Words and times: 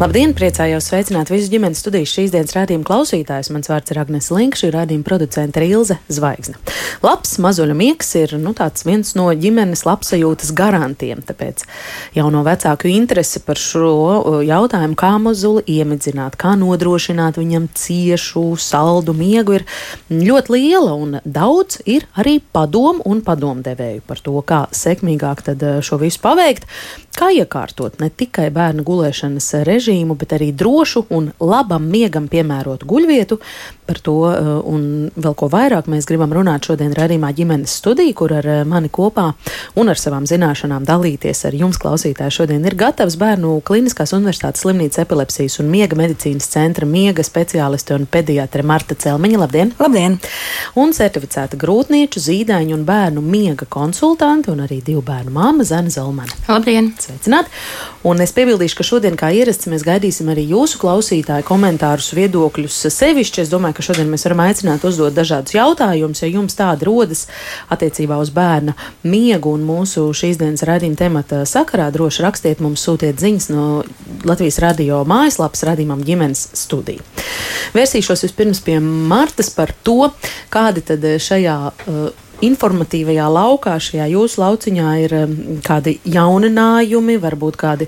Labdien, 0.00 0.32
priecājos 0.32 0.86
sveicināt 0.88 1.28
visus 1.28 1.50
ģimenes 1.52 1.82
studijas 1.82 2.10
šīs 2.14 2.32
dienas 2.32 2.54
rādījuma 2.56 2.86
klausītājus. 2.88 3.50
Mans 3.52 3.68
vārds 3.68 3.92
ir 3.92 3.98
Agnēs 4.00 4.30
Linka, 4.32 4.56
šī 4.56 4.70
rādījuma 4.72 5.04
producente 5.04 5.60
ir 5.60 5.76
Ilze 5.76 5.98
Zvaigzne. 6.08 6.56
Labs 7.04 7.36
mazuļa 7.42 7.76
miegs 7.76 8.08
ir 8.16 8.32
nu, 8.40 8.54
viens 8.88 9.12
no 9.18 9.26
ģimenes 9.36 9.84
labsajūtas 9.84 10.54
garantiem, 10.56 11.20
tāpēc 11.28 11.66
jauno 12.16 12.40
vecāku 12.46 12.88
interese 12.88 13.42
par 13.44 13.60
šo 13.60 13.92
uh, 13.92 14.38
jautājumu, 14.46 14.96
kā 14.98 15.12
mazuli 15.22 15.62
iemidzināt, 15.76 16.38
kā 16.40 16.54
nodrošināt 16.56 17.36
viņam 17.40 17.68
ciešu, 17.76 18.46
saldu 18.56 19.14
miegu, 19.14 19.60
ir 19.60 19.66
ļoti 20.08 20.56
liela 20.56 20.96
un 20.96 21.18
daudz 21.24 21.82
ir 21.84 22.08
arī 22.16 22.38
padomu 22.40 23.04
un 23.12 23.20
padomdevēju 23.26 24.06
par 24.08 24.24
to, 24.24 24.34
kā 24.40 24.64
sekmīgāk 24.72 25.44
uh, 25.52 25.78
šo 25.84 26.00
visu 26.00 26.24
paveikt, 26.24 26.66
kā 27.18 27.28
iekārtot 27.36 28.00
ne 28.00 28.08
tikai 28.08 28.48
bērnu 28.54 28.86
gulēšanas 28.88 29.52
režīmu, 29.68 29.91
režīmu, 29.92 30.16
bet 30.16 30.32
arī 30.32 30.52
drošu 30.52 31.06
un 31.10 31.30
labam 31.40 31.84
miegam 31.90 32.28
piemērotu 32.28 32.86
guļvietu. 32.86 33.38
Par 33.86 33.98
to 34.00 34.14
uh, 34.24 34.62
un 34.64 35.10
vēl 35.16 35.34
ko 35.36 35.48
vairāk 35.52 35.88
mēs 35.90 36.06
gribam 36.06 36.32
runāt 36.32 36.64
šodien 36.64 36.94
redzamā 36.94 37.32
ģimenes 37.34 37.74
studijā, 37.80 38.14
kur 38.14 38.32
ar 38.32 38.46
uh, 38.46 38.62
mani 38.64 38.88
kopā 38.88 39.32
un 39.76 39.90
ar 39.90 39.98
savām 39.98 40.24
zināšanām 40.24 40.86
dalīties 40.86 41.44
ar 41.48 41.54
jums, 41.54 41.78
klausītāji. 41.82 42.32
Šodien 42.32 42.64
ir 42.64 42.76
gatavs 42.78 43.18
bērnu 43.20 43.60
Kliniskās 43.66 44.14
universitātes 44.16 44.62
slimnīcas 44.64 45.02
epilepsijas 45.02 45.58
un 45.60 45.68
miega 45.72 45.98
medicīnas 45.98 46.48
centra 46.48 46.86
miega 46.86 47.24
speciāliste 47.26 47.96
un 47.96 48.06
pediatre 48.06 48.64
Marta 48.64 48.96
Celmiņa. 48.96 49.42
Labdien! 49.42 49.74
Labdien! 49.82 50.18
Un 50.78 50.94
certificēta 50.96 51.58
grūtnieču, 51.60 52.22
zīdaiņu 52.22 52.78
un 52.78 52.86
bērnu 52.88 53.24
miega 53.24 53.66
konsultante 53.68 54.52
un 54.54 54.62
arī 54.64 54.80
divu 54.84 55.02
bērnu 55.04 55.34
māma 55.34 55.66
Zana 55.68 55.92
Zalmane. 55.92 56.32
Labdien! 56.48 56.92
Sveicināt! 57.02 57.50
Un 58.08 58.22
es 58.22 58.32
piebildīšu, 58.34 58.78
ka 58.78 58.86
šodien, 58.86 59.18
kā 59.18 59.28
ierasts, 59.34 59.68
mēs 59.72 59.84
gaidīsim 59.86 60.28
arī 60.32 60.44
jūsu 60.52 60.78
klausītāju 60.82 61.46
komentārus, 61.48 62.12
viedokļus. 62.16 62.76
Sevišķi 62.92 63.42
es 63.44 63.52
domāju, 63.52 63.78
ka 63.78 63.86
šodien 63.88 64.10
mēs 64.12 64.26
varam 64.28 64.44
aicināt 64.44 64.84
uzdot 64.88 65.16
dažādus 65.16 65.56
jautājumus, 65.56 66.22
ja 66.22 66.30
jums 66.30 66.56
tāda 66.58 66.86
rodas 66.88 67.26
attiecībā 67.72 68.18
uz 68.22 68.32
bērna 68.34 68.76
miegu 69.02 69.54
un 69.56 69.66
mūsu 69.66 70.06
šīs 70.16 70.40
dienas 70.40 70.64
raidījuma 70.68 71.00
temata 71.00 71.42
sakarā. 71.48 71.90
Droši 71.94 72.26
rakstiet 72.26 72.62
mums, 72.64 72.84
sūtiet 72.84 73.20
ziņas 73.22 73.50
no 73.52 73.66
Latvijas 74.28 74.60
radio 74.62 75.02
mājaslapas 75.08 75.64
radījumam 75.72 76.04
ģimenes 76.06 76.50
studiju. 76.62 77.02
Vērsīšos 77.72 78.26
vispirms 78.28 78.62
pie 78.64 78.78
Martas 78.82 79.50
par 79.54 79.72
to, 79.82 80.12
kādi 80.52 80.84
tad 80.86 81.06
šajā 81.22 81.56
uh, 81.72 82.21
informatīvajā 82.42 83.26
laukā, 83.30 83.76
šajā 83.82 84.08
jūsu 84.12 84.40
lauciņā 84.42 84.90
ir 85.04 85.14
um, 85.20 85.34
kādi 85.64 85.96
jauninājumi, 86.10 87.16
varbūt 87.22 87.58
kādi, 87.60 87.86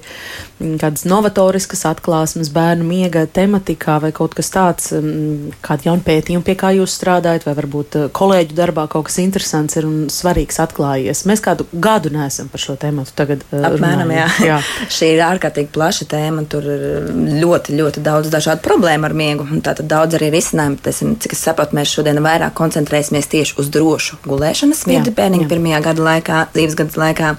mm, 0.61 0.77
kādas 0.83 1.05
novatoriskas 1.11 1.85
atklāsmes 1.91 2.53
bērnu 2.55 2.87
miega 2.87 3.25
tematikā 3.27 3.99
vai 4.05 4.13
kaut 4.15 4.37
kas 4.39 4.53
tāds, 4.55 4.93
um, 4.95 5.51
kādi 5.65 5.89
jauni 5.89 6.05
pētījumi, 6.07 6.47
pie 6.47 6.57
kā 6.61 6.71
jūs 6.77 6.95
strādājat, 7.01 7.49
vai 7.49 7.57
varbūt 7.59 7.99
uh, 7.99 8.07
kolēģu 8.15 8.59
darbā 8.59 8.87
kaut 8.93 9.09
kas 9.09 9.19
interesants 9.25 9.79
ir 9.81 9.89
un 9.89 10.07
svarīgs 10.13 10.61
atklājies. 10.63 11.25
Mēs 11.31 11.43
kādu 11.45 11.67
gadu 11.73 12.15
neesam 12.15 12.51
par 12.53 12.63
šo 12.63 12.79
tēmu 12.79 13.07
tagad 13.19 13.43
uh, 13.51 13.67
Apmēram, 13.73 14.15
jā. 14.15 14.29
jā. 14.53 14.61
Šī 14.97 15.11
ir 15.17 15.25
ārkārtīgi 15.27 15.73
plaša 15.75 16.09
tēma, 16.15 16.47
tur 16.51 16.71
ir 16.71 17.11
ļoti, 17.43 17.75
ļoti 17.81 18.05
daudz 18.07 18.31
dažādu 18.31 18.63
problēmu 18.65 19.11
ar 19.11 19.19
miegu, 19.19 19.49
un 19.51 19.65
tātad 19.65 19.91
daudz 19.91 20.15
arī 20.21 20.31
risinājumu. 20.37 20.79
Cik 20.95 21.35
es 21.35 21.43
saprotu, 21.43 21.75
mēs 21.75 21.91
šodien 21.91 22.23
vairāk 22.23 22.55
koncentrēsimies 22.57 23.27
tieši 23.33 23.59
uz 23.59 23.71
drošu 23.75 24.23
gulēšanu 24.23 24.44
gulēšanas 24.45 24.85
vidi 24.89 25.15
bērniņa 25.15 25.49
pirmajā 25.49 25.81
gada 25.89 26.05
laikā, 26.11 26.45
dzīves 26.53 26.77
gada 26.77 27.01
laikā. 27.01 27.35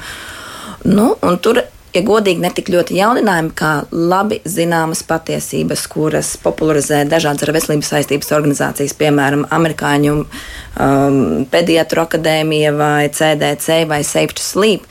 Nu, 0.85 1.13
tur 1.41 1.61
ja 1.95 2.01
godīgi, 2.05 2.41
netik 2.43 2.69
ļoti 2.73 2.97
jauninājumi, 2.97 3.53
kā 3.55 3.71
labi 3.91 4.41
zināmas 4.45 5.03
patiesības, 5.07 5.85
kuras 5.91 6.33
popularizē 6.41 7.03
dažādas 7.09 7.45
ar 7.45 7.53
veselības 7.55 7.91
saistības 7.94 8.33
organizācijas, 8.35 8.95
piemēram, 8.99 9.45
Amerikāņu 9.55 10.15
um, 10.19 11.19
pediatru 11.51 12.03
akadēmija 12.05 12.73
vai 12.75 13.09
CDC 13.13 13.85
vai 13.89 14.01
Safe 14.03 14.35
to 14.35 14.44
Sleep 14.44 14.85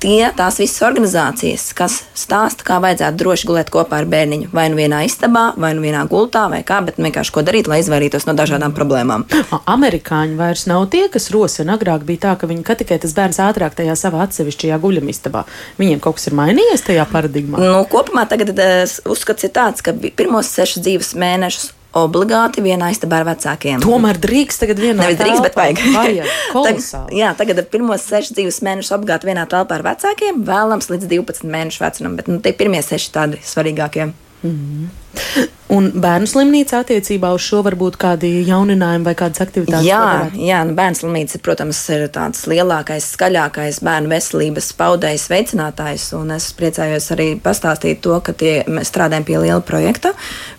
tie, 0.00 0.30
tās 0.36 0.58
visas 0.60 0.80
organizācijas, 0.86 1.70
kas 1.76 2.00
stāsta, 2.16 2.64
kā 2.66 2.78
vajadzētu 2.82 3.20
droši 3.20 3.48
gulēt 3.48 3.70
kopā 3.72 4.00
ar 4.00 4.08
bērniņu. 4.10 4.50
Vai 4.56 4.66
nu 4.72 4.78
vienā 4.80 5.02
istabā, 5.06 5.50
vai 5.60 5.72
nu 5.76 5.84
vienā 5.84 6.02
gultā, 6.10 6.46
vai 6.52 6.62
kā, 6.66 6.80
bet 6.86 7.00
vienkārši 7.00 7.34
ko 7.34 7.44
darīt, 7.46 7.68
lai 7.70 7.80
izvairītos 7.82 8.26
no 8.28 8.34
dažādām 8.38 8.74
problēmām. 8.76 9.26
Amerikāņi 9.76 10.38
vairs 10.40 10.66
nav 10.70 10.88
tie, 10.92 11.06
kas 11.12 11.30
rosina. 11.34 11.76
Agrāk 11.78 12.06
bija 12.08 12.24
tā, 12.26 12.36
ka 12.40 12.50
viņi 12.50 12.64
kā 12.66 12.76
tikai 12.80 13.00
tas 13.02 13.14
bērns 13.16 13.40
ātrāk 13.44 13.76
tajā 13.78 13.96
savā 13.98 14.24
atsevišķajā 14.26 14.80
guļamistabā. 14.82 15.44
Viņiem 15.80 16.00
kaut 16.04 16.18
kas 16.18 16.30
ir 16.30 16.38
mainījies 16.40 16.86
tajā 16.88 17.06
paradigmā. 17.10 17.60
Nu, 17.60 17.82
kopumā 17.90 18.26
tagad 18.30 18.54
uh, 18.56 18.96
uzskats 19.10 19.48
ir 19.48 19.54
tāds, 19.56 19.84
ka 19.84 19.94
pirmos 19.94 20.50
sešus 20.54 20.84
dzīves 20.86 21.14
mēnešus 21.20 21.74
obligāti 21.96 22.62
vienā 22.64 22.90
istabā 22.94 23.20
ar 23.22 23.28
vecākiem. 23.32 23.82
Tomēr 23.82 24.20
drīkst 24.22 24.62
tagad 24.62 24.80
vienā 24.82 25.02
Nevis 25.02 25.18
drīkst, 25.20 25.44
bet 25.46 25.58
vajag. 25.58 25.82
vajag. 25.96 26.32
tagad, 26.54 27.12
jā, 27.16 27.32
tagad 27.38 27.62
pirmos 27.72 28.06
sešus 28.06 28.36
dzīves 28.38 28.62
mēnešus 28.66 28.94
obligāti 28.98 29.30
vienā 29.30 29.46
telpā 29.50 29.80
ar 29.80 29.86
vecākiem, 29.90 30.42
vēlams 30.46 30.90
līdz 30.92 31.10
12 31.10 31.50
mēnešu 31.50 31.84
vecumam, 31.84 32.18
bet 32.20 32.30
nu, 32.30 32.38
tie 32.44 32.54
pirmie 32.56 32.82
seši 32.86 33.14
tādi 33.16 33.42
svarīgākie. 33.44 34.10
Mm. 34.42 34.88
Un 35.70 35.86
bērnu 36.02 36.26
slimnīca 36.26 36.80
attiecībā 36.82 37.28
uz 37.36 37.44
šo 37.44 37.60
varbūt 37.62 37.94
kādi 38.00 38.30
jauninājumi 38.48 39.06
vai 39.06 39.12
kādas 39.18 39.42
aktivitātes? 39.44 39.86
Jā, 39.86 40.30
jā 40.34 40.62
nu 40.66 40.74
bērnu 40.78 40.98
slimnīca, 40.98 41.38
protams, 41.44 41.82
ir 41.94 42.08
tāds 42.10 42.42
lielākais, 42.50 43.06
skaļākais 43.14 43.78
bērnu 43.86 44.10
veselības 44.10 44.72
paudējs 44.80 45.28
veicinātājs. 45.30 46.08
Un 46.18 46.34
es 46.34 46.48
priecājos 46.58 47.06
arī 47.14 47.28
pastāstīt 47.44 48.02
to, 48.02 48.16
ka 48.24 48.34
tie, 48.34 48.56
mēs 48.66 48.90
strādājam 48.90 49.28
pie 49.28 49.38
liela 49.44 49.62
projekta, 49.62 50.14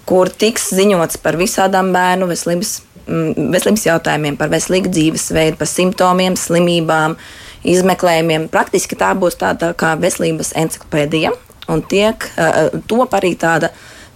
kur 0.07 0.31
tiks 0.31 0.71
ziņots 0.77 1.19
par 1.25 1.39
visādām 1.41 1.91
bērnu 1.95 2.31
veselības, 2.31 2.77
mm, 3.03 3.51
veselības 3.57 3.87
jautājumiem, 3.89 4.39
par 4.39 4.53
veselīgu 4.53 4.95
dzīvesveidu, 4.95 5.59
par 5.59 5.73
simptomiem, 5.75 6.39
slimībām, 6.39 7.19
izmeklējumiem. 7.67 8.47
Praktiski 8.53 8.95
tā 8.95 9.11
būs 9.17 9.41
tāda 9.43 9.75
kā 9.75 9.97
veselības 9.99 10.55
encyklopēdija 10.61 11.35
un 11.71 11.83
tiek 11.87 12.27
uh, 12.35 12.81
top 12.89 13.15
arī 13.17 13.35
tāda 13.39 13.71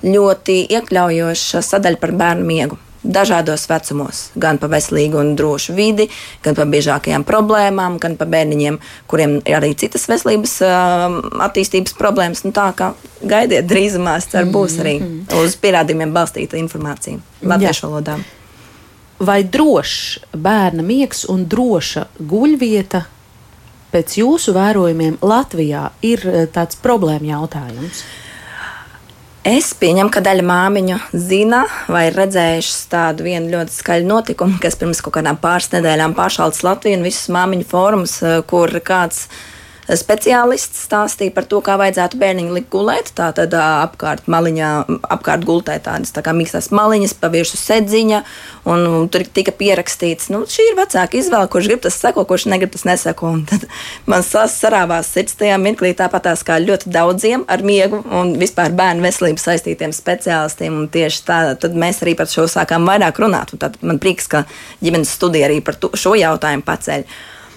ļoti 0.05 0.65
iekļaujoša 0.75 1.61
sadaļa 1.65 2.01
par 2.01 2.13
bērnu 2.19 2.45
miegu. 2.47 2.79
Dažādos 3.05 3.67
vecumos, 3.69 4.19
gan 4.33 4.57
par 4.57 4.71
veselīgu 4.73 5.19
un 5.21 5.35
drošu 5.37 5.75
vidi, 5.77 6.07
gan 6.41 6.55
par 6.57 6.65
biežākajām 6.71 7.21
problēmām, 7.27 7.99
gan 8.01 8.15
par 8.17 8.31
bērniņiem, 8.33 8.79
kuriem 9.11 9.35
ir 9.43 9.57
arī 9.59 9.75
citas 9.77 10.07
veselības 10.09 10.55
uh, 10.65 11.19
attīstības 11.45 11.93
problēmas. 11.99 12.41
Nu, 12.47 12.53
tā 12.55 12.71
kā 12.77 12.93
gaidiet, 13.21 13.67
drīzumā 13.69 14.17
cer, 14.25 14.49
būs 14.49 14.79
arī 14.81 14.95
mm-hmm. 15.03 15.37
uz 15.37 15.57
pierādījumiem 15.61 16.15
balstīta 16.17 16.57
informācija 16.57 17.21
latviešu 17.45 17.91
valodā. 17.91 18.17
Vai 19.21 19.43
drošs 19.47 20.33
bērna 20.33 20.83
miegs 20.83 21.27
un 21.31 21.45
droša 21.47 22.09
guļvieta 22.19 23.05
pēc 23.95 24.19
jūsu 24.19 24.53
vērojumiem 24.55 25.17
Latvijā 25.23 25.89
ir 26.05 26.27
eh, 26.27 26.45
tāds 26.51 26.79
problēma 26.83 27.31
jautājums? 27.31 28.03
Es 29.45 29.75
pieņemu, 29.77 30.09
ka 30.09 30.23
daļa 30.25 30.41
māmiņu 30.41 30.95
zina 31.21 31.61
vai 31.85 32.07
ir 32.07 32.15
redzējušas 32.17 32.79
tādu 32.89 33.27
vienu 33.27 33.51
ļoti 33.51 33.75
skaļu 33.75 34.07
notikumu, 34.09 34.57
kas 34.61 34.73
pirms 34.81 35.03
kaut 35.05 35.19
kādām 35.19 35.37
pāris 35.37 35.69
nedēļām 35.75 36.15
pāršāls 36.17 36.63
Latviju 36.65 36.97
un 36.97 37.05
visus 37.05 37.29
māmiņu 37.33 37.67
fórumus, 37.69 38.17
eh, 38.25 38.39
kur 38.49 38.73
kāds 38.81 39.27
speciālists 39.93 40.85
stāstīja 40.87 41.33
par 41.35 41.45
to, 41.49 41.59
kā 41.65 41.75
vajadzētu 41.77 42.17
bērniņu 42.21 42.55
likt 42.55 42.71
gulēt. 42.73 43.11
Tā 43.17 43.29
tad 43.37 43.53
apkārt 43.59 44.25
maliņā, 44.31 44.69
apkārt 45.13 45.45
gultē 45.45 45.77
tādas 45.83 46.13
tā 46.15 46.23
kā 46.25 46.33
mīkstās 46.35 46.71
maliņas, 46.75 47.13
paviršu 47.21 47.59
sedziņa, 47.59 48.21
un, 48.71 48.85
un 48.89 49.09
tur 49.13 49.25
tika 49.29 49.53
pierakstīts, 49.55 50.31
nu, 50.33 50.43
šī 50.49 50.69
ir 50.71 50.79
vecāka 50.79 51.19
izvēle, 51.19 51.49
kurš 51.53 51.69
grib 51.69 51.83
tas 51.85 51.99
seko, 52.01 52.25
kurš 52.25 52.47
negrib 52.49 52.73
tas 52.73 52.87
neseko. 52.89 53.35
Un 53.37 53.45
tad 53.49 53.67
man 54.09 54.25
sarāvās 54.25 55.11
sirds 55.13 55.37
tajā 55.39 55.59
mirklī 55.61 55.93
tāpatās 55.97 56.41
kā 56.47 56.57
ļoti 56.63 56.89
daudziem 56.93 57.45
ar 57.51 57.65
miegu 57.65 58.01
un 58.09 58.35
vispār 58.41 58.73
bērnu 58.75 59.05
veselību 59.05 59.41
saistītiem 59.41 59.93
speciālistiem. 59.95 60.81
Un 60.81 60.89
tieši 60.91 61.23
tā, 61.27 61.39
tad 61.61 61.77
mēs 61.77 62.01
arī 62.01 62.17
par 62.17 62.31
šo 62.31 62.49
sākām 62.51 62.89
vairāk 62.89 63.21
runāt. 63.21 63.53
Un 63.53 63.61
tad 63.61 63.77
man 63.85 64.01
prieks, 64.01 64.29
ka 64.31 64.45
ģimenes 64.81 65.13
studija 65.17 65.49
arī 65.49 65.61
par 65.65 65.77
to, 65.79 65.93
šo 65.93 66.17
jautājumu 66.17 66.65
paceļ. 66.65 67.07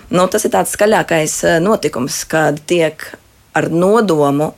Nu, 0.09 0.25
tas 0.33 0.47
ir 0.47 0.53
tāds 0.55 0.73
skaļākais 0.73 1.35
eh, 1.45 1.59
notikums, 1.61 2.23
kad 2.29 2.61
tiek 2.69 3.03
ar 3.59 3.69
nodomu 3.69 4.53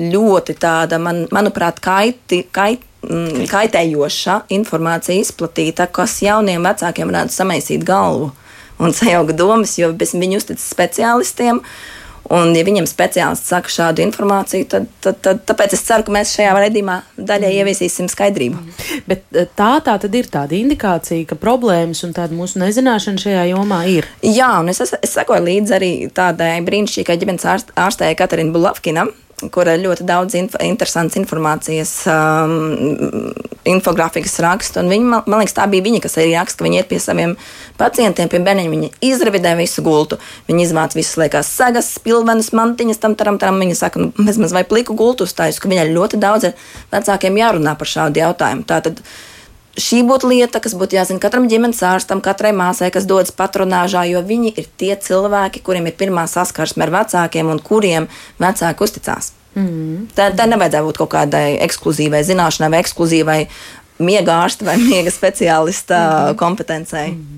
ļoti 0.00 0.56
tāda, 0.60 0.98
man, 1.00 1.24
manuprāt, 1.32 1.80
kaiti, 1.84 2.42
kait, 2.52 2.82
mm, 3.04 3.44
kaitējoša 3.50 4.42
informācija 4.56 5.20
izplatīta, 5.20 5.88
kas 5.92 6.18
jauniem 6.24 6.64
vecākiem 6.64 7.12
varētu 7.12 7.36
samaisīt 7.36 7.84
galvu. 7.86 8.32
un 8.78 8.92
sajauka 8.92 9.32
domas, 9.32 9.78
jo 9.78 9.88
bez 9.96 10.12
viņu 10.12 10.36
uzticas 10.36 10.66
speciālistiem. 10.68 11.62
Un, 12.32 12.52
ja 12.56 12.64
viņam 12.66 12.88
speciālists 12.90 13.50
saka 13.52 13.70
šādu 13.70 14.02
informāciju, 14.06 14.66
tad, 14.70 14.88
tad, 15.04 15.20
tad 15.22 15.42
tāpēc 15.46 15.76
es 15.76 15.84
ceru, 15.86 16.06
ka 16.06 16.14
mēs 16.16 16.34
šajā 16.34 16.54
raidījumā 16.56 16.96
daļai 17.16 17.50
mm. 17.52 17.58
ieviesīsim 17.60 18.08
skaidrību. 18.10 18.62
Bet 19.06 19.24
eh, 19.36 19.46
tā, 19.58 19.76
tā 19.86 19.96
tad 20.02 20.16
ir 20.18 20.30
tāda 20.32 20.56
indikācija, 20.58 21.26
ka 21.30 21.38
problēmas 21.40 22.02
un 22.06 22.16
tāda 22.16 22.34
mūsu 22.36 22.62
nezināšana 22.62 23.22
šajā 23.22 23.44
jomā 23.52 23.82
ir. 23.92 24.08
Jā, 24.26 24.50
un 24.62 24.72
es, 24.72 24.82
es, 24.82 24.96
es 25.02 25.14
sekoju 25.18 25.46
līdzi 25.46 25.76
arī 25.78 25.92
tādai 26.14 26.56
brīnišķīgai 26.66 27.20
ģimenes 27.22 27.46
ārstei 27.46 28.16
Katarinai 28.18 28.54
Bulavkinam, 28.56 29.12
kur 29.52 29.68
ir 29.68 29.82
ļoti 29.82 30.04
daudz 30.08 30.34
inf 30.38 30.54
interesantas 30.64 31.18
informācijas, 31.20 31.90
um, 32.08 33.32
infografikas 33.68 34.38
rakstu. 34.40 34.80
Viņi, 34.88 35.04
man, 35.04 35.26
man 35.28 35.42
liekas, 35.42 35.56
tā 35.58 35.66
bija 35.68 35.84
viņa, 35.84 36.00
kas 36.06 36.16
arī 36.22 36.32
raksta, 36.32 36.62
ka 36.62 36.66
viņi 36.66 36.80
iet 36.80 36.88
pie 36.88 37.00
saviem 37.02 37.36
pacientiem, 37.76 38.30
pie 38.32 38.40
bērniem. 38.46 38.72
Viņi 38.72 38.90
izravidē 39.04 39.52
visu 39.60 39.84
gultu, 39.84 40.16
viņi 40.48 40.64
izvāc 40.64 40.96
visas 40.96 41.20
liekas 41.20 41.52
sagas, 41.52 41.92
pilvenas, 42.02 42.48
mantiņas, 42.56 43.02
tam 43.02 43.16
taram, 43.18 43.40
taram. 43.42 43.60
Viņa 43.60 43.76
saka, 43.76 44.06
nu, 44.06 44.12
mēs 44.24 44.40
maz 44.40 44.56
vai 44.56 44.64
pliku 44.68 44.96
gultu 44.96 45.28
uzstājas, 45.28 45.60
ka 45.60 45.68
viņai 45.72 45.90
ļoti 45.92 46.20
daudz 46.22 46.50
ar 46.50 46.68
vecākiem 46.96 47.36
jārunā 47.42 47.76
par 47.76 47.92
šādu 47.92 48.24
jautājumu. 48.24 48.64
Tātad, 48.72 49.04
šī 49.80 50.02
būtu 50.08 50.30
lieta, 50.30 50.60
kas 50.62 50.74
būtu 50.78 50.98
jāzina 50.98 51.22
katram 51.22 51.48
ģimenes 51.50 51.82
ārstam, 51.84 52.22
katrai 52.24 52.52
māsai, 52.56 52.90
kas 52.94 53.06
dodas 53.08 53.34
patronāžā, 53.36 54.06
jo 54.10 54.22
viņi 54.24 54.54
ir 54.56 54.68
tie 54.80 54.94
cilvēki, 54.96 55.62
kuriem 55.66 55.90
ir 55.90 55.96
pirmā 55.98 56.26
saskarsme 56.30 56.86
ar 56.86 56.94
vecākiem 57.00 57.52
un 57.52 57.62
kuriem 57.62 58.08
vecāki 58.42 58.86
uzticās. 58.86 59.32
Mm. 59.56 60.10
Tā, 60.16 60.28
tā 60.36 60.44
nevajadzētu 60.50 60.90
būt 60.90 61.00
kaut 61.00 61.12
kādai 61.14 61.46
ekskluzīvai 61.64 62.20
zināšanai 62.28 62.74
vai 62.74 62.82
ekskluzīvai 62.84 63.38
miega 63.98 64.40
ārsta 64.44 64.66
vai 64.66 64.76
miega 64.80 65.10
speciālista 65.10 65.96
mm 65.96 66.12
-hmm. 66.12 66.36
kompetencei. 66.36 67.10
Mm 67.10 67.16
-hmm. 67.16 67.36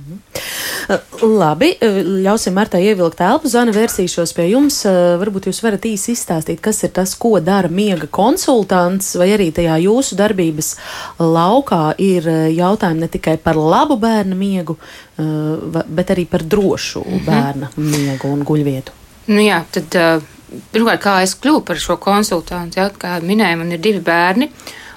Labi, 1.23 1.77
ļausim 2.25 2.53
Martai 2.53 2.83
ievilkt 2.87 3.21
elpu. 3.21 3.49
Zana, 3.49 3.73
vērsīšos 3.73 4.35
pie 4.35 4.51
jums. 4.51 4.85
Varbūt 5.21 5.49
jūs 5.49 5.63
varat 5.63 5.85
īsi 5.85 6.13
izstāstīt, 6.13 6.61
kas 6.61 6.83
ir 6.83 6.91
tas, 6.91 7.15
ko 7.15 7.41
dara 7.41 7.69
miega 7.69 8.07
konsultants, 8.07 9.15
vai 9.17 9.29
arī 9.29 9.53
tajā 9.53 9.77
jūsu 9.83 10.17
darbības 10.17 10.77
laukā 11.19 11.95
ir 11.99 12.23
jautājumi 12.57 13.01
ne 13.01 13.09
tikai 13.09 13.37
par 13.37 13.57
labu 13.57 13.97
bērnu 13.97 14.37
miegu, 14.37 14.77
bet 15.87 16.11
arī 16.11 16.27
par 16.27 16.43
drošu 16.43 17.01
-hmm. 17.01 17.25
bērna 17.27 17.71
miegu 17.77 18.29
un 18.29 18.45
guļvietu. 18.45 18.91
Nu 19.27 19.41
jā, 19.41 19.63
tad, 19.71 20.23
pirmkārt, 20.73 21.03
kā 21.03 21.23
es 21.23 21.37
kļuvu 21.37 21.61
par 21.61 21.77
šo 21.77 21.97
konsultantu, 21.97 22.81
ja, 22.81 22.91
kā 22.91 23.21
minēju, 23.21 23.57
man 23.57 23.73
ir 23.73 23.79
divi 23.79 24.01
bērni. 24.01 24.45
Uh, 24.45 24.53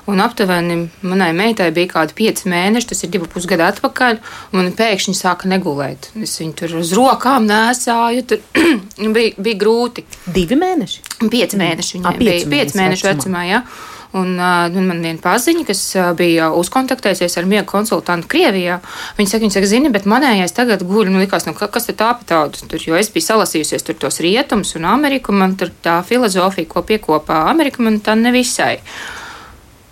Un 0.09 0.21
aptuveni 0.24 0.88
manai 1.06 1.30
meitai 1.38 1.69
bija 1.75 1.92
kaut 1.92 2.00
kādi 2.01 2.18
pieci 2.18 2.50
mēneši, 2.50 2.89
tas 2.89 3.03
ir 3.06 3.12
divu 3.13 3.30
pusgadu 3.30 3.68
atpakaļ, 3.68 4.18
un 4.51 4.57
man 4.57 4.74
pēkšņi 4.77 5.13
sāka 5.18 5.50
negulēt. 5.51 6.09
Es 6.18 6.39
viņu 6.42 6.57
tur 6.57 6.75
uz 6.81 6.95
rokām 6.98 7.45
nesāju, 7.50 8.25
tur 8.31 8.42
bija, 9.15 9.36
bija 9.38 9.62
grūti. 9.62 10.06
Divi 10.25 10.57
mēneši? 10.57 11.07
Pieci 11.30 11.62
mēneši 11.62 11.98
viņai 12.00 12.09
A, 12.09 12.18
pieci 12.18 12.45
bija, 12.50 12.65
pieci 12.65 12.81
mēneši 12.81 13.09
vecumā. 13.12 13.48
jā. 13.51 13.63
Un 14.12 14.33
uh, 14.36 14.68
man 14.83 15.00
viena 15.00 15.21
paziņa, 15.24 15.62
kas 15.69 15.81
uh, 15.95 16.09
bija 16.18 16.50
uzkontaktējusies 16.59 17.38
ar 17.39 17.45
miega 17.47 17.63
konsultantu 17.69 18.27
Krievijā, 18.33 18.81
viņa 19.15 19.31
saka, 19.31 19.45
viņa 19.45 19.56
saka, 19.56 19.69
zini, 19.71 19.92
bet 19.94 20.09
manējais 20.09 20.51
tagad 20.57 20.83
guļ, 20.83 21.13
nu, 21.13 21.21
likās, 21.24 21.47
nu, 21.47 21.54
kas 21.56 21.88
te 21.88 21.95
tā 21.95 22.09
pa 22.19 22.27
tādu, 22.27 22.59
tur, 22.68 22.83
jo 22.83 23.00
es 23.00 23.07
biju 23.13 23.30
salasījusies 23.30 23.88
tur 23.88 23.95
tos 24.01 24.19
rietumus 24.25 24.75
un 24.75 24.89
Ameriku, 24.92 25.31
man 25.31 25.56
tur 25.56 25.71
tā 25.86 26.01
filozofija, 26.04 26.68
ko 26.74 26.83
piekopā 26.83 27.45
Amerika, 27.54 27.86
man 27.88 28.01
tā 28.04 28.18
nevisai. 28.19 28.81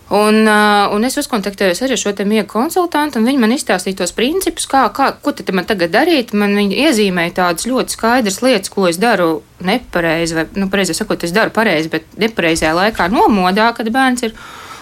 Un, 0.10 0.40
uh, 0.50 0.90
un 0.90 1.06
es 1.06 1.20
uzkontaktējos 1.22 1.84
arī 1.86 1.94
ar 1.94 2.00
šo 2.02 2.12
miega 2.26 2.48
konsultantu, 2.50 3.20
un 3.20 3.28
viņi 3.30 3.42
man 3.44 3.52
izstāstīja 3.54 4.00
tos 4.00 4.14
principus, 4.18 4.66
kā, 4.70 4.88
kā, 4.90 5.12
ko 5.22 5.34
tad 5.38 5.52
man 5.54 5.68
tagad 5.70 5.94
darīt. 5.94 6.34
Man 6.34 6.56
viņi 6.58 6.80
iezīmēja 6.88 7.36
tādas 7.44 7.68
ļoti 7.70 7.94
skaidras 7.94 8.42
lietas, 8.42 8.74
ko 8.74 8.88
es 8.90 8.98
daru 8.98 9.44
nepareizi, 9.62 10.40
vai, 10.40 10.48
nu, 10.58 10.66
pareizi 10.74 10.98
sakot, 10.98 11.28
es 11.28 11.36
daru 11.36 11.54
pareizi, 11.54 11.92
bet 11.94 12.10
nepareizajā 12.18 12.74
laikā 12.80 13.06
nomodā, 13.14 13.70
kad 13.78 13.92
bērns 13.94 14.26
ir. 14.26 14.34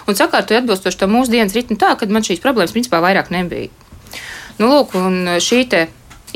Un 0.08 0.16
sakārtoju 0.16 0.62
atbilstoši 0.62 1.02
tam 1.02 1.12
mūsdienas 1.12 1.52
ritmu 1.52 1.76
tā, 1.76 1.92
ka 2.00 2.08
man 2.08 2.24
šīs 2.24 2.40
problēmas 2.40 2.72
principā 2.72 3.02
vairāk 3.04 3.28
nebija. 3.34 3.68
Nu, 4.56 4.70
lūk, 4.72 4.96
un 4.96 5.36
šī 5.44 5.60
te 5.68 5.82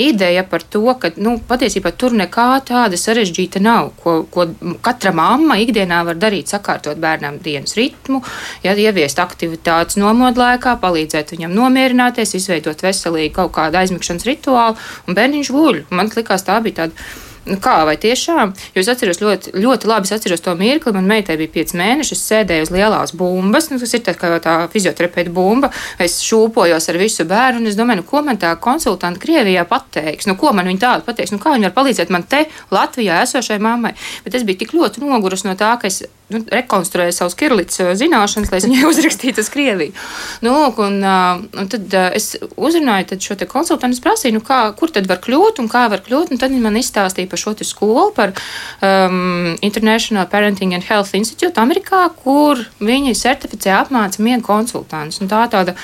ideja 0.00 0.44
par 0.48 0.62
to, 0.62 0.84
ka 0.98 1.12
nu, 1.16 1.36
patiesībā 1.48 1.92
tur 1.98 2.14
nekā 2.16 2.46
tāda 2.68 2.98
sarežģīta 2.98 3.62
nav, 3.62 3.92
ko, 4.02 4.22
ko 4.32 4.46
katra 4.84 5.12
mamma 5.16 5.58
ikdienā 5.62 6.02
var 6.08 6.20
darīt, 6.20 6.52
sakārtot 6.52 7.00
bērnam 7.02 7.38
dienas 7.42 7.76
ritmu, 7.78 8.22
ja, 8.64 8.76
ieviest 8.76 9.20
aktivitātes 9.22 9.98
nomodlaikā, 10.00 10.76
palīdzēt 10.82 11.34
viņam 11.36 11.56
nomierināties, 11.56 12.36
izveidot 12.38 12.82
veselīgu 12.84 13.34
kaut 13.42 13.52
kādu 13.58 13.82
aizmigšanas 13.82 14.28
rituālu, 14.28 14.80
un 15.06 15.18
bērniņš 15.18 15.52
guļ. 15.52 15.84
Man 15.90 16.10
liekas, 16.16 16.46
tā 16.48 16.58
bija 16.64 16.84
tāda 16.84 17.30
Nu, 17.42 17.56
kā, 17.58 17.80
vai 17.82 17.96
tiešām? 17.98 18.52
Jo 18.70 18.82
es 18.84 18.88
atceros 18.92 19.18
ļoti, 19.18 19.56
ļoti 19.58 19.88
labi 19.90 20.10
atceros 20.14 20.44
to 20.44 20.52
mirkli. 20.54 20.92
Man 20.94 21.08
meitai 21.10 21.34
bija 21.40 21.50
5 21.56 21.74
mēneši, 21.80 22.14
es 22.14 22.22
sēdēju 22.30 22.68
uz 22.68 22.70
lielās 22.70 23.14
bumbas, 23.18 23.66
nu, 23.72 23.80
tas 23.82 23.94
ir 23.98 24.04
tā 24.06 24.14
kā 24.18 24.30
tā 24.44 24.54
fizioterapeita 24.70 25.32
bumba. 25.34 25.72
Es 25.98 26.20
šūpojos 26.22 26.86
ar 26.92 27.00
visu 27.02 27.26
bērnu, 27.26 27.64
un 27.64 27.72
es 27.72 27.78
domāju, 27.78 28.04
nu, 28.04 28.06
ko 28.06 28.22
man 28.22 28.38
tā 28.38 28.54
konsultanta 28.62 29.18
Krievijā 29.22 29.66
pateiks, 29.66 30.30
nu, 30.30 30.36
ko 30.38 30.54
man 30.54 30.70
viņa 30.70 30.84
tādu 30.86 31.08
pateiks, 31.08 31.34
nu, 31.34 31.42
kā 31.42 31.56
viņa 31.56 31.72
var 31.72 31.76
palīdzēt 31.80 32.14
man 32.14 32.28
te 32.30 32.44
Latvijā 32.70 33.18
esošai 33.26 33.58
mammai. 33.62 33.96
Bet 34.22 34.38
es 34.38 34.46
biju 34.46 34.62
tik 34.62 34.76
ļoti 34.78 35.02
nogurusi 35.02 35.50
no 35.50 35.58
tā, 35.58 35.74
ka 35.82 35.90
es 35.90 36.04
nu, 36.34 36.42
rekonstruēju 36.52 37.14
savus 37.16 37.36
kirlītas 37.38 37.98
zināšanas, 38.00 38.52
lai 38.52 38.60
viņai 38.64 38.86
uzrakstītu 38.92 39.42
uz 39.42 39.50
Krieviju. 39.52 39.96
Nu, 40.44 40.54
lūk, 40.56 40.80
un, 40.84 40.98
un 41.02 41.70
tad 41.72 41.96
es 42.12 42.32
uzrunāju 42.56 43.18
šo 43.22 43.38
konsultantu, 43.50 44.00
prasīju, 44.04 44.38
nu, 44.38 44.44
kā, 44.46 44.62
kur 44.78 44.92
tad 44.94 45.08
var 45.10 45.20
kļūt 45.24 45.62
un 45.62 45.70
kā 45.72 45.86
var 45.92 46.04
kļūt, 46.06 46.34
tad 46.36 46.52
viņi 46.52 46.64
man 46.64 46.80
izstāstīja 46.80 47.30
par 47.30 47.42
šo 47.42 47.54
skolu, 47.62 48.08
par 48.16 48.32
um, 48.80 49.52
International 49.60 50.26
Parenting 50.30 50.74
and 50.74 50.86
Health 50.88 51.14
Institute 51.18 51.60
Amerikā, 51.60 52.08
kur 52.24 52.64
viņi 52.80 53.14
certificē 53.18 53.76
apmāca 53.82 54.24
miega 54.24 54.44
konsultantus. 54.46 55.22
Tā 55.30 55.46
tāda 55.52 55.76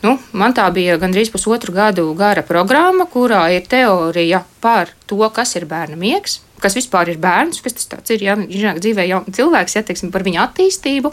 Nu, 0.00 0.14
man 0.32 0.54
tā 0.56 0.64
bija 0.72 0.96
gandrīz 0.96 1.28
pusotru 1.28 1.74
gadu 1.76 2.06
gara 2.16 2.40
programma, 2.46 3.04
kurā 3.04 3.42
ir 3.52 3.66
teorija 3.68 4.40
par 4.64 4.94
to, 5.04 5.20
kas 5.34 5.52
ir 5.60 5.66
bērna 5.68 5.98
miegs, 6.00 6.38
kas 6.62 6.76
vispār 6.78 7.12
ir 7.12 7.20
bērns, 7.22 7.62
kas 7.64 7.88
tas 7.90 8.12
ir. 8.14 8.24
Ja, 8.24 8.36
dzīvē 8.76 9.06
jau 9.08 9.22
cilvēks, 9.26 9.76
ja 9.76 9.84
teiksim, 9.86 10.12
par 10.14 10.26
viņa 10.26 10.44
attīstību. 10.48 11.12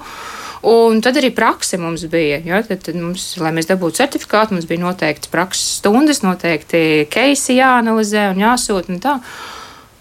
Un 0.68 1.04
tad 1.06 1.20
arī 1.20 1.30
prakse 1.36 1.78
mums 1.80 2.08
bija. 2.12 2.40
Ja, 2.46 2.64
tad, 2.66 2.82
tad 2.88 2.98
mums, 2.98 3.30
lai 3.42 3.54
mēs 3.56 3.70
dabūtu 3.70 4.02
certifikātu, 4.02 4.58
mums 4.58 4.68
bija 4.70 4.84
noteikts 4.84 5.32
prakses 5.32 5.78
stundas, 5.82 6.24
noteikti 6.26 7.06
keisi 7.14 7.60
jāanalizē 7.60 8.32
un 8.34 8.44
jāsūt. 8.46 8.92
Un 8.92 9.00
tā. 9.04 9.20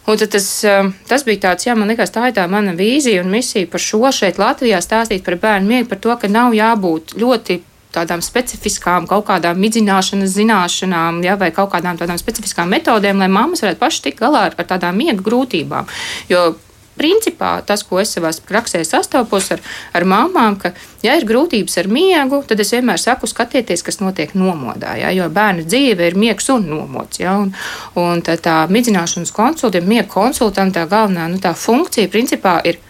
Un 0.07 0.19
tas, 0.23 0.49
um, 0.71 0.93
tas 1.11 1.25
bija 1.27 1.49
tāds, 1.49 1.67
jā, 1.67 1.75
man 1.75 1.91
liekas, 1.91 2.13
tā 2.15 2.29
ir 2.31 2.37
tā 2.37 2.45
mana 2.47 2.77
vīzija 2.79 3.25
un 3.25 3.33
misija 3.33 3.67
par 3.67 3.83
šo 3.83 4.13
šeit 4.15 4.39
Latvijā 4.39 4.79
stāstīt 4.79 5.25
par 5.27 5.35
bērnu 5.43 5.67
miegu, 5.67 5.89
par 5.91 5.99
to, 5.99 6.15
ka 6.23 6.31
nav 6.31 6.55
jābūt 6.55 7.17
ļoti 7.19 7.59
tādām 7.97 8.23
specifiskām, 8.25 9.09
kaut 9.11 9.27
kādām 9.31 9.59
midzināšanas 9.63 10.37
zināšanām, 10.37 11.23
ja, 11.27 11.39
vai 11.41 11.51
kaut 11.57 11.73
kādām 11.75 11.99
tādām 12.01 12.21
specifiskām 12.21 12.71
metodēm, 12.73 13.25
lai 13.25 13.33
mammas 13.33 13.65
varētu 13.65 13.83
paši 13.83 14.07
tikt 14.09 14.23
galā 14.23 14.47
ar, 14.51 14.57
ar 14.61 14.71
tādām 14.75 15.01
miega 15.01 15.25
grūtībām. 15.25 15.91
Jo 16.31 16.53
principā 16.97 17.61
tas, 17.67 17.85
ko 17.87 18.01
es 18.01 18.15
savā 18.17 18.31
praksē 18.49 18.81
sastopos 18.87 19.51
ar, 19.55 19.63
ar 19.97 20.07
mamām, 20.09 20.57
ka, 20.61 20.73
ja 21.05 21.17
ir 21.19 21.27
grūtības 21.29 21.77
ar 21.83 21.91
miegu, 21.93 22.41
tad 22.49 22.61
es 22.63 22.73
vienmēr 22.75 23.01
saku, 23.01 23.29
skatieties, 23.31 23.85
kas 23.87 24.01
notiek 24.01 24.35
nomodā. 24.39 24.97
Ja, 25.01 25.13
jo 25.15 25.29
bērna 25.33 25.67
dzīve 25.67 26.09
ir 26.11 26.19
miegs 26.19 26.49
un 26.53 26.67
nomods. 26.71 27.21
Ja, 27.21 27.37
un, 27.43 27.53
un 28.01 28.25
tā, 28.27 28.39
tā 28.41 28.59
midzināšanas 28.73 29.35
konsultanta, 29.37 29.87
miega 29.87 30.09
konsultanta 30.13 30.87
galvenā 30.91 31.29
nu, 31.33 31.41
funkcija 31.67 32.13
principā 32.13 32.59
ir 32.65 32.81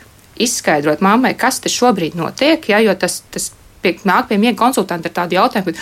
izskaidrot 0.42 1.02
mammai, 1.04 1.34
kas 1.38 1.62
te 1.64 1.72
šobrīd 1.72 2.16
notiek, 2.18 2.68
ja, 2.70 2.80
jo 2.84 2.94
tas, 2.98 3.22
tas 3.32 3.50
pie, 3.87 3.97
nāk 4.09 4.31
pie 4.31 4.40
miega 4.43 4.59
konsultanta 4.61 5.11
ar 5.11 5.21
tādu 5.23 5.38
jautājumu. 5.40 5.76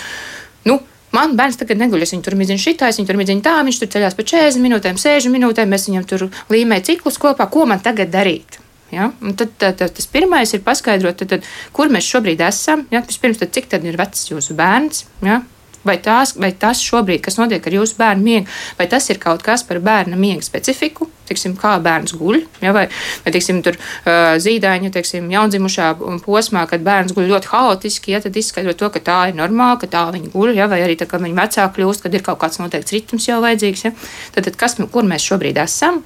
Nu, 0.68 0.80
Man 1.14 1.36
bērns 1.38 1.54
tagad 1.60 1.78
neguļ, 1.78 2.02
es 2.02 2.10
viņu 2.10 2.24
tur 2.26 2.34
midziņu 2.34 2.58
šitā, 2.58 2.88
es 2.90 2.96
viņu 2.98 3.06
tur 3.06 3.18
midziņu 3.20 3.42
tā, 3.46 3.52
viņš 3.62 3.76
tur 3.78 3.90
ceļās 3.92 4.16
pa 4.18 4.24
40 4.26 4.64
minūtēm, 4.64 4.96
60 4.98 5.30
minūtēm, 5.30 5.70
mēs 5.70 5.86
viņam 5.86 6.06
tur 6.10 6.24
līmējam 6.50 6.88
ciklus 6.88 7.20
kopā, 7.22 7.46
ko 7.54 7.68
man 7.70 7.78
tagad 7.84 8.10
darīt. 8.10 8.58
Ja? 8.90 9.12
Un 9.22 9.36
tad 9.38 9.54
tā, 9.60 9.70
tā, 9.78 9.86
tas 9.94 10.08
pirmais 10.10 10.50
ir 10.56 10.64
paskaidrot, 10.66 11.20
tad, 11.20 11.36
tad, 11.36 11.48
kur 11.76 11.92
mēs 11.92 12.08
šobrīd 12.10 12.42
esam. 12.42 12.82
Ja? 12.90 13.04
Vispirms, 13.06 13.38
tad, 13.38 13.52
cik 13.54 13.70
tad 13.70 13.86
ir 13.86 13.98
vecs 14.00 14.26
jūsu 14.32 14.56
bērns. 14.58 15.04
Ja? 15.22 15.40
Vai, 15.84 15.98
tās, 16.00 16.34
vai 16.40 16.52
tas 16.56 16.80
šobrīd, 16.80 17.20
kas 17.24 17.36
notiek 17.36 17.66
ar 17.66 17.76
jūsu 17.76 17.98
bērnu 17.98 18.24
miegu, 18.24 18.48
vai 18.78 18.86
tas 18.88 19.10
ir 19.12 19.20
kaut 19.20 19.44
kas 19.44 19.66
par 19.68 19.82
bērna 19.84 20.16
miega 20.16 20.44
specifiku, 20.44 21.10
tiksim, 21.28 21.56
kā 21.60 21.74
bērns 21.84 22.14
guļ, 22.16 22.40
ja, 22.64 22.72
vai, 22.76 22.86
vai 23.24 23.32
tiksim, 23.34 23.60
tur, 23.64 23.76
uh, 23.76 24.34
zīdaiņa, 24.40 24.92
teiksim, 24.94 25.28
jaundzimušā 25.32 25.90
posmā, 26.24 26.64
kad 26.70 26.84
bērns 26.84 27.12
guļ 27.16 27.28
ļoti 27.34 27.52
haotiski, 27.52 28.14
ja, 28.14 28.22
tad 28.24 28.36
izskaidro 28.40 28.76
to, 28.80 28.88
ka 28.94 29.04
tā 29.04 29.18
ir 29.30 29.38
normāli, 29.40 29.82
ka 29.84 29.90
tā 29.92 30.06
viņi 30.14 30.32
guļ, 30.32 30.54
ja, 30.58 30.70
vai 30.72 30.80
arī 30.86 30.96
tā, 31.00 31.08
kad 31.10 31.24
viņi 31.24 31.38
vecāki 31.38 31.80
kļūst, 31.80 32.04
kad 32.04 32.16
ir 32.16 32.24
kaut 32.24 32.40
kāds 32.44 32.60
noteikts 32.62 32.96
ritms 32.96 33.28
jau 33.28 33.40
vajadzīgs. 33.44 33.86
Ja. 33.88 33.94
Tad, 34.36 34.48
tad 34.48 34.60
kas, 34.60 34.80
kur 34.92 35.08
mēs 35.08 35.28
šobrīd 35.28 35.60
esam? 35.64 36.02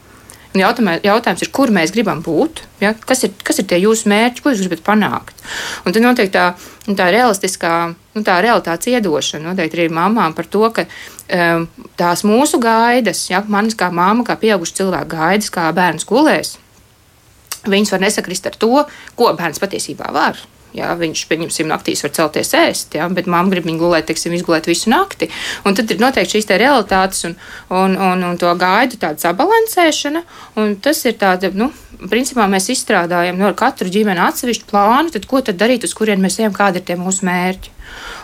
Un 0.56 0.62
jautājums 0.64 1.42
ir, 1.44 1.50
kur 1.52 1.68
mēs 1.74 1.92
gribam 1.92 2.22
būt, 2.24 2.62
ja? 2.80 2.94
kas, 2.96 3.26
ir, 3.26 3.34
kas 3.44 3.60
ir 3.60 3.66
tie 3.68 3.82
jūsu 3.82 4.08
mērķi, 4.08 4.40
ko 4.42 4.52
jūs 4.52 4.62
gribat 4.64 4.80
panākt. 4.86 5.42
Un 5.84 5.92
tad 5.92 6.04
notiek 6.04 6.30
tā, 6.32 6.46
tā 6.88 7.08
realistiskā 7.12 7.72
nu, 7.92 8.22
tā 8.24 8.38
realitātes 8.44 8.88
iedošana 8.94 9.50
noteikti 9.50 9.82
arī 9.82 9.88
mamām 9.92 10.32
par 10.36 10.48
to, 10.48 10.64
ka 10.72 10.86
um, 10.88 11.68
tās 12.00 12.24
mūsu 12.24 12.60
gaidas, 12.64 13.26
ja 13.28 13.42
manis 13.44 13.76
kā 13.78 13.90
māma, 13.92 14.24
kā 14.24 14.38
pieauguša 14.40 14.80
cilvēka 14.80 15.10
gaidas, 15.12 15.52
kā 15.52 15.68
bērns 15.76 16.08
gulēs, 16.08 16.56
viņas 17.68 17.92
var 17.92 18.06
nesakrist 18.06 18.48
ar 18.48 18.56
to, 18.56 18.86
ko 19.20 19.34
bērns 19.36 19.60
patiesībā 19.60 20.08
var. 20.16 20.40
Jā, 20.76 20.90
viņš, 21.00 21.22
pieņemsim, 21.30 21.68
naktīs 21.70 22.02
var 22.04 22.12
celties 22.12 22.50
ēst, 22.56 22.92
jā, 22.98 23.06
bet 23.16 23.28
mamma 23.30 23.54
grib 23.54 23.64
viņu 23.64 23.80
gulēt, 23.80 24.04
teiksim, 24.10 24.34
izgulēt 24.36 24.68
visu 24.68 24.92
nakti. 24.92 25.30
Un 25.64 25.78
tad 25.78 25.88
ir 25.88 26.02
noteikti 26.02 26.36
šīs 26.36 26.50
realitātes 26.60 27.24
un, 27.24 27.38
un, 27.72 27.96
un, 27.96 28.26
un 28.28 28.36
to 28.40 28.52
gaidu 28.60 29.00
tāda 29.00 29.22
sabalansēšana. 29.24 30.22
Tas 30.84 31.00
ir 31.08 31.16
tāda, 31.20 31.50
nu, 31.56 31.70
principā 32.12 32.44
mēs 32.52 32.68
izstrādājam 32.74 33.40
no 33.40 33.48
nu, 33.48 33.56
katru 33.56 33.88
ģimeni 33.92 34.22
atsevišķu 34.28 34.68
plānu, 34.68 35.14
tad 35.14 35.24
ko 35.30 35.40
tad 35.44 35.56
darīt, 35.60 35.88
uz 35.88 35.96
kurien 35.96 36.20
mēs 36.20 36.38
ejam, 36.42 36.52
kādi 36.56 36.82
ir 36.82 36.88
tie 36.90 36.98
mūsu 37.00 37.24
mērķi. 37.28 37.77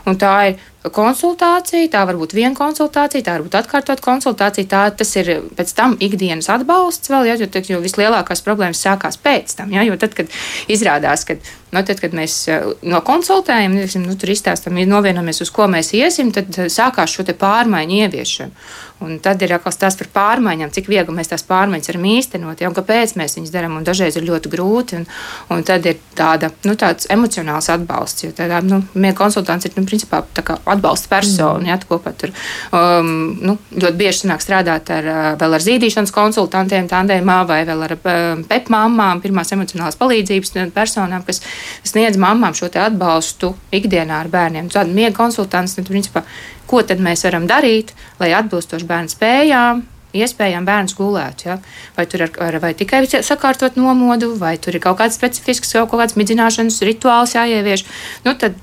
Un 0.04 0.18
tā 0.21 0.35
ir 0.50 0.62
konsultācija, 0.92 1.88
tā 1.92 2.02
var 2.04 2.18
būt 2.21 2.35
viena 2.37 2.52
konsultācija, 2.56 3.25
tā 3.25 3.37
var 3.38 3.44
būt 3.47 3.56
atkārtot 3.56 4.02
konsultācija. 4.04 4.68
Tā, 4.68 4.83
tas 4.92 5.14
ir 5.16 5.30
pēc 5.56 5.73
tam 5.76 5.97
ikdienas 6.04 6.50
atbalsts 6.52 7.09
vēl, 7.12 7.30
ja, 7.30 7.37
jo, 7.40 7.49
jo 7.73 7.80
vislielākās 7.85 8.44
problēmas 8.44 8.83
sākās 8.85 9.16
pēc 9.25 9.56
tam. 9.56 9.73
Ja, 9.73 9.85
jo 9.87 9.97
tad, 10.00 10.12
kad 10.18 10.28
izrādās, 10.68 11.25
ka 11.25 11.38
nu, 11.38 11.80
tad, 11.80 12.02
kad 12.02 12.16
mēs 12.16 12.37
eh, 12.52 12.66
nokonsultējam, 12.85 13.78
nu, 14.04 14.16
tur 14.21 14.35
izstāstām, 14.35 14.76
novienojamies, 14.90 15.40
uz 15.47 15.52
ko 15.54 15.71
mēs 15.73 15.94
iesim, 15.97 16.35
tad 16.37 16.52
eh, 16.59 16.68
sākās 16.73 17.16
šo 17.16 17.25
pārmaiņu 17.25 18.02
ieviešana. 18.04 18.66
Un 19.04 19.18
tad 19.25 19.42
ir 19.44 19.54
atkal 19.56 19.75
stāsts 19.75 20.00
par 20.00 20.11
pārmaiņām, 20.14 20.73
cik 20.75 20.88
viegli 20.90 21.14
mēs 21.14 21.30
tās 21.32 21.44
pārmaiņas 21.49 21.90
varam 21.92 22.06
īstenot, 22.14 22.62
ja, 22.62 22.70
un 22.70 22.76
kāpēc 22.76 23.14
mēs 23.20 23.37
viņus 23.38 23.52
darām. 23.54 23.76
Dažreiz 23.84 24.16
ir 24.18 24.26
ļoti 24.26 24.52
grūti, 24.52 25.00
un, 25.00 25.06
un 25.52 25.64
tad 25.66 25.87
ir 25.88 25.99
tāda, 26.16 26.50
nu, 26.64 26.76
tāds 26.80 27.08
emocionāls 27.12 27.68
atbalsts. 27.75 28.25
Jo 28.26 28.32
tādā, 28.37 28.62
nu, 28.64 28.80
konsultants 29.18 29.68
ir 29.68 29.75
nu, 29.76 29.84
principā 29.88 30.23
atbalsta 30.40 31.11
persona. 31.12 31.68
Ja, 31.68 31.78
kopā 31.84 32.14
tur 32.18 32.32
um, 32.73 33.34
nu, 33.44 33.56
ļoti 33.75 33.99
bieži 34.00 34.25
sanāk 34.25 34.44
strādāt 34.44 34.90
ar, 34.94 35.08
uh, 35.11 35.30
vēl 35.40 35.58
ar 35.58 35.64
zīdīšanas 35.64 36.14
konsultantiem, 36.14 36.88
tandēmā 36.90 37.40
vai 37.49 37.61
vēl 37.68 37.84
ar 37.88 37.96
um, 37.99 38.44
pepmāmām, 38.49 39.23
pirmās 39.25 39.52
emocionālās 39.56 39.99
palīdzības 40.00 40.54
personām, 40.75 41.25
kas 41.26 41.42
sniedz 41.87 42.18
mamām 42.20 42.56
šo 42.56 42.70
atbalstu 42.73 43.52
ikdienā 43.75 44.23
ar 44.25 44.30
bērniem. 44.32 44.70
Tāda 44.73 44.92
miega 44.94 45.14
konsultants, 45.16 45.76
nu, 45.78 45.87
principā, 45.88 46.25
ko 46.71 46.83
tad 46.87 47.02
mēs 47.02 47.25
varam 47.26 47.49
darīt, 47.50 47.92
lai 48.21 48.33
atbilstoši 48.37 48.88
bērnu 48.88 49.12
spējām, 49.12 49.83
iespējām 50.14 50.66
bērns 50.68 50.97
gulētu. 50.99 51.49
Ja? 51.49 51.59
Vai 51.97 52.06
tur 52.11 52.26
ir 52.26 52.59
vai 52.62 52.73
tikai 52.78 53.04
sakārtot 53.14 53.78
nomodu, 53.80 54.33
vai 54.38 54.56
tur 54.62 54.76
ir 54.76 54.85
kaut 54.85 55.00
kāds 55.00 55.18
specifisks, 55.18 55.75
kaut 55.75 55.99
kāds 56.00 56.18
midzināšanas 56.18 56.83
rituāls 56.87 57.35
jāievieš. 57.37 57.87
Nu, 58.26 58.37
tad 58.38 58.59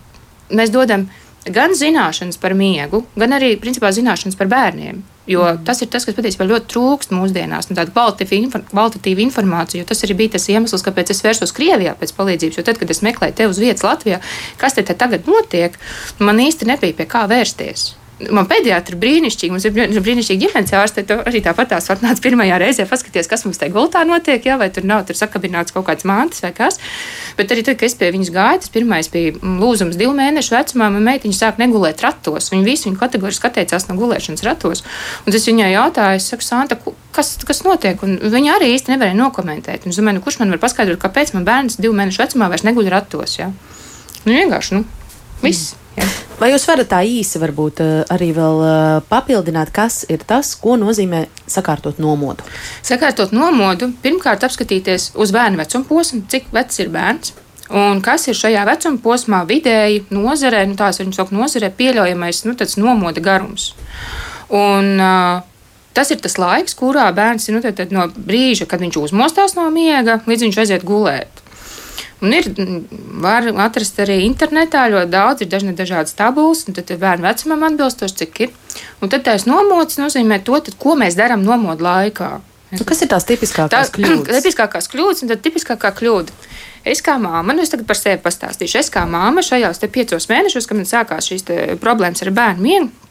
mēs 0.51 0.71
dodam 0.73 1.09
gan 1.45 1.75
zināšanas 1.77 2.39
par 2.41 2.55
miegu, 2.57 3.05
gan 3.17 3.37
arī 3.37 3.55
principā, 3.59 3.91
zināšanas 3.95 4.37
par 4.39 4.51
bērniem. 4.51 5.01
Jo 5.29 5.45
tas 5.65 5.83
ir 5.83 5.89
tas, 5.93 6.05
kas 6.07 6.17
patiesībā 6.17 6.47
ļoti 6.49 6.71
trūkst 6.73 7.13
mūsdienās, 7.13 7.69
nu, 7.69 7.77
tāda 7.77 7.93
kvalitatīva, 7.93 9.21
informācija. 9.21 9.85
Tas 9.85 10.01
arī 10.07 10.17
bija 10.23 10.35
tas 10.37 10.49
iemesls, 10.49 10.81
kāpēc 10.87 11.13
es 11.13 11.21
vērsos 11.21 11.53
Krievijā 11.53 11.93
pēc 11.99 12.15
palīdzības. 12.17 12.57
Jo 12.57 12.65
tad, 12.65 12.81
kad 12.81 12.89
es 12.89 13.03
meklēju 13.05 13.37
te 13.37 13.49
uz 13.51 13.61
vietas 13.61 13.85
Latvijā, 13.85 14.21
kas 14.61 14.79
te 14.79 14.85
tagad 14.89 15.29
notiek, 15.29 15.77
man 16.19 16.41
īsti 16.41 16.73
nebija 16.73 16.97
pie 16.97 17.09
kā 17.09 17.27
vērsties 17.29 17.91
man 18.29 18.47
pēdējā 18.49 18.79
brīnišķīgi, 19.01 19.51
mums 19.53 19.65
ir 19.65 19.73
brīnišķīgi 19.73 20.45
ģimenes 20.45 20.73
ārste. 20.77 21.03
Arī 21.25 21.41
tāpat 21.43 21.71
tās 21.73 21.89
atnāca 21.93 22.23
pirmajā 22.23 22.59
reizē, 22.61 22.85
paskaties, 22.89 23.29
kas 23.31 23.45
mums 23.47 23.59
te 23.61 23.69
gultā 23.73 24.03
notiek, 24.07 24.43
jā, 24.45 24.57
vai 24.61 24.69
tur 24.73 24.85
nav 24.87 25.05
tur 25.07 25.17
sakabināts 25.17 25.73
kaut 25.75 25.87
kāds 25.89 26.05
mantas 26.07 26.43
vai 26.45 26.51
kas. 26.55 26.79
Bet 27.39 27.53
arī 27.53 27.65
tad, 27.65 27.79
kad 27.79 27.89
es 27.89 27.97
pie 27.97 28.11
viņas 28.13 28.31
gāju, 28.35 28.61
tas 28.63 28.73
pirmais 28.73 29.09
bija 29.11 29.33
lūzums 29.41 29.97
divu 29.99 30.13
mēnešu 30.17 30.55
vecumā, 30.55 30.91
man 30.93 31.07
meitiņa 31.07 31.37
sāk 31.37 31.61
negulēt 31.61 32.03
ratos. 32.05 32.51
Viņa 32.53 32.67
visu 32.67 32.89
viņa 32.89 33.01
kategoriski 33.01 33.49
atteicās 33.49 33.87
no 33.89 33.97
gulēšanas 33.99 34.45
ratos. 34.47 34.85
Un 35.25 35.37
es 35.37 35.47
viņai 35.49 35.71
jautāju, 35.73 36.21
es 36.21 36.29
saku, 36.31 36.45
Santa, 36.45 36.77
kas, 37.15 37.35
kas 37.47 37.63
notiek? 37.67 38.01
Un 38.05 38.17
viņa 38.31 38.57
arī 38.57 38.73
īsti 38.75 38.93
nevarēja 38.93 39.17
nokomentēt. 39.17 39.85
Un 39.85 39.95
es 39.95 39.99
domāju, 39.99 40.19
nu, 40.19 40.25
kurš 40.25 40.41
man 40.41 40.53
var 40.53 40.61
paskaidrot, 40.63 41.01
kāpēc 41.01 41.35
man 41.35 41.47
bērns 41.47 41.79
divu 41.81 41.95
mēnešu 41.97 42.25
vecumā 42.25 42.51
vairs 42.51 42.65
neguļ 42.67 42.91
ratos? 42.91 43.37
Jā? 43.39 43.51
Nu, 44.25 44.33
vienkārši, 44.35 44.77
nu, 44.77 45.00
viss. 45.43 45.75
Jā. 45.97 46.07
Vai 46.39 46.49
jūs 46.53 46.63
varat 46.65 46.89
tā 46.89 47.01
īsi 47.05 47.37
varbūt 47.41 47.81
eh, 47.83 47.91
arī 48.13 48.31
vēl 48.33 48.63
eh, 48.65 48.77
papildināt, 49.11 49.73
kas 49.75 50.01
ir 50.09 50.23
tas, 50.27 50.53
ko 50.57 50.77
nozīmē 50.79 51.25
sakārtot 51.51 51.99
nomodu? 52.01 52.47
Sakārtot 52.85 53.35
nomodu, 53.35 53.91
pirmkārt 54.01 54.47
apskatīties 54.47 55.11
uz 55.21 55.35
bērnu 55.35 55.61
vecuma 55.61 55.87
posmu, 55.89 56.23
cik 56.31 56.49
vecs 56.55 56.81
ir 56.81 56.89
bērns. 56.93 57.35
Un 57.71 58.01
kas 58.03 58.25
ir 58.27 58.35
šajā 58.35 58.65
vecuma 58.67 58.99
posmā 58.99 59.45
vidēji 59.47 60.01
nozarē, 60.11 60.65
nu 60.67 60.75
tās 60.79 60.99
viņas 60.99 61.21
sauc 61.21 61.29
nozarē, 61.31 61.69
pieļaujamais 61.77 62.43
nu, 62.49 62.55
nomoda 62.83 63.23
garums. 63.23 63.71
Un, 64.51 64.97
uh, 64.99 65.47
Tas 65.91 66.07
ir 66.13 66.21
tas 66.23 66.37
laiks, 66.39 66.75
kurā 66.79 67.09
bērns 67.11 67.49
ir 67.49 67.57
nu, 67.57 67.61
no 67.91 68.05
brīža, 68.15 68.67
kad 68.69 68.79
viņš 68.79 68.97
uzmostās 69.01 69.57
no 69.57 69.65
miega, 69.73 70.21
līdz 70.23 70.45
viņš 70.47 70.59
aiziet 70.63 70.85
gulēt. 70.87 71.41
Un 72.21 72.35
ir, 72.37 72.45
var 73.23 73.47
atrast 73.63 73.97
arī 74.03 74.19
internetā 74.27 74.83
ļoti 74.93 75.09
daudz, 75.09 75.41
ir 75.41 75.49
dažne 75.49 75.73
dažādas 75.77 76.13
tabulas, 76.17 76.67
un 76.69 76.77
tad 76.77 76.91
bērnu 77.01 77.25
vecumam 77.25 77.65
atbilstoši, 77.71 78.17
cik 78.19 78.41
ir. 78.45 78.53
Un 79.01 79.09
tad 79.09 79.25
tās 79.25 79.47
nomods 79.49 79.97
nozīmē 79.97 80.37
to, 80.45 80.59
tad, 80.61 80.77
ko 80.81 80.93
mēs 80.99 81.17
darām 81.17 81.41
nomodu 81.45 81.87
laikā. 81.87 82.29
Nu, 82.71 82.85
kas 82.87 83.01
ir 83.03 83.09
tās 83.11 83.25
tipiskākās 83.27 83.73
tā, 83.73 83.81
kļūdas? 83.97 84.37
Tipiskākās 84.37 84.91
kļūdas, 84.93 85.25
un 85.25 85.33
tad 85.33 85.41
tipiskākā 85.47 85.91
kļūda. 85.97 86.37
Es 86.91 87.01
kā 87.05 87.17
māma, 87.21 87.53
nu 87.53 87.65
es 87.65 87.73
tagad 87.73 87.89
par 87.89 87.97
sevi 87.97 88.21
pastāstīšu. 88.21 88.79
Es 88.81 88.89
kā 88.93 89.03
māma 89.09 89.43
šajos 89.45 89.81
piecos 89.93 90.29
mēnešos, 90.29 90.69
kad 90.69 90.77
man 90.77 90.89
sākās 90.89 91.29
šīs 91.29 91.45
problēmas 91.81 92.21
ar 92.25 92.31
bērnu 92.37 92.65
miegu, 92.65 93.10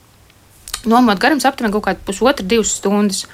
Nomot 0.89 1.19
garums 1.21 1.45
aptuveni 1.45 1.75
kaut 1.75 1.85
kādu 1.85 2.05
pusotru, 2.07 2.47
divas 2.49 2.71
stundas. 2.79 3.27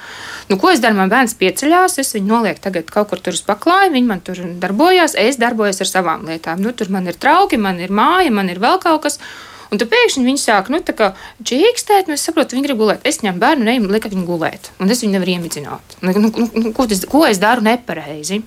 Nu, 0.51 0.59
ko 0.59 0.73
es 0.73 0.81
daru? 0.83 0.99
Man 0.99 1.13
bērns 1.13 1.37
pieceļās, 1.39 1.95
es 2.03 2.15
viņu 2.17 2.27
nolieku 2.33 2.65
tagad 2.65 2.91
kaut 2.91 3.13
kur 3.13 3.23
tur 3.23 3.37
uz 3.39 3.43
paklāja, 3.47 3.93
viņi 3.95 4.09
man 4.09 4.23
tur 4.27 4.41
darbojās, 4.63 5.15
es 5.21 5.39
darbojos 5.39 5.79
ar 5.85 5.91
savām 5.91 6.27
lietām. 6.27 6.59
Nu, 6.63 6.75
tur 6.75 6.91
man 6.91 7.07
ir 7.07 7.19
trauki, 7.23 7.61
man 7.61 7.79
ir 7.83 7.95
māja, 7.95 8.35
man 8.35 8.51
ir 8.51 8.59
vēl 8.63 8.81
kaut 8.83 9.05
kas. 9.07 9.21
Un 9.71 9.79
tad 9.83 9.91
pēkšņi 9.91 10.27
viņi 10.27 10.43
sāk, 10.43 10.69
nu, 10.71 10.79
čīkstēt, 10.83 12.11
nu, 12.11 12.19
es 12.19 12.27
saprotu, 12.27 12.55
viņi 12.55 12.67
grib 12.69 12.83
gulēt. 12.83 13.07
Es 13.07 13.23
ņemu 13.23 13.43
bērnu, 13.43 13.67
neju, 13.67 13.89
lieku 13.91 14.11
viņu 14.13 14.27
gulēt, 14.27 14.71
un 14.83 14.91
es 14.95 15.03
viņu 15.03 15.17
nevaru 15.17 15.35
iemidzināt. 15.37 15.97
Nu, 16.07 16.15
nu, 16.19 16.31
nu, 16.31 16.71
ko, 16.75 16.87
tas, 16.91 17.03
ko 17.11 17.25
es 17.27 17.43
daru 17.43 17.67
nepareizi? 17.67 18.43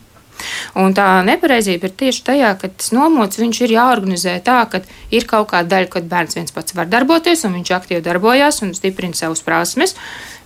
Un 0.79 0.95
tā 0.97 1.07
nepareizība 1.27 1.89
ir 1.89 1.95
tieši 1.99 2.25
tajā, 2.31 2.53
ka 2.61 2.71
tas 2.71 2.91
nomods 2.95 3.39
ir 3.39 3.75
jāorganizē 3.75 4.37
tā, 4.45 4.61
ka 4.71 4.81
ir 5.11 5.27
kaut 5.29 5.51
kāda 5.53 5.75
daļa, 5.75 5.91
kad 5.93 6.09
bērns 6.09 6.39
viens 6.39 6.55
pats 6.55 6.75
var 6.77 6.89
darboties, 6.91 7.45
un 7.47 7.57
viņš 7.59 7.73
aktīvi 7.79 8.05
darbojas 8.05 8.61
un 8.65 8.75
stiprina 8.77 9.17
savas 9.17 9.43
prasmes. 9.45 9.95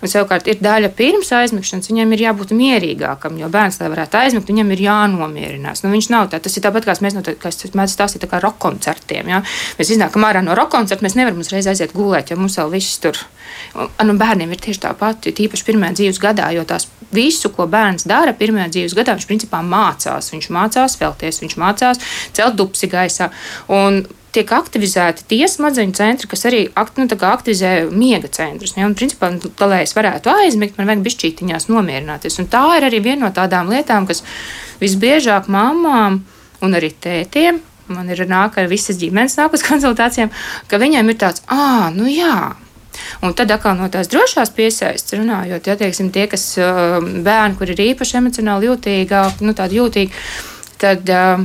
Un 0.03 0.11
savukārt 0.11 0.49
ir 0.51 0.59
daļa 0.59 0.89
pirms 0.97 1.29
aizmigšanas, 1.31 1.87
viņam 1.87 2.09
ir 2.11 2.25
jābūt 2.25 2.49
mierīgākam, 2.57 3.37
jo 3.39 3.47
bērns, 3.51 3.79
lai 3.79 3.91
varētu 3.93 4.19
aizmigt, 4.19 4.49
viņam 4.51 4.73
ir 4.75 4.81
jānomierinās. 4.83 5.83
Nu, 5.85 5.91
viņš 5.93 6.09
nav 6.11 6.27
tāds, 6.33 6.43
tas 6.43 6.57
ir 6.59 6.65
tāpat 6.65 6.87
kā 6.89 6.95
mēs, 7.05 7.15
no, 7.15 7.23
kā 7.23 7.51
es 7.53 7.71
mēdzu 7.71 7.95
stāstīt, 7.95 8.25
tā 8.25 8.27
kā 8.33 8.41
roka 8.43 8.59
koncertiem. 8.65 9.29
Ja? 9.31 9.39
Mēs 9.77 9.93
iznākam 9.95 10.25
ārā 10.27 10.41
no 10.43 10.57
roka 10.59 10.75
koncerta, 10.75 11.05
mēs 11.05 11.15
nevaram 11.15 11.39
uzreiz 11.39 11.69
aiziet 11.71 11.95
gulēt, 11.95 12.33
jo 12.33 12.39
mums 12.41 12.59
vēl 12.59 12.73
viss 12.73 12.99
tur. 13.03 13.21
Un, 13.79 14.11
un 14.11 14.19
bērniem 14.19 14.51
ir 14.51 14.59
tieši 14.65 14.81
tāpat, 14.89 15.29
tīpaši 15.37 15.67
pirmajā 15.69 15.95
dzīves 16.01 16.19
gadā, 16.19 16.49
jo 16.51 16.65
tās 16.67 16.89
visu, 17.15 17.53
ko 17.55 17.69
bērns 17.71 18.03
dara 18.09 18.33
pirmajā 18.35 18.73
dzīves 18.75 18.97
gadā, 18.97 19.15
viņš 19.15 19.29
principā 19.29 19.61
mācās. 19.63 20.33
Viņš 20.33 20.49
mācās 20.51 20.97
vēlties, 20.99 21.39
viņš 21.45 21.55
mācās 21.63 22.03
celt 22.35 22.59
dupsi 22.59 22.91
gaisā. 22.91 23.29
Un 23.71 24.03
tiek 24.33 24.51
aktivizēti 24.55 25.25
tie 25.29 25.47
smadzeņu 25.49 25.95
centri, 25.97 26.29
kas 26.31 26.45
arī 26.49 26.63
akt, 26.79 26.97
nu, 26.99 27.07
aktivizē 27.07 27.73
miega 27.91 28.29
centrus. 28.33 28.75
Ja? 28.77 28.87
Un, 28.89 28.95
principā, 28.97 29.29
nu, 29.33 29.51
lai 29.67 29.83
es 29.85 29.95
varētu 29.97 30.31
aizmigt, 30.33 30.79
man 30.79 30.89
vajag 30.89 31.03
bišķītiņās 31.05 31.69
nomierināties. 31.71 32.39
Un 32.41 32.49
tā 32.51 32.63
ir 32.77 32.87
arī 32.89 33.03
viena 33.05 33.27
no 33.27 33.33
tādām 33.35 33.71
lietām, 33.73 34.07
kas 34.09 34.23
visbiežāk 34.81 35.49
mamām 35.53 36.23
un 36.63 36.79
arī 36.79 36.93
tētiem. 36.93 37.61
Man 37.93 38.09
ir 38.09 38.23
nāk 38.29 38.57
ar 38.57 38.69
visas 38.71 38.97
ģimenes 39.01 39.37
nāk 39.39 39.55
uz 39.57 39.65
konsultācijām, 39.69 40.33
ka 40.71 40.81
viņiem 40.81 41.13
ir 41.13 41.19
tāds, 41.25 41.45
ah, 41.51 41.89
nu 41.93 42.09
jā, 42.09 42.53
Un 43.25 43.33
tad 43.33 43.49
atkal 43.49 43.73
no 43.73 43.87
tās 43.89 44.09
drošās 44.11 44.51
piesaistes 44.53 45.15
runājot, 45.17 45.65
ja 45.65 45.75
teiksim, 45.79 46.11
tie, 46.13 46.27
kas 46.29 46.43
bērni, 46.59 47.57
kur 47.57 47.71
ir 47.73 47.81
īpaši 47.89 48.19
emocionāli 48.19 48.69
jūtīgi, 48.69 49.21
nu, 49.47 49.55
tādi 49.57 49.79
jūtīgi, 49.79 50.23
tad 50.83 51.09
uh, 51.09 51.41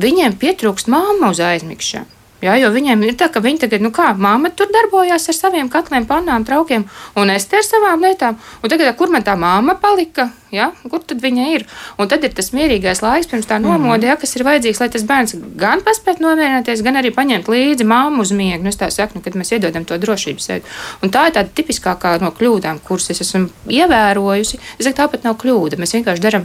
viņiem 0.00 0.38
pietrūkst 0.40 0.88
māma 0.92 1.34
uz 1.34 1.42
aizmigšanu. 1.44 2.15
Jā, 2.44 2.52
jo 2.60 2.68
viņiem 2.68 3.00
ir 3.06 3.14
tā, 3.16 3.30
ka 3.32 3.40
viņi 3.40 3.62
tagad, 3.62 3.80
nu 3.80 3.88
kā, 3.96 4.10
māma 4.20 4.50
tur 4.52 4.68
darbojās 4.68 5.24
ar 5.32 5.36
saviem 5.36 5.70
katliem, 5.72 6.04
pannām, 6.04 6.44
traukiem, 6.44 6.82
un 7.16 7.32
es 7.32 7.48
te 7.48 7.56
ar 7.56 7.64
savām 7.64 8.04
lietām. 8.04 8.36
Un 8.60 8.72
tagad, 8.72 8.90
kur 8.98 9.08
man 9.12 9.24
tā 9.24 9.38
māma 9.40 9.72
palika, 9.80 10.26
jā, 10.52 10.66
kur 10.84 11.00
tad 11.00 11.24
viņa 11.24 11.46
ir? 11.54 11.64
Un 11.96 12.10
tad 12.12 12.26
ir 12.28 12.34
tas 12.36 12.52
mierīgais 12.52 13.00
laiks 13.00 13.30
pirms 13.30 13.48
tā 13.48 13.56
nomoda, 13.62 14.10
jā, 14.10 14.18
kas 14.20 14.36
ir 14.36 14.44
vajadzīgs, 14.44 14.82
lai 14.82 14.90
tas 14.92 15.06
bērns 15.08 15.32
gan 15.56 15.80
paspētu 15.86 16.26
nomierināties, 16.26 16.84
gan 16.84 17.00
arī 17.00 17.14
paņemt 17.16 17.48
līdzi 17.48 17.88
māmu 17.88 18.20
uz 18.26 18.34
miegu. 18.36 18.60
Nu, 18.66 18.74
es 18.74 18.76
tā 18.84 18.90
saku, 18.92 19.16
nu, 19.16 19.24
kad 19.24 19.40
mēs 19.40 19.54
iedodam 19.56 19.88
to 19.88 19.96
drošības 20.04 20.50
sēdi. 20.50 20.76
Un 21.00 21.14
tā 21.16 21.30
ir 21.30 21.38
tāda 21.38 21.56
tipiskākā 21.56 22.18
no 22.20 22.34
kļūdām, 22.36 22.84
kuras 22.84 23.08
es 23.16 23.24
esmu 23.24 23.48
ievērojusi. 23.80 24.60
Es 24.76 24.84
saku, 24.84 25.00
tāpat 25.00 25.24
nav 25.24 25.40
kļūda. 25.40 25.80
Mēs 25.80 25.96
vienkārši 25.96 26.28
darām 26.28 26.44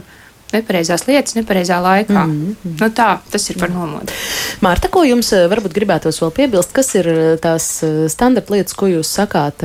nepareizās 0.52 1.06
lietas, 1.08 1.36
nepareizā 1.36 1.78
laikā. 1.82 2.24
Mm 2.26 2.56
-hmm. 2.64 2.76
nu, 2.80 2.88
tā 2.96 3.18
tas 3.30 3.50
ir 3.50 3.58
par 3.58 3.70
nomodu. 3.70 4.12
Mārta, 4.60 4.88
ko 4.88 5.04
jums 5.04 5.32
eh, 5.32 5.48
varbūt 5.50 5.74
gribētos 5.74 6.20
vēl 6.22 6.30
piebilst, 6.36 6.72
kas 6.72 6.94
ir 6.94 7.08
eh, 7.08 7.36
tās 7.42 7.82
eh, 7.82 8.08
standarta 8.08 8.54
lietas, 8.54 8.74
ko 8.74 8.86
jūs 8.86 9.10
sakāt 9.18 9.64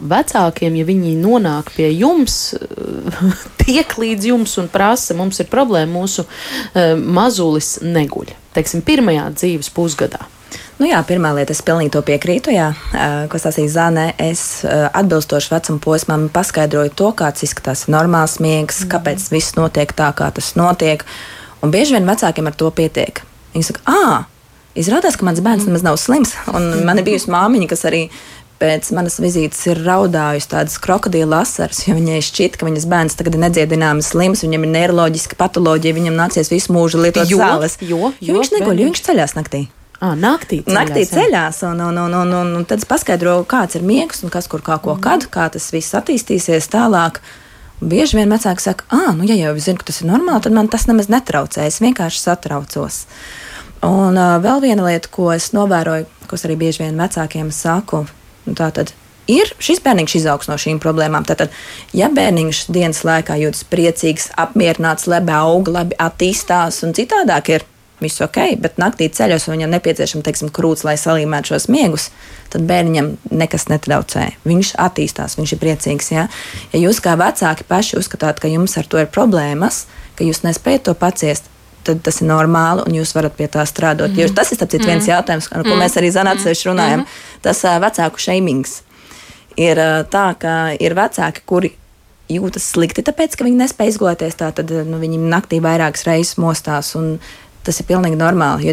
vecākiem, 0.00 0.76
ja 0.76 0.84
viņi 0.84 1.16
nonāk 1.20 1.70
pie 1.76 1.90
jums, 1.92 2.54
tiek 3.64 3.98
līdz 3.98 4.26
jums 4.32 4.58
un 4.58 4.68
prasa, 4.68 5.14
mums 5.14 5.40
ir 5.40 5.46
problēma, 5.46 5.92
mūsu 6.00 6.24
mazulis 7.04 7.78
neguļ, 7.82 8.34
teiksim, 8.54 8.82
pirmajā 8.82 9.30
dzīves 9.34 9.70
pusgadā? 9.74 10.26
Nu 10.80 10.88
jā, 10.88 10.96
pirmā 11.04 11.34
lieta, 11.36 11.52
es 11.52 11.60
pilnīgi 11.60 11.92
to 11.92 12.00
piekrītu. 12.06 12.54
Jā, 12.54 12.70
ko 13.28 13.38
sasīja 13.40 13.68
Zānē, 13.74 14.06
es 14.16 14.62
atbilstoši 14.64 15.52
vecuma 15.52 15.82
posmam 15.84 16.28
paskaidroju 16.32 16.94
to, 16.96 17.10
kāds 17.18 17.44
izskatās 17.44 17.84
normāls 17.92 18.38
miegs, 18.40 18.80
mm. 18.80 18.90
kāpēc 18.94 19.26
viss 19.28 19.58
notiek 19.58 19.92
tā, 19.96 20.08
kā 20.16 20.30
tas 20.32 20.54
notiek. 20.56 21.04
Un 21.60 21.74
bieži 21.74 21.98
vien 21.98 22.08
vecākiem 22.08 22.48
ar 22.48 22.56
to 22.56 22.70
pietiek. 22.72 23.20
Viņi 23.52 23.66
saka, 23.66 23.84
ah, 23.92 24.22
izrādās, 24.78 25.18
ka 25.20 25.26
mans 25.28 25.42
bērns 25.44 25.66
nemaz 25.68 25.84
nav 25.84 25.98
slims. 26.00 26.32
Un 26.48 26.70
man 26.88 27.02
ir 27.02 27.04
bijusi 27.10 27.28
māmiņa, 27.34 27.68
kas 27.74 27.84
arī 27.90 28.06
pēc 28.60 28.88
manas 28.96 29.18
vizītes 29.20 29.60
ir 29.68 29.82
raudājusi 29.84 30.48
tādas 30.48 30.78
krokodila 30.80 31.42
asaras, 31.44 31.82
jo 31.88 31.96
viņai 31.96 32.22
šķiet, 32.24 32.56
ka 32.60 32.68
viņas 32.68 32.88
bērns 32.88 33.18
tagad 33.20 33.36
ir 33.36 33.44
nedziedināms 33.44 34.12
slims, 34.14 34.44
viņam 34.44 34.64
ir 34.64 34.72
neiroloģiska 34.78 35.36
patoloģija, 35.40 35.96
viņam 35.96 36.16
nācies 36.20 36.52
visu 36.52 36.72
mūžu 36.76 37.00
lietot 37.04 37.28
jo, 37.28 37.40
zāles. 37.40 37.76
Jo, 37.80 38.12
jo, 38.12 38.14
jo 38.20 38.38
viņš 38.40 38.54
neguļ, 38.56 38.82
jo 38.84 38.88
viņš 38.90 39.04
ceļās 39.08 39.36
naktī. 39.36 39.66
À, 40.00 40.14
naktī 40.16 40.62
ceļās, 40.64 40.76
naktī 40.78 41.02
ceļās 41.04 41.58
un, 41.68 41.80
un, 41.84 41.98
un, 42.06 42.14
un, 42.22 42.30
un, 42.32 42.52
un 42.56 42.64
tad 42.64 42.80
es 42.80 42.88
paskaidroju, 42.88 43.44
kāds 43.48 43.76
ir 43.76 43.84
miegs 43.84 44.22
un 44.24 44.32
kas 44.32 44.48
kur 44.48 44.62
kā 44.64 44.78
ko 44.80 44.94
kad, 45.02 45.26
kā 45.28 45.50
tas 45.52 45.66
viss 45.74 45.96
attīstīsies 45.98 46.70
tālāk. 46.72 47.20
Bieži 47.80 48.16
vien 48.16 48.32
vecāki 48.32 48.64
saka, 48.64 48.84
ah, 48.92 49.12
nu, 49.16 49.24
ja 49.28 49.36
jau 49.36 49.52
zinu, 49.60 49.80
ka 49.80 49.88
tas 49.88 50.00
ir 50.00 50.08
normāli, 50.08 50.44
tad 50.44 50.56
man 50.56 50.68
tas 50.72 50.86
nemaz 50.88 51.08
netraucē. 51.12 51.64
Es 51.68 51.80
vienkārši 51.84 52.20
satraucos. 52.20 53.02
Un 53.84 54.16
uh, 54.20 54.38
vēl 54.40 54.64
viena 54.64 54.88
lieta, 54.88 55.08
ko 55.12 55.30
es 55.32 55.50
novēroju, 55.56 56.08
ko 56.28 56.36
es 56.36 56.44
arī 56.48 56.58
bieži 56.60 56.84
vien 56.84 57.00
vecākiem 57.00 57.52
saku, 57.52 58.02
nu, 58.48 58.56
tā 58.56 58.68
tad 58.76 58.92
ir 59.30 59.52
šis 59.60 59.80
bērniņš 59.84 60.16
izaugs 60.20 60.48
no 60.50 60.56
šīm 60.60 60.80
problēmām. 60.82 61.24
Tātad, 61.28 61.52
ja 61.96 62.08
bērniņš 62.12 62.66
dienas 62.72 63.02
laikā 63.08 63.36
jūtas 63.40 63.64
priecīgs, 63.68 64.30
apmierināts, 64.40 65.08
labi 65.10 65.36
aug, 65.36 65.68
labi 65.72 65.96
attīstās 66.00 66.82
un 66.86 66.96
citādāk 66.96 67.52
ir 67.56 67.66
viss 68.00 68.20
ok, 68.24 68.38
bet 68.60 68.78
naktī 68.80 69.08
ceļos, 69.12 69.48
un 69.48 69.56
viņam 69.56 69.74
nepieciešama 69.76 70.24
teiksim, 70.26 70.50
krūts, 70.54 70.84
lai 70.84 70.96
salīmētu 71.00 71.52
šos 71.52 71.68
miegus, 71.72 72.08
tad 72.52 72.66
bērniņam 72.68 73.12
nekas 73.30 73.68
netraucē. 73.70 74.26
Viņš 74.48 74.74
attīstās, 74.80 75.36
viņš 75.38 75.54
ir 75.54 75.62
priecīgs. 75.62 76.10
Ja, 76.12 76.26
ja 76.72 76.82
jūs 76.82 77.00
kā 77.04 77.16
vecāki 77.20 77.66
paši 77.68 77.98
uzskatāt, 78.00 78.40
ka 78.42 78.50
jums 78.50 78.76
ar 78.80 78.88
to 78.90 79.00
ir 79.00 79.10
problēmas, 79.12 79.86
ka 80.18 80.26
jūs 80.26 80.42
nespējat 80.46 80.88
to 80.88 80.94
paciest, 80.98 81.50
tad 81.84 82.02
tas 82.04 82.20
ir 82.20 82.28
normāli, 82.28 82.84
un 82.86 82.96
jūs 82.98 83.14
varat 83.16 83.36
pie 83.36 83.48
tā 83.48 83.64
strādāt. 83.66 84.10
Mm 84.10 84.16
-hmm. 84.16 84.28
Jo 84.28 84.34
tas 84.34 84.52
ir 84.52 84.58
mm 84.58 84.66
-hmm. 84.66 84.86
viens 84.86 85.06
jautājums, 85.06 85.48
ar 85.52 85.62
ko 85.62 85.68
mm 85.68 85.72
-hmm. 85.72 85.82
mēs 85.82 85.96
arī 85.96 86.08
zanācējuši 86.12 86.68
runājam. 86.70 87.00
Mm 87.00 87.04
-hmm. 87.04 87.40
Tas 87.42 87.64
uh, 87.64 87.70
vecāku 87.70 88.18
šeimings 88.18 88.82
ir 89.56 89.78
uh, 89.78 90.06
tā, 90.10 90.34
ka 90.38 90.76
ir 90.80 90.94
vecāki, 90.94 91.40
kuri 91.46 91.72
jūtas 92.28 92.70
slikti, 92.72 93.02
tāpēc, 93.02 93.36
ka 93.36 93.44
viņi 93.44 93.56
nespēj 93.64 93.88
izgulēties. 93.88 94.38
Tad 94.38 94.70
nu, 94.70 94.98
viņi 94.98 95.18
naktī 95.18 95.60
vairākas 95.60 96.06
reizes 96.06 96.38
mostās. 96.40 96.94
Un 96.94 97.18
Tas 97.66 97.76
ir 97.76 97.84
pilnīgi 97.90 98.16
normāli. 98.16 98.70
Jo, 98.70 98.72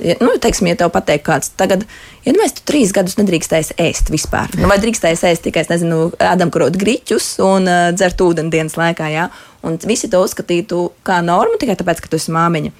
ja, 0.00 0.14
nu, 0.24 0.30
teiksim, 0.40 0.70
ja 0.70 0.78
tev 0.80 0.92
pateikt, 0.94 1.26
kāds 1.26 1.50
tagad, 1.60 1.82
iedomājieties, 2.24 2.54
tu 2.56 2.64
trīs 2.70 2.94
gadus 2.96 3.18
nedrīkstēji 3.18 3.76
ēst 3.84 4.08
vispār. 4.12 4.54
Nu, 4.56 4.70
vai 4.70 4.78
drīkstēji 4.80 5.20
ēst 5.28 5.44
tikai, 5.44 5.66
nezinu, 5.68 6.06
ēdamkrot 6.16 6.78
griķus 6.80 7.34
un 7.44 7.68
uh, 7.68 7.90
dzert 7.92 8.24
ūdeni 8.24 8.52
dienas 8.54 8.78
laikā, 8.80 9.10
jā? 9.12 9.28
Un 9.68 9.76
visi 9.84 10.08
to 10.10 10.22
uzskatītu 10.24 10.86
kā 11.06 11.20
normu 11.24 11.60
tikai 11.60 11.76
tāpēc, 11.78 12.00
ka 12.00 12.08
tu 12.08 12.20
esi 12.20 12.32
māmiņa. 12.32 12.72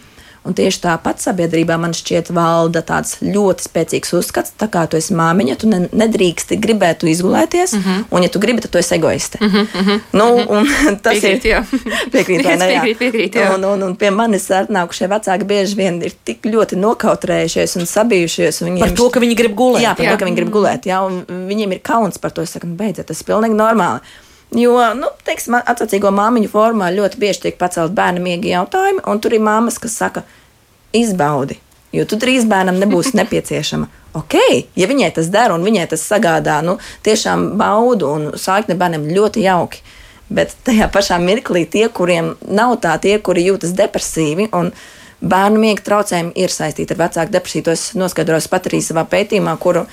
Un 0.42 0.56
tieši 0.58 0.80
tāpat 0.82 1.22
sabiedrībā 1.22 1.76
man 1.78 1.92
šķiet 1.94 2.32
valda 2.34 2.80
tāds 2.82 3.20
ļoti 3.22 3.62
spēcīgs 3.62 4.14
uzskats, 4.18 4.54
tā 4.58 4.66
kā 4.72 4.82
tu 4.90 4.98
esi 4.98 5.14
māmiņa, 5.14 5.54
tu 5.60 5.68
ne, 5.70 5.84
nedrīksti 5.86 6.58
gribēt 6.62 7.04
izgulēties, 7.06 7.76
mm 7.76 7.82
-hmm. 7.84 8.04
un 8.10 8.26
ja 8.26 8.30
tu 8.32 8.42
gribi, 8.42 8.64
tad 8.64 8.72
tu 8.74 8.78
esi 8.78 8.94
egoiste. 8.94 9.38
Mm 9.40 9.50
-hmm. 9.50 10.00
nu, 10.12 10.26
tas 11.04 11.14
piekrīt, 11.14 11.44
ir 11.44 12.10
piekrīt, 12.10 12.42
ne, 12.58 12.68
piekrīt, 12.72 12.98
piekrīt, 12.98 13.38
jā. 13.38 13.54
un, 13.54 13.64
un, 13.64 13.82
un 13.82 13.96
pie 13.96 14.10
manis 14.10 14.50
atnākušie 14.50 15.08
vecāki 15.08 15.44
bieži 15.44 15.76
vien 15.76 16.02
ir 16.02 16.12
tik 16.24 16.42
ļoti 16.46 16.76
nokautrējušies 16.76 17.76
un 17.78 17.86
sabijušies. 17.86 18.62
Un 18.62 18.68
viņiem, 18.68 18.86
par 18.86 18.96
to, 18.96 19.08
ka 19.10 19.20
viņi 19.20 19.38
grib 19.38 19.54
gulēt. 19.54 19.82
Jā, 19.82 19.94
par 19.94 20.04
jā. 20.06 20.10
to, 20.10 20.18
ka 20.18 20.24
viņi 20.24 20.36
grib 20.36 20.50
gulēt. 20.50 20.86
Jā, 20.86 21.00
un 21.06 21.24
viņiem 21.48 21.72
ir 21.72 21.80
kauns 21.82 22.18
par 22.18 22.30
to. 22.30 22.42
Es 22.42 22.50
saku, 22.50 22.66
nu, 22.66 22.74
beidziet, 22.74 23.06
tas 23.06 23.20
ir 23.20 23.26
pilnīgi 23.30 23.54
normāli. 23.54 24.00
Jo, 24.52 24.76
nu, 24.98 25.08
teiksim, 25.24 25.56
attiecīgo 25.56 26.10
māmiņu 26.12 26.50
formā 26.52 26.90
ļoti 26.92 27.20
bieži 27.20 27.46
tiek 27.46 27.58
pacelt 27.60 27.94
bērnu 27.96 28.20
miega 28.20 28.50
jautājumi, 28.50 29.00
un 29.08 29.20
tur 29.22 29.32
ir 29.32 29.40
māmas, 29.44 29.78
kas 29.80 29.96
saka, 29.96 30.26
izbaudi, 30.92 31.56
jo 31.96 32.04
tu 32.04 32.18
drīz 32.20 32.44
bērnam 32.48 32.80
nebūs 32.82 33.14
nepieciešama. 33.20 33.88
Ok, 34.20 34.36
ja 34.76 34.88
viņai 34.90 35.08
tas 35.16 35.30
der 35.32 35.54
un 35.54 35.64
viņai 35.64 35.86
tas 35.94 36.04
sagādā, 36.04 36.58
nu, 36.66 36.76
tiešām 37.06 37.54
baudu 37.56 38.10
un 38.12 38.30
sākni 38.36 38.76
bērnam 38.76 39.08
ļoti 39.08 39.46
jauki. 39.46 39.80
Bet 40.32 40.52
tajā 40.64 40.88
pašā 40.92 41.16
mirklī 41.20 41.64
tie, 41.68 41.86
kuriem 41.92 42.34
nav 42.44 42.76
tā, 42.84 42.98
tie, 43.00 43.16
kuri 43.24 43.46
jūtas 43.48 43.72
depresīvi 43.76 44.50
un 44.56 44.68
bērnu 45.20 45.60
miega 45.60 45.84
traucējumi, 45.86 46.32
ir 46.36 46.52
saistīti 46.52 46.92
ar 46.92 47.06
vecāku 47.06 47.32
depresiju. 47.32 47.66
To 47.68 47.72
es 47.72 47.90
noskaidroju 47.96 48.52
pat 48.52 48.68
arī 48.68 48.80
savā 48.84 49.04
pētījumā, 49.08 49.56
kuru 49.60 49.86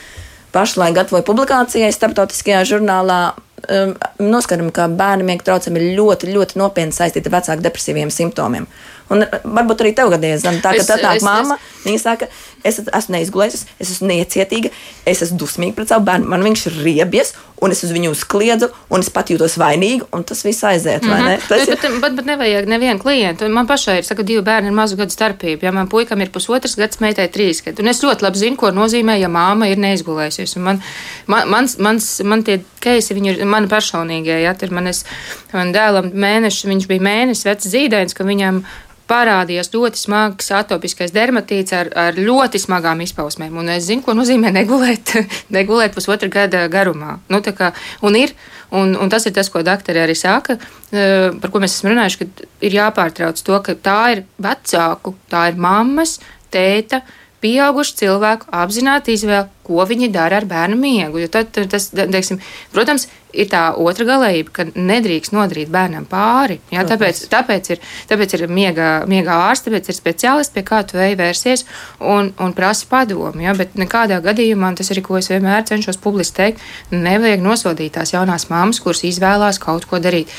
pašlaik 0.56 0.96
gatavoju 1.00 1.28
publikācijai 1.28 1.92
starptautiskajā 1.96 2.64
žurnālā 2.72 3.20
um, 3.60 3.96
noskaidrojam, 4.24 4.72
ka 4.76 4.88
bērnu 5.00 5.28
miega 5.28 5.48
traucējumi 5.50 5.82
ir 5.82 5.98
ļoti, 6.00 6.32
ļoti 6.36 6.60
nopietni 6.62 6.96
saistīti 6.96 7.32
ar 7.32 7.40
vecāku 7.40 7.66
depresīviem 7.66 8.14
simptomiem. 8.14 8.68
Un 9.10 9.26
varbūt 9.26 9.84
arī 9.84 9.94
tev 9.98 10.12
gadījās, 10.14 10.44
Zana, 10.46 10.62
tā, 10.62 10.76
ka 10.78 10.98
tā 11.02 11.16
mamma, 11.26 11.58
es... 11.58 11.86
viņa 11.88 12.02
saka, 12.04 12.28
es 12.64 12.80
esmu 12.82 13.16
neizgulējusies, 13.16 13.66
es 13.80 13.94
esmu 13.96 14.10
necietīga, 14.12 14.72
es 15.08 15.24
esmu 15.26 15.40
dusmīga 15.44 15.78
pret 15.78 15.94
savu 15.94 16.06
bērnu, 16.10 16.28
man 16.32 16.44
viņš 16.46 16.66
ir 16.70 16.80
riebies, 16.84 17.34
un 17.64 17.74
es 17.74 17.84
uz 17.84 17.92
viņu 17.94 18.12
uzkliedzu, 18.14 18.70
un 18.94 19.04
es 19.04 19.10
pat 19.14 19.32
jūtos 19.32 19.58
vainīga, 19.60 20.08
un 20.16 20.24
tas 20.28 20.44
viss 20.46 20.64
aiziet. 20.68 21.04
Mm 21.04 21.12
-hmm. 21.12 21.48
tas 21.48 21.66
bet, 21.66 21.70
ir... 21.70 21.92
bet, 21.92 22.02
bet, 22.02 22.16
bet 22.20 22.26
nevajag 22.32 22.68
nevienu 22.72 23.00
klientu. 23.00 23.50
Man 23.50 23.68
pašai 23.68 23.98
ir, 24.00 24.08
saka, 24.08 24.24
divi 24.24 24.42
bērni 24.42 24.72
ar 24.72 24.76
mazu 24.76 24.98
gadu 25.00 25.16
starpību. 25.16 25.66
Ja 25.66 25.72
man 25.72 25.88
puikam 25.88 26.22
ir 26.22 26.32
pusotrs 26.32 26.76
gads, 26.76 27.00
meitai 27.00 27.28
trīs 27.28 27.64
gadi. 27.66 27.82
Un 27.82 27.88
es 27.88 28.04
ļoti 28.04 28.24
labi 28.24 28.38
zinu, 28.38 28.56
ko 28.56 28.72
nozīmē, 28.72 29.20
ja 29.20 29.30
māma 29.30 29.68
ir 29.70 29.78
neizgulējusies. 29.78 30.56
Un 30.58 30.64
man, 30.64 30.84
man, 31.28 31.50
mans, 31.50 31.78
mans, 31.78 32.22
man 32.24 32.44
tie 32.44 32.60
keisi, 32.80 33.14
viņi 33.14 33.38
ir 33.38 33.46
mani 33.46 33.68
personīgie. 33.68 34.42
Ja, 34.44 34.56
man, 34.72 34.88
es, 34.88 35.06
man 35.54 35.74
dēlam 35.74 36.12
mēneši, 36.14 36.68
viņš 36.68 36.88
bija 36.88 37.02
mēnesis 37.02 37.46
vecs 37.46 37.68
zīdainis, 37.68 38.16
ka 38.16 38.24
viņam 38.24 38.64
parādījās 39.10 39.72
ļoti 39.74 40.00
smags 40.00 40.52
atopiskais 40.56 41.14
dermatīts 41.16 41.74
ar, 41.76 41.90
ar 41.98 42.18
ļoti 42.20 42.62
smagām 42.62 43.02
izpausmēm. 43.06 43.58
Un 43.62 43.72
es 43.74 43.88
zinu, 43.90 44.04
ko 44.06 44.16
nozīmē 44.18 44.52
negulēt, 44.56 45.16
negulēt 45.58 45.96
pusotra 45.96 46.30
gada 46.34 46.66
garumā. 46.72 47.18
Nu, 47.32 47.42
kā, 47.42 47.72
un, 48.06 48.18
ir, 48.20 48.36
un, 48.76 48.96
un 49.00 49.12
tas 49.12 49.26
ir 49.26 49.36
tas, 49.36 49.50
ko 49.52 49.64
doktori 49.66 50.04
arī 50.04 50.18
saka, 50.18 50.60
eh, 50.92 51.30
par 51.42 51.54
ko 51.54 51.64
mēs 51.64 51.78
esam 51.78 51.94
runājuši, 51.94 52.20
ka 52.22 52.50
ir 52.70 52.78
jāpārtrauc 52.80 53.42
to, 53.46 53.62
ka 53.66 53.78
tā 53.90 54.02
ir 54.16 54.26
vecāku, 54.42 55.16
tā 55.32 55.50
ir 55.52 55.60
mammas, 55.62 56.20
tēta 56.54 57.04
pieaugušu 57.44 57.96
cilvēku 58.04 58.50
apzināti 58.56 59.16
izvēle, 59.16 59.48
ko 59.70 59.86
viņi 59.86 60.10
dara 60.12 60.40
ar 60.42 60.48
bērnu 60.50 60.78
miegu. 60.80 61.22
Jo 61.22 61.30
tad, 61.32 61.54
tas, 61.70 61.90
teiksim, 61.94 62.40
protams, 62.74 63.06
ir 63.34 63.50
tā 63.52 63.62
otra 63.78 64.06
galējība, 64.08 64.54
ka 64.54 64.66
nedrīkst 64.74 65.34
nodarīt 65.36 65.70
bērnam 65.74 66.08
pāri. 66.10 66.58
Jā, 66.74 66.86
tāpēc, 66.90 67.22
tāpēc 67.30 67.72
ir, 67.76 67.82
tāpēc 68.10 68.36
ir 68.38 68.46
miega, 68.50 68.90
miega 69.10 69.38
ārsts, 69.50 69.68
tāpēc 69.68 69.92
ir 69.92 69.98
speciālists, 69.98 70.54
pie 70.56 70.64
kā 70.66 70.82
tu 70.90 70.98
ej 71.02 71.18
vērsies 71.20 71.66
un, 72.00 72.34
un 72.42 72.56
prasa 72.58 72.90
padomu. 72.90 73.44
Jā, 73.46 73.54
bet 73.58 73.78
nekādā 73.80 74.22
gadījumā, 74.26 74.74
tas 74.80 74.90
arī, 74.94 75.06
ko 75.06 75.20
es 75.22 75.30
vienmēr 75.32 75.68
cenšos 75.70 76.02
publiski 76.02 76.40
teikt, 76.42 76.66
nevajag 76.96 77.46
nosodīt 77.46 77.98
tās 78.00 78.16
jaunās 78.16 78.50
mammas, 78.50 78.82
kuras 78.84 79.06
izvēlās 79.08 79.62
kaut 79.62 79.86
ko 79.90 80.02
darīt. 80.02 80.34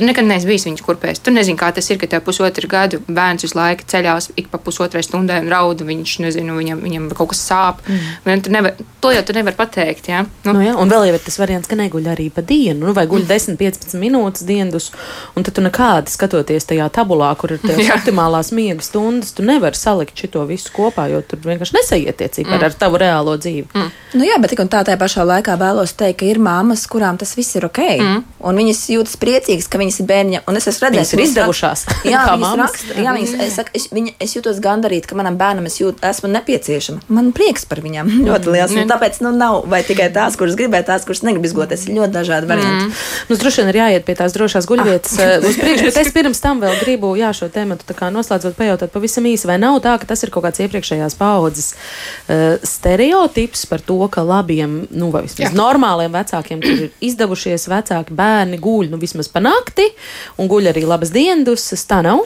Nekad 0.00 0.24
neesi 0.24 0.48
bijis 0.48 0.64
viņas 0.64 0.84
kurpēs. 0.86 1.20
Tu 1.20 1.34
nezini, 1.34 1.58
kā 1.60 1.68
tas 1.74 1.90
ir, 1.92 1.98
ka 2.00 2.08
tev 2.08 2.22
pusotru 2.24 2.70
gadu 2.70 3.02
bērns 3.08 3.44
visu 3.44 3.58
laiku 3.58 3.84
ceļās 3.92 4.30
ik 4.40 4.48
pa 4.52 4.60
pusotrai 4.62 5.02
stundai 5.04 5.42
un 5.44 5.50
rauda. 5.52 5.84
Viņš 5.84 6.14
nezinu, 6.24 6.56
viņam, 6.56 6.80
viņam 6.86 7.10
kaut 7.18 7.34
kas 7.34 7.42
sāp. 7.44 7.82
Mm. 7.90 8.48
Nevar, 8.54 8.78
to 9.04 9.12
jau 9.12 9.24
tu 9.26 9.36
nevari 9.36 9.58
pateikt. 9.58 10.08
Ja? 10.08 10.22
Nu. 10.46 10.54
Nu, 10.56 10.62
jā, 10.64 10.72
un 10.78 10.90
vēl 10.90 11.08
jau 11.08 11.16
ir 11.18 11.22
tas 11.24 11.36
variants, 11.40 11.68
ka 11.68 11.76
neguļ 11.78 12.08
arī 12.12 12.28
pa 12.32 12.44
dienu, 12.46 12.86
nu, 12.86 12.94
vai 12.96 13.04
guļ 13.10 13.26
10-15 13.28 13.98
minūtes 14.00 14.46
dienas, 14.48 14.88
un 15.36 15.44
tad 15.46 15.56
tu 15.56 15.64
nekādi 15.64 16.12
skatoties 16.12 16.68
tajā 16.70 16.86
tabulā, 16.94 17.32
kur 17.40 17.54
ir 17.56 17.62
tās 17.62 17.90
optimālās 17.96 18.52
miega 18.56 18.84
stundas, 18.84 19.34
tu 19.36 19.44
nevari 19.46 19.78
salikt 19.78 20.22
šo 20.22 20.46
visu 20.48 20.72
kopā, 20.76 21.08
jo 21.12 21.20
tur 21.26 21.42
vienkārši 21.44 21.76
nesaietiecīgi 21.78 22.48
mm. 22.48 22.66
ar 22.68 22.78
tavu 22.78 23.00
reālo 23.02 23.36
dzīvi. 23.40 23.68
Mm. 23.74 23.90
Nu, 24.16 24.26
jā, 24.28 24.38
bet 24.42 24.54
tik 24.54 24.62
un 24.64 24.70
tā 24.72 24.84
tajā 24.86 25.00
pašā 25.00 25.26
laikā 25.28 25.56
vēlos 25.60 25.96
teikt, 25.98 26.20
ka 26.22 26.28
ir 26.28 26.40
māmas, 26.42 26.84
kurām 26.90 27.18
tas 27.20 27.34
viss 27.38 27.58
ir 27.58 27.66
ok, 27.68 27.82
mm. 27.98 28.22
un 28.48 28.62
viņas 28.62 28.84
jūtas 28.94 29.18
priecīgas, 29.20 29.70
ka 29.72 29.81
viņas 29.82 30.00
ir 30.02 30.08
bērni. 30.08 30.40
Un 30.48 30.58
es 30.58 30.68
esmu 30.70 30.86
redzējis, 30.86 31.12
ka 31.12 31.18
viņas 31.18 31.18
ir 31.18 31.24
izdevušās. 31.26 31.84
Jā, 32.12 32.22
viņas 32.30 32.58
raksta. 32.62 32.96
Jā, 32.98 33.14
viņas, 33.16 33.34
es, 33.46 33.56
saku, 33.58 33.74
es, 33.78 33.88
viņa, 33.92 34.14
es 34.22 34.36
jūtos 34.36 34.60
gandarīt, 34.64 35.08
ka 35.10 35.18
manam 35.18 35.38
bērnam 35.40 35.68
es 35.70 35.78
jūt, 35.80 36.02
esmu 36.08 36.30
nepieciešama. 36.32 37.06
Man 37.12 37.32
prieks 37.36 37.66
par 37.68 37.82
viņām 37.84 38.10
ļoti 38.28 38.54
liels. 38.54 38.76
Mm. 38.76 38.90
Tāpēc 38.92 39.20
nu, 39.26 39.34
nav 39.36 39.66
vai 39.72 39.82
tikai 39.86 40.08
tās, 40.14 40.38
kuras 40.40 40.56
gribēja, 40.58 40.88
tās, 40.92 41.06
kuras 41.08 41.24
negrib 41.26 41.46
izgoties. 41.48 41.86
Ir 41.88 42.00
ļoti 42.00 42.16
dažādi 42.16 42.50
varianti. 42.50 42.88
Mm. 42.88 42.96
Nu, 43.30 43.38
droši 43.40 43.62
vien 43.62 43.72
ir 43.72 43.80
jāiet 43.82 44.06
pie 44.06 44.16
tās 44.18 44.34
drošās 44.36 44.68
guļvietas 44.70 45.18
ah. 45.22 45.34
uz 45.42 45.58
priekšu, 45.60 45.88
bet 45.90 46.00
es 46.02 46.12
pirms 46.16 46.42
tam 46.42 46.62
vēl 46.62 46.78
gribu 46.82 47.14
jā, 47.18 47.32
šo 47.36 47.48
tēmu 47.52 47.78
noslēdzot 48.12 48.56
pajautāt 48.58 48.92
pavisam 48.94 49.26
īsi, 49.28 49.48
vai 49.48 49.58
nav 49.62 49.78
tā, 49.84 49.94
ka 50.00 50.08
tas 50.10 50.22
ir 50.24 50.32
kaut 50.34 50.46
kāds 50.46 50.62
iepriekšējās 50.64 51.16
paudzes 51.18 51.72
uh, 51.74 52.58
stereotips 52.66 53.64
par 53.70 53.82
to, 53.84 53.98
ka 54.12 54.24
labiem, 54.26 54.82
nu, 54.90 55.10
vai 55.14 55.24
vismaz 55.26 55.54
normāliem 55.56 56.12
vecākiem, 56.14 56.62
kur 56.62 56.86
ir 56.86 57.04
izdevušies 57.04 57.68
vecāki 57.70 58.16
bērni 58.16 58.60
guļ, 58.62 58.90
nu, 58.92 59.00
vismaz 59.02 59.30
pa 59.32 59.42
nakti 59.72 59.92
un 60.38 60.48
guļ 60.48 60.72
arī 60.72 60.86
labas 60.86 61.12
diendusas, 61.12 61.86
tā 61.86 62.02
nav? 62.02 62.24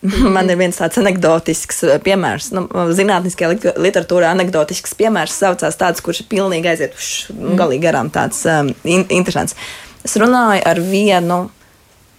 Man 0.34 0.48
ir 0.48 0.56
viens 0.56 0.78
tāds 0.78 0.96
anekdotisks 0.98 1.82
uh, 1.84 1.98
piemērs, 2.00 2.52
nu, 2.56 2.66
zinātniskajā 2.96 3.76
literatūrā 3.76 4.30
anekdotisks 4.32 4.94
piemērs 4.96 5.36
saucās 5.36 5.76
tāds, 5.76 6.00
kurš 6.00 6.22
ir 6.24 6.30
pilnīgi 6.30 6.70
aiziet 6.70 6.96
uz 6.96 7.28
mm. 7.34 7.56
galīgi 7.60 7.84
garām, 7.84 8.10
tāds 8.10 8.40
um, 8.48 8.72
in, 8.84 9.04
interesants. 9.10 9.56
Es 10.04 10.16
runāju 10.16 10.64
ar 10.64 10.80
vienu 10.80 11.50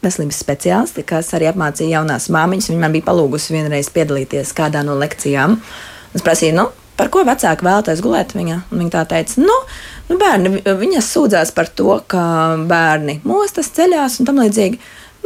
veselības 0.02 0.44
speciālisti, 0.44 1.06
kas 1.06 1.34
arī 1.38 1.50
apmācīja 1.50 1.98
jaunās 1.98 2.30
māmiņas. 2.34 2.70
Viņa 2.70 2.82
man 2.82 2.94
bija 2.94 3.08
palūgusi 3.10 3.54
vienreiz 3.54 3.90
piedalīties 3.94 4.54
kādā 4.58 4.82
no 4.86 4.94
lekcijām. 4.98 5.58
Es 6.18 6.26
prasīju, 6.26 6.56
nu, 6.58 6.68
par 6.98 7.10
ko 7.14 7.26
vecāki 7.26 7.66
vēlaties 7.66 8.02
gulēt 8.06 8.34
viņa. 8.38 8.62
Viņa 8.74 8.94
tā 8.94 9.04
teica, 9.10 9.42
nu, 9.42 9.58
nu 10.12 10.20
bērni, 10.22 10.62
viņas 10.66 11.14
sūdzās 11.16 11.54
par 11.56 11.70
to, 11.76 11.96
ka 12.12 12.24
bērni 12.70 13.20
mostas 13.28 13.72
ceļās 13.76 14.20
un 14.20 14.30
tam 14.30 14.42
līdzīgi. 14.44 14.80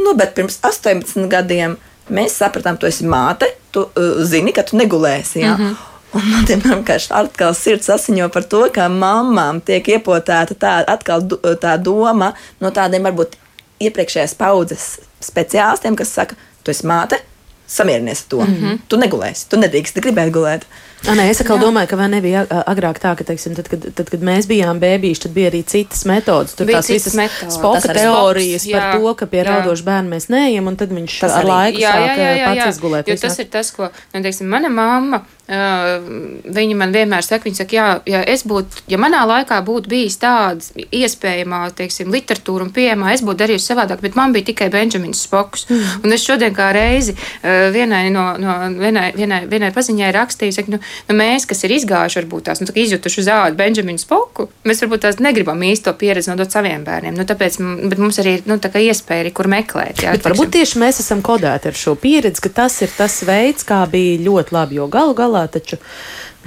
Nu, 0.03 0.13
bet 0.17 0.35
pirms 0.37 0.59
18 0.63 1.27
gadiem 1.31 1.77
mēs 2.13 2.37
sapratām, 2.41 2.77
tu 2.77 2.87
esi 2.89 3.07
māte, 3.09 3.49
tu 3.73 3.87
uh, 3.87 4.23
zini, 4.27 4.53
ka 4.55 4.65
tu 4.67 4.77
negulēsi. 4.77 5.41
Ja? 5.41 5.55
Mm 5.55 5.63
-hmm. 5.63 5.75
Un 6.15 6.29
man 6.31 6.45
vienkārši 6.47 7.11
atkal 7.11 7.53
sirds 7.53 7.89
asiņo 7.89 8.29
par 8.31 8.43
to, 8.43 8.61
ka 8.73 8.87
mamām 8.89 9.59
tiek 9.61 9.87
iepotēta 9.87 10.55
tā, 10.55 10.75
atkal, 10.87 11.25
tā 11.59 11.75
doma 11.81 12.33
no 12.63 12.71
tādiem 12.71 13.03
varbūt 13.03 13.35
iepriekšējās 13.83 14.35
paudzes 14.39 14.85
speciālistiem, 15.19 15.95
kas 15.95 16.13
saka, 16.15 16.35
tu 16.63 16.71
esi 16.71 16.87
māte, 16.87 17.19
samierinies 17.67 18.21
ar 18.21 18.29
to. 18.29 18.41
Mm 18.45 18.55
-hmm. 18.55 18.79
Tu 18.87 18.97
negulēsi, 18.97 19.45
tu 19.49 19.57
nedrīkst 19.57 19.99
gribēt 20.01 20.31
gulēt. 20.31 20.65
Nē, 21.05 21.27
es 21.29 21.37
atkal 21.43 21.59
Jā. 21.59 21.67
domāju, 21.67 21.89
ka 21.91 22.07
nebija 22.09 22.41
agrāk 22.65 22.97
tā, 23.01 23.11
ka, 23.17 23.25
teiksim, 23.27 23.53
tad, 23.57 23.67
kad, 23.69 23.83
tad, 23.93 24.07
kad 24.09 24.23
mēs 24.25 24.47
bijām 24.49 24.79
bērniši, 24.81 25.21
tad 25.27 25.35
bija 25.35 25.51
arī 25.51 25.61
citas 25.69 26.01
metodas. 26.09 26.55
Tur 26.57 26.65
bija 26.65 26.81
tās 26.81 26.89
visas 26.89 27.13
metodas. 27.19 27.59
spoka 27.59 27.93
teorijas 27.93 28.65
spoks, 28.65 28.73
par 28.73 28.97
to, 28.97 29.13
ka 29.19 29.27
pie 29.29 29.43
raudoša 29.45 29.85
bērna 29.85 30.13
mēs 30.15 30.27
neejam, 30.33 30.71
un 30.71 30.79
tad 30.79 30.95
viņš 30.95 31.19
tas 31.21 31.37
ar 31.37 31.45
laiku 31.45 31.83
jā, 31.83 31.93
sāk 31.93 32.07
jā, 32.09 32.15
jā, 32.17 32.31
jā, 32.39 32.49
pats 32.49 32.79
izgulēt. 32.79 33.11
Jo 33.11 33.19
tas 33.21 33.37
ir 33.43 33.49
tas, 33.53 33.69
ko, 33.75 33.91
nu, 34.15 34.23
teiksim, 34.25 34.49
mana 34.49 34.73
mamma, 34.73 35.21
uh, 35.49 36.07
viņa 36.55 36.77
man 36.79 36.93
vienmēr 36.95 37.25
saka, 37.25 37.47
viņa 37.47 37.61
saka, 37.61 37.75
jā, 37.75 37.87
ja 38.09 38.21
es 38.31 38.45
būtu, 38.47 38.85
ja 38.91 38.99
manā 39.01 39.23
laikā 39.27 39.59
būtu 39.65 39.91
bijis 39.91 40.17
tāds 40.21 40.71
iespējamā, 40.75 41.61
teiksim, 41.77 42.11
literatūra 42.13 42.67
un 42.67 42.73
pieejamā, 42.75 43.13
es 43.15 43.23
būtu 43.25 43.41
darījusi 43.43 43.71
savādāk, 43.71 44.03
bet 44.03 44.17
man 44.19 44.35
bija 44.35 44.49
tikai 44.51 44.69
Benjamins 44.73 45.23
Spoks. 45.25 45.67
Mm. 45.69 46.05
Un 46.05 46.15
es 46.17 46.25
šodien 46.25 46.55
kā 46.55 46.71
reizi 46.75 47.15
uh, 47.15 47.69
vienai 47.75 48.07
no, 48.13 48.25
no 48.41 48.57
vienai, 48.79 49.09
vienai, 49.15 49.43
vienai 49.51 49.71
paziņai 49.75 50.11
rakstīju, 50.15 50.57
saka, 50.57 50.75
nu, 50.75 50.81
nu, 51.09 51.17
mēs, 51.19 51.47
kas 51.49 51.65
ir 51.67 51.75
izgājuši, 51.77 52.21
varbūt 52.21 52.49
tās 52.49 52.63
nu, 52.63 52.69
izjutuši 52.69 53.21
uz 53.23 53.31
ādu 53.35 53.59
Benjaminu 53.59 54.01
Spoku, 54.01 54.49
mēs 54.67 54.83
varbūt 54.83 55.05
tās 55.07 55.21
negribam 55.23 55.61
īsto 55.65 55.93
pieredzi 55.97 56.31
nodot 56.31 56.51
saviem 56.51 56.85
bērniem. 56.87 57.15
Nu, 57.17 57.27
tāpēc 57.27 57.59
mums 57.61 58.21
arī 58.21 58.39
ir 58.39 58.49
nu, 58.49 58.59
iespēja, 58.59 59.25
arī, 59.25 59.31
kur 59.35 59.49
meklēt. 59.51 60.03
Jā, 60.03 60.15
Bet 60.15 60.25
varbūt 60.27 60.53
tieši 60.55 60.79
mēs 60.81 61.01
esam 61.03 61.21
kodēti 61.25 61.69
ar 61.71 61.77
šo 61.77 61.95
pieredzi, 61.99 62.43
ka 62.45 62.51
tas 62.61 62.77
ir 62.85 62.91
tas 62.95 63.17
veids, 63.27 63.65
kā 63.67 63.81
bija 63.91 64.19
ļoti 64.25 64.55
labi, 64.55 64.79
jo 64.79 64.87
galu 64.91 65.15
galā 65.17 65.34
taču 65.51 65.79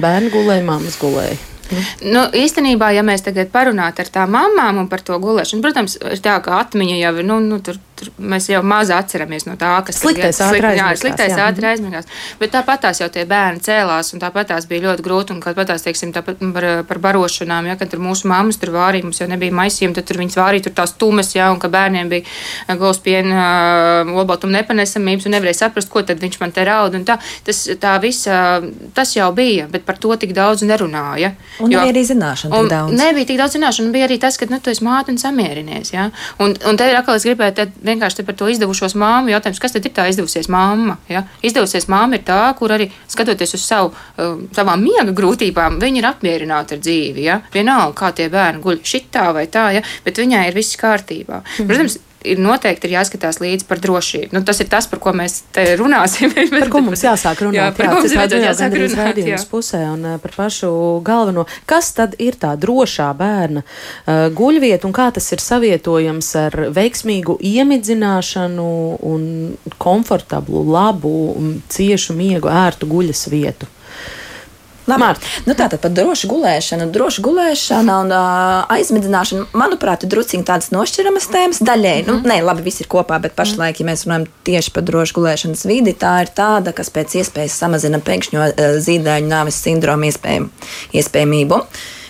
bērni 0.00 0.32
gulēja, 0.34 0.64
māmas 0.66 0.98
gulēja. 1.00 1.38
Nu, 2.06 2.24
īstenībā, 2.32 2.92
ja 2.96 3.04
mēs 3.06 3.26
tagad 3.26 3.52
parunātu 3.52 4.04
ar 4.04 4.12
tām 4.14 4.32
mamām 4.36 4.82
un 4.84 4.88
par 4.90 5.04
to 5.04 5.18
gulēšanu, 5.22 5.64
protams, 5.64 5.98
ir 6.00 6.22
tā, 6.24 6.38
ka 6.44 6.60
atmiņa 6.62 6.98
jau 7.02 7.14
ir, 7.20 7.28
nu, 7.28 7.40
nu 7.44 7.60
tur 7.64 7.80
tur 7.98 8.10
mēs 8.30 8.48
jau 8.50 8.60
maz 8.66 8.90
atceramies 8.94 9.46
no 9.48 9.54
tā, 9.58 9.70
kas 9.86 9.98
sliktais 10.02 10.38
ātri 10.44 10.62
aizmirstās. 10.70 11.02
Sliktais 11.02 11.34
ātri 11.42 11.68
aizmirstās. 11.72 12.08
Bet 12.40 12.52
tāpat 12.54 12.84
tās 12.86 13.00
jau 13.02 13.08
tie 13.12 13.24
bērni 13.28 13.62
cēlās, 13.64 14.12
un 14.14 14.22
tāpat 14.22 14.52
tās 14.52 14.68
bija 14.70 14.84
ļoti 14.86 15.04
grūti, 15.06 15.34
un 15.34 15.42
tāpat 15.44 15.72
tās, 15.72 15.84
teiksim, 15.86 16.12
tāpat 16.14 16.42
par, 16.54 16.66
par 16.88 17.00
barošanām, 17.08 17.70
ja, 17.70 17.78
kad 17.80 17.90
tur 17.92 18.02
mūsu 18.02 18.30
mammas 18.30 18.60
tur 18.60 18.72
vārīja, 18.76 19.06
mums 19.06 19.20
jau 19.22 19.28
nebija 19.30 19.54
maisījumi, 19.58 19.96
tad 19.98 20.08
tur 20.08 20.20
viņas 20.22 20.38
vārīja 20.38 20.68
tur 20.68 20.76
tās 20.78 20.94
tumas, 21.00 21.32
ja, 21.36 21.50
un 21.54 21.62
ka 21.62 21.70
bērniem 21.72 22.12
bija 22.12 22.78
gulus 22.78 23.02
piena, 23.04 23.48
olbaltuma 24.14 24.60
nepanesamības, 24.60 25.26
un 25.28 25.36
nevarēja 25.36 25.62
saprast, 25.64 25.90
ko 25.92 26.04
tad 26.06 26.22
viņš 26.22 26.40
man 26.42 26.54
te 26.54 26.66
raud, 26.68 26.96
un 26.98 27.06
tā, 27.08 27.18
tas, 27.46 27.64
tā 27.82 27.96
visa, 28.02 28.60
tas 28.96 29.16
jau 29.16 29.30
bija, 29.36 29.68
bet 29.72 29.86
par 29.88 29.98
to 30.00 30.14
tik 30.20 30.36
daudz 30.36 30.64
nerunāja. 30.66 31.34
Un 31.64 31.72
jo, 31.72 31.82
arī 31.82 32.02
zināšana 32.06 32.62
tik 32.62 32.70
daudz. 32.72 32.94
Nebija 32.98 33.28
tik 33.28 33.40
daudz 33.40 33.56
zināšana, 33.56 33.92
bija 33.94 34.08
arī 34.08 34.18
tas, 34.22 34.38
ka, 34.38 34.48
nu, 34.50 34.60
tu 34.62 34.72
esi 34.72 34.84
māte 34.86 35.12
un 35.12 35.18
samierinies, 35.20 35.92
ja, 35.94 36.08
un, 36.42 36.54
un 36.68 36.78
te 36.78 36.88
ir 36.88 36.98
atkal 36.98 37.18
es 37.18 37.26
gribēju 37.26 37.68
vienkārši 37.88 38.26
par 38.26 38.36
to 38.38 38.48
izdevušos 38.52 38.96
māmu 38.98 39.32
jautājums, 39.32 39.60
kas 39.62 39.74
tad 39.74 39.86
ir 39.86 39.94
tā 39.96 40.08
izdevusies 40.10 40.50
mamma? 40.52 40.98
Ja? 41.10 41.24
Izdevusies 41.44 41.88
mamma 41.90 42.18
ir 42.18 42.24
tā, 42.28 42.40
kur 42.58 42.74
arī 42.74 42.88
skatoties 43.10 43.56
uz 43.58 43.64
savu, 43.66 43.92
uh, 43.92 44.36
savām 44.56 44.84
miega 44.84 45.14
grūtībām, 45.16 45.80
viņa 45.82 46.02
ir 46.02 46.10
apmierināta 46.10 46.76
ar 46.76 46.84
dzīvi. 46.84 47.24
Ja? 47.28 47.40
Vienalga, 47.54 47.96
kā 47.98 48.12
tie 48.18 48.28
bērni 48.32 48.62
guļ 48.64 48.82
šitā 48.86 49.30
vai 49.36 49.48
tā, 49.52 49.70
ja? 49.78 49.84
bet 50.04 50.20
viņai 50.20 50.48
ir 50.50 50.58
viss 50.58 50.78
kārtībā. 50.80 51.42
Mm. 51.58 51.70
Protams, 51.70 51.98
ir 52.26 52.40
noteikti 52.42 52.88
ir 52.88 52.96
jāskatās 52.96 53.38
līdzi 53.42 53.66
par 53.68 53.80
drošību. 53.82 54.32
Nu, 54.34 54.42
tas 54.46 54.60
ir 54.62 54.68
tas, 54.70 54.88
par 54.90 55.00
ko 55.02 55.12
mēs 55.16 55.40
te 55.54 55.64
runāsim. 55.78 56.32
par 56.54 56.72
ko 56.72 56.82
mums 56.84 57.04
jāsāk 57.04 57.44
runāt? 57.46 57.60
Jā, 57.60 57.68
par 57.76 57.86
jā, 57.88 57.92
mums 57.94 58.16
ir 58.16 58.44
jāsāk 58.46 58.76
runāt. 58.76 58.98
Raidījums 58.98 59.46
pusē 59.50 59.82
un 59.92 60.04
uh, 60.04 60.18
par 60.22 60.34
pašu 60.36 60.72
galveno. 61.06 61.46
Kas 61.68 61.92
tad 61.96 62.18
ir 62.22 62.38
tā 62.40 62.54
drošā 62.60 63.08
bērna 63.18 63.64
uh, 63.64 64.26
guļvieta 64.34 64.88
un 64.88 64.96
kā 64.96 65.08
tas 65.14 65.30
ir 65.34 65.42
savietojams 65.44 66.30
ar 66.42 66.58
veiksmīgu 66.74 67.38
iemidzināšanu 67.54 68.68
un 69.08 69.24
komfortablu, 69.78 70.64
labu, 70.68 71.16
ciešu 71.72 72.16
miegu, 72.18 72.50
ērtu 72.50 72.90
guļas 72.90 73.26
vietu? 73.32 73.70
Labi, 74.88 75.08
nu, 75.44 75.52
tātad 75.52 75.82
par 75.82 75.92
drošu 75.92 76.30
gulēšanu. 76.30 76.86
Droša 76.94 77.24
gulēšana 77.24 77.96
un 78.04 78.14
uh, 78.14 78.70
aizmidzināšana, 78.72 79.50
manuprāt, 79.58 80.06
ir 80.06 80.12
drusciņi 80.14 80.46
tādas 80.48 80.72
nošķiramas 80.72 81.28
tēmas. 81.28 81.60
Daļēji, 81.60 82.06
mm 82.06 82.08
-hmm. 82.08 82.14
nu, 82.14 82.22
mhm. 82.22 82.28
nē, 82.32 82.38
labi, 82.48 82.64
viss 82.70 82.80
ir 82.80 82.88
kopā, 82.88 83.20
bet 83.20 83.36
pašlaik, 83.36 83.80
ja 83.80 83.86
mēs 83.86 84.06
runājam 84.06 84.26
tieši 84.48 84.72
par 84.72 84.86
drošu 84.88 85.18
gulēšanas 85.18 85.66
vidi, 85.68 85.92
tā 85.92 86.14
ir 86.24 86.32
tāda, 86.32 86.72
kas 86.72 86.90
pēc 86.90 87.18
iespējas 87.20 87.60
samazina 87.60 88.00
pēkšņo 88.00 88.48
uh, 88.48 88.80
zīdaiņu 88.80 89.28
nāves 89.28 89.60
sindromu 89.60 90.08
iespējam, 90.08 90.50
iespējamību. 90.96 91.62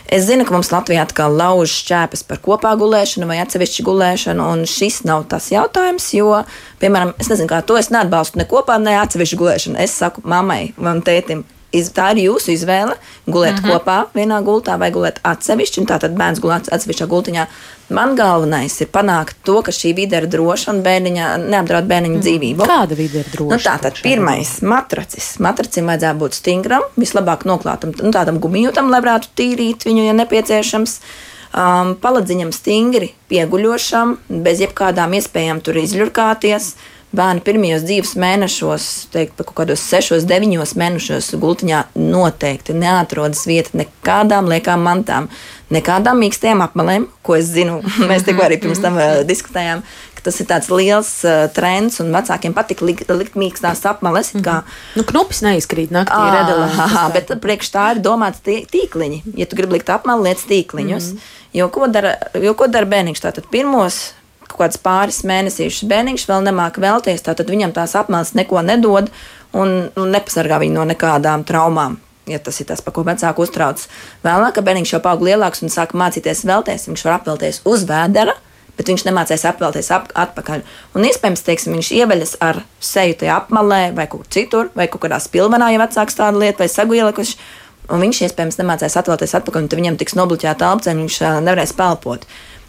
Es 0.08 0.24
zinu, 0.24 0.46
ka 0.48 0.54
mums 0.54 0.70
Latvijā 0.72 1.02
atkal 1.04 1.34
lauž 1.36 1.74
šķēpes 1.82 2.22
par 2.24 2.38
kopā 2.40 2.70
gulēšanu 2.80 3.26
vai 3.28 3.42
atsevišķu 3.42 3.84
gulēšanu, 3.84 4.46
un 4.54 4.64
šis 4.64 5.02
nav 5.04 5.26
tas 5.28 5.50
jautājums, 5.52 6.06
jo, 6.16 6.44
piemēram, 6.80 7.12
es 7.20 7.28
nezinu, 7.28 7.50
kā 7.50 7.60
to 7.60 7.76
es 7.76 7.90
neatbalstu 7.92 8.40
ne 8.40 8.46
kopā, 8.48 8.78
ne 8.80 8.96
atsevišķu 9.02 9.36
gulēšanu. 9.42 9.76
Es 9.84 9.98
saku 10.00 10.24
mammai 10.24 10.72
un 10.80 11.02
tētim, 11.04 11.44
iz, 11.72 11.90
tā 11.92 12.10
ir 12.14 12.24
jūsu 12.28 12.52
izvēle. 12.54 12.96
Gulēt 13.26 13.58
uh 13.58 13.60
mhm. 13.60 13.70
-huh. 13.70 13.78
kopā 13.78 13.98
vienā 14.14 14.40
gultā 14.44 14.78
vai 14.78 14.90
gulēt 14.90 15.20
atsevišķi, 15.22 15.84
tātad 15.86 16.16
bērns 16.16 16.40
gulēt 16.40 16.72
atsevišķā 16.72 17.06
gultiņā. 17.06 17.46
Man 17.88 18.16
galvenais 18.16 18.80
ir 18.80 18.88
panākt 18.92 19.36
to, 19.44 19.62
ka 19.62 19.72
šī 19.72 19.94
vide 19.94 20.16
ir 20.16 20.26
droša 20.26 20.72
un 20.72 20.82
bērniņa 20.82 21.36
neapdraud 21.48 21.86
bērniņa 21.88 22.16
mm. 22.16 22.20
dzīvību. 22.20 22.66
Kāda 22.66 22.94
vide 22.94 23.18
ir 23.18 23.30
droša? 23.32 23.54
Nu, 23.54 23.58
tātad 23.58 24.02
pirmais- 24.02 24.60
matracis. 24.72 25.38
Matracim 25.38 25.86
vajadzētu 25.86 26.18
būt 26.18 26.34
stingram, 26.34 26.82
vislabāk 26.96 27.44
noklātam, 27.44 27.94
nu, 28.02 28.12
tādam 28.12 28.40
gumijūtam, 28.40 28.90
lai 28.90 29.00
varētu 29.00 29.32
tīrīt 29.36 29.88
viņu, 29.88 30.06
ja 30.06 30.12
nepieciešams. 30.12 31.00
Um, 31.48 31.94
paladziņam 31.96 32.52
stingri 32.52 33.14
pieguļošam, 33.30 34.18
bez 34.28 34.60
jebkādām 34.60 35.14
iespējām 35.16 35.62
tur 35.62 35.74
izļurkāties. 35.80 36.74
Mm 36.74 36.97
bērni 37.16 37.42
pirmajos 37.44 37.84
dzīves 37.86 38.14
mēnešos, 38.20 38.88
teikt, 39.14 39.38
kaut 39.40 39.56
kādos 39.62 39.84
6, 39.88 40.26
9 40.28 40.74
mēnešos 40.80 41.30
gultiņā 41.40 41.84
noteikti 41.96 42.76
neatrodas 42.76 43.46
vieta 43.48 43.78
nekādām 43.80 44.50
liekām 44.50 44.84
mantām, 44.84 45.30
nekādām 45.72 46.20
mīkstām 46.22 46.60
apmelēm, 46.64 47.08
ko 47.24 47.38
es 47.38 47.48
zinu, 47.54 47.80
mēs 48.10 48.28
tikko 48.28 48.44
arī 48.44 48.60
pirms 48.60 48.82
tam 48.84 49.00
uh, 49.00 49.22
diskutējām. 49.28 49.84
Tas 50.28 50.42
ir 50.42 50.48
tāds 50.50 50.66
liels 50.68 51.08
uh, 51.24 51.46
trends, 51.54 52.00
un 52.02 52.10
vecākiem 52.12 52.52
patīk 52.52 52.82
likt, 52.84 53.08
likt 53.16 53.38
mīkstās 53.38 53.80
apmales. 53.88 54.34
Mm 54.34 54.42
-hmm. 54.42 54.62
Nu, 54.98 55.04
knupis 55.08 55.40
neizkrīt 55.46 55.94
naktī, 55.94 56.18
ah, 56.18 56.34
redelē. 56.34 57.12
Bet 57.14 57.32
priekš 57.40 57.70
tā 57.72 57.84
ir 57.94 58.02
domāts 58.04 58.42
tīkliņi. 58.44 59.22
Ja 59.38 59.46
tu 59.46 59.56
gribi 59.56 59.78
likt 59.78 59.88
apmali, 59.88 60.28
liec 60.28 60.42
tīkliņus. 60.44 61.04
Mm 61.12 61.16
-hmm. 61.16 61.38
Jo 61.52 61.68
ko 61.68 61.86
dara, 61.86 62.14
jo 62.34 62.54
ko 62.54 62.66
dara 62.66 62.86
bērniņš? 62.86 63.20
Tātad 63.24 63.48
pirmos 63.50 64.12
kaut 64.48 64.64
kāds 64.64 64.80
pāris 64.82 65.22
mēnešus 65.28 65.84
bērniņš 65.88 66.26
vēl 66.28 66.48
nemāca 66.48 66.82
vēlties, 66.82 67.24
tad 67.26 67.44
viņam 67.46 67.74
tās 67.76 67.94
apmales 67.98 68.34
neko 68.38 68.64
nedod 68.64 69.12
un, 69.52 69.88
un 69.94 70.12
nepasargā 70.14 70.60
viņu 70.64 70.80
no 70.80 70.86
nekādām 70.88 71.44
traumām. 71.48 71.98
Ja 72.28 72.40
tas 72.44 72.58
ir 72.60 72.68
tas, 72.68 72.82
par 72.84 72.92
ko 72.92 73.06
vecāki 73.08 73.40
uztraucas. 73.40 73.88
Vēlāk, 74.24 74.58
kad 74.58 74.66
bērniņš 74.66 74.92
jau 74.92 75.00
aug 75.08 75.24
lielāks 75.24 75.64
un 75.64 75.72
sāk 75.72 75.94
mācīties 75.96 76.44
vēlties, 76.48 76.88
viņš 76.90 77.04
var 77.06 77.20
apvelties 77.20 77.62
uz 77.68 77.86
vēdera, 77.88 78.34
bet 78.76 78.90
viņš 78.92 79.06
nemācēs 79.08 79.46
apvelties 79.48 79.88
ap, 79.94 80.10
atpakaļ. 80.12 80.60
Un 80.96 81.06
iespējams, 81.08 81.44
teiksim, 81.46 81.74
viņš 81.78 81.90
ieveļas 81.98 82.36
ar 82.44 82.60
seju 82.84 83.16
tajā 83.22 83.38
apmalē 83.40 83.80
vai 83.96 84.06
kur 84.12 84.28
citur, 84.30 84.68
vai 84.76 84.86
kaut 84.92 85.06
kādā 85.06 85.18
spilvenā, 85.22 85.72
ja 85.72 85.80
vecāks 85.82 86.18
tādu 86.20 86.44
lietu, 86.44 86.62
vai 86.62 86.68
sagu 86.72 86.98
ielikuši. 86.98 87.40
Un 87.88 88.04
viņš 88.04 88.20
iespējams 88.26 88.60
nemācēs 88.60 88.98
atvēlēties 89.00 89.34
atpakaļ, 89.38 89.64
un 89.64 89.80
viņam 89.80 89.96
tiks 89.96 90.18
nobloķēta 90.18 90.74
un 90.76 91.04
viņš 91.06 91.18
nevarēs 91.46 91.72
pelpot. 91.72 92.28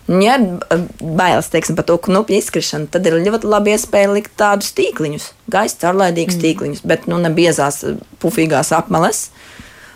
Ja 0.09 0.39
ir 0.41 0.85
bailes 0.97 1.51
teiksim, 1.53 1.75
par 1.77 1.85
to 1.85 1.99
knupju 2.01 2.39
izkrišanu, 2.39 2.87
tad 2.89 3.05
ir 3.05 3.19
ļoti 3.21 3.45
labi 3.45 3.75
iespēja 3.75 4.09
likt 4.09 4.33
tādus 4.41 4.71
tīkliņus, 4.77 5.27
gaisa 5.53 5.77
caurlaidīgus 5.83 6.39
mm. 6.39 6.43
tīkliņus, 6.45 6.81
bet 6.89 7.05
nu, 7.11 7.19
ne 7.21 7.29
biezās, 7.33 7.83
pufīgās 8.23 8.73
apmales. 8.73 9.27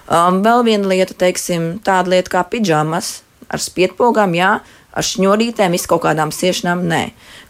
Um, 0.04 0.44
vēl 0.46 0.62
viena 0.68 0.92
lieta, 0.92 1.18
teiksim, 1.18 1.80
tāda 1.82 2.14
lieta 2.14 2.36
kā 2.36 2.44
pidžamas 2.46 3.24
ar 3.50 3.64
spiedpogām, 3.64 4.36
jā, 4.38 4.52
ar 4.94 5.08
šņurītēm, 5.08 5.74
izkaut 5.80 6.04
kādām 6.06 6.30
siešanām, 6.36 6.86
nē. 6.90 7.02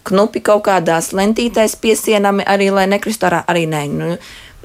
Knupi 0.08 0.40
kaut 0.44 0.64
kādās 0.70 1.12
lentītēs 1.16 1.76
piesienami 1.84 2.48
arī, 2.48 2.70
lai 2.72 2.88
nekristu 2.92 3.28
ārā, 3.28 3.44
arī 3.50 3.66
nē. 3.68 3.84
Nu, 3.92 4.14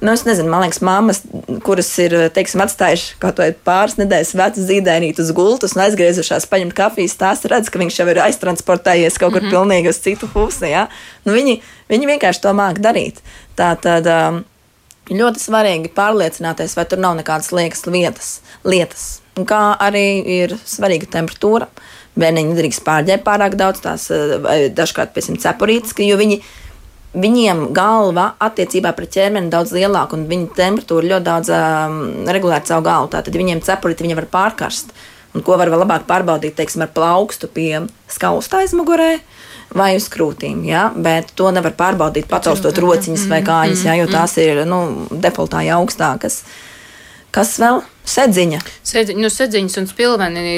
Nu, 0.01 0.13
es 0.13 0.23
nezinu, 0.23 0.47
man 0.53 0.63
liekas, 0.63 0.79
māmas, 0.85 1.19
kuras 1.67 1.89
ir 1.99 2.13
teiksim, 2.35 2.61
atstājušas 2.63 3.17
kaut 3.19 3.41
kādu 3.41 3.57
pāris 3.67 3.97
nedēļas 3.99 4.37
vecu 4.39 4.67
zīdainītu 4.69 5.25
uz 5.25 5.33
gultas 5.35 5.75
un 5.75 5.83
aizgriezušās 5.89 6.47
paņemt 6.51 6.77
kafijas, 6.79 7.17
tās 7.19 7.43
redz, 7.51 7.71
ka 7.73 7.81
viņš 7.83 7.99
jau 7.99 8.07
ir 8.13 8.21
aiztransportējies 8.29 9.19
kaut 9.19 9.35
kur 9.35 9.43
mm 9.43 9.49
-hmm. 9.49 9.57
pilnīgi 9.57 9.91
uz 9.91 9.99
citu 10.05 10.29
pusi. 10.31 10.71
Ja? 10.71 10.87
Nu, 11.27 11.35
viņi, 11.35 11.59
viņi 11.91 12.11
vienkārši 12.13 12.45
to 12.47 12.55
māk 12.55 12.79
darīt. 12.85 13.19
Tā 13.59 13.73
tad 13.83 14.07
um, 14.07 14.45
ļoti 15.11 15.43
svarīgi 15.43 15.91
pārliecināties, 15.97 16.77
vai 16.77 16.85
tur 16.87 17.03
nav 17.03 17.17
nekādas 17.19 17.51
liekas 17.53 17.83
vietas, 17.87 18.41
lietas. 18.65 19.21
Un 19.39 19.47
kā 19.47 19.77
arī 19.79 20.23
ir 20.27 20.55
svarīga 20.67 21.11
temperatūra. 21.11 21.67
Bērniņi 22.19 22.55
nedrīkst 22.55 22.83
pārģērbt 22.87 23.25
pārāk 23.27 23.55
daudz, 23.55 23.81
tās 23.81 24.09
dažkārt, 24.75 25.13
piemēram, 25.15 25.43
cepurītes, 25.43 25.95
jo 26.03 26.17
viņi 26.19 26.41
Viņiem 27.17 27.71
galva 27.73 28.35
attiecībā 28.45 28.93
pret 28.93 29.15
ķermeni 29.15 29.49
daudz 29.53 29.73
lielāka 29.73 30.13
un 30.19 30.27
viņa 30.29 30.51
temperatūra 30.59 31.09
ļoti 31.15 31.25
daudz 31.25 31.53
um, 31.57 32.01
regulēta 32.29 32.75
savu 32.75 32.85
galvu. 32.85 33.09
Tātad, 33.15 33.39
viņiem 33.41 33.63
cepurīti 33.65 34.05
viņi 34.05 34.19
var 34.19 34.29
pārkarst. 34.33 34.93
Un 35.37 35.45
ko 35.45 35.57
var 35.61 35.71
vēl 35.73 35.81
labāk 35.85 36.05
pārbaudīt, 36.09 36.57
teiksim, 36.59 36.85
ar 36.85 36.93
plaukstu 36.93 37.49
pie 37.53 37.87
skausta 38.13 38.61
aizmugurē 38.63 39.19
vai 39.77 39.95
uz 39.97 40.09
krūtīm. 40.13 40.63
Ja? 40.69 40.89
Bet 40.93 41.33
to 41.37 41.49
nevar 41.55 41.73
pārbaudīt 41.77 42.29
pacaustot 42.29 42.77
rociņas 42.81 43.25
vai 43.31 43.41
kājas, 43.47 43.85
ja? 43.89 43.97
jo 43.97 44.09
tās 44.13 44.37
ir 44.41 44.65
nu, 44.69 45.09
defaultā 45.09 45.65
jau 45.65 45.83
augstākas. 45.83 46.43
Kas 47.33 47.57
vēl? 47.61 47.83
Sedziņa. 48.09 48.61
Sedziņa 48.89 49.21
nu, 49.21 49.29
sedziņas 49.33 49.81
un 49.83 49.89
spilveni 49.89 50.55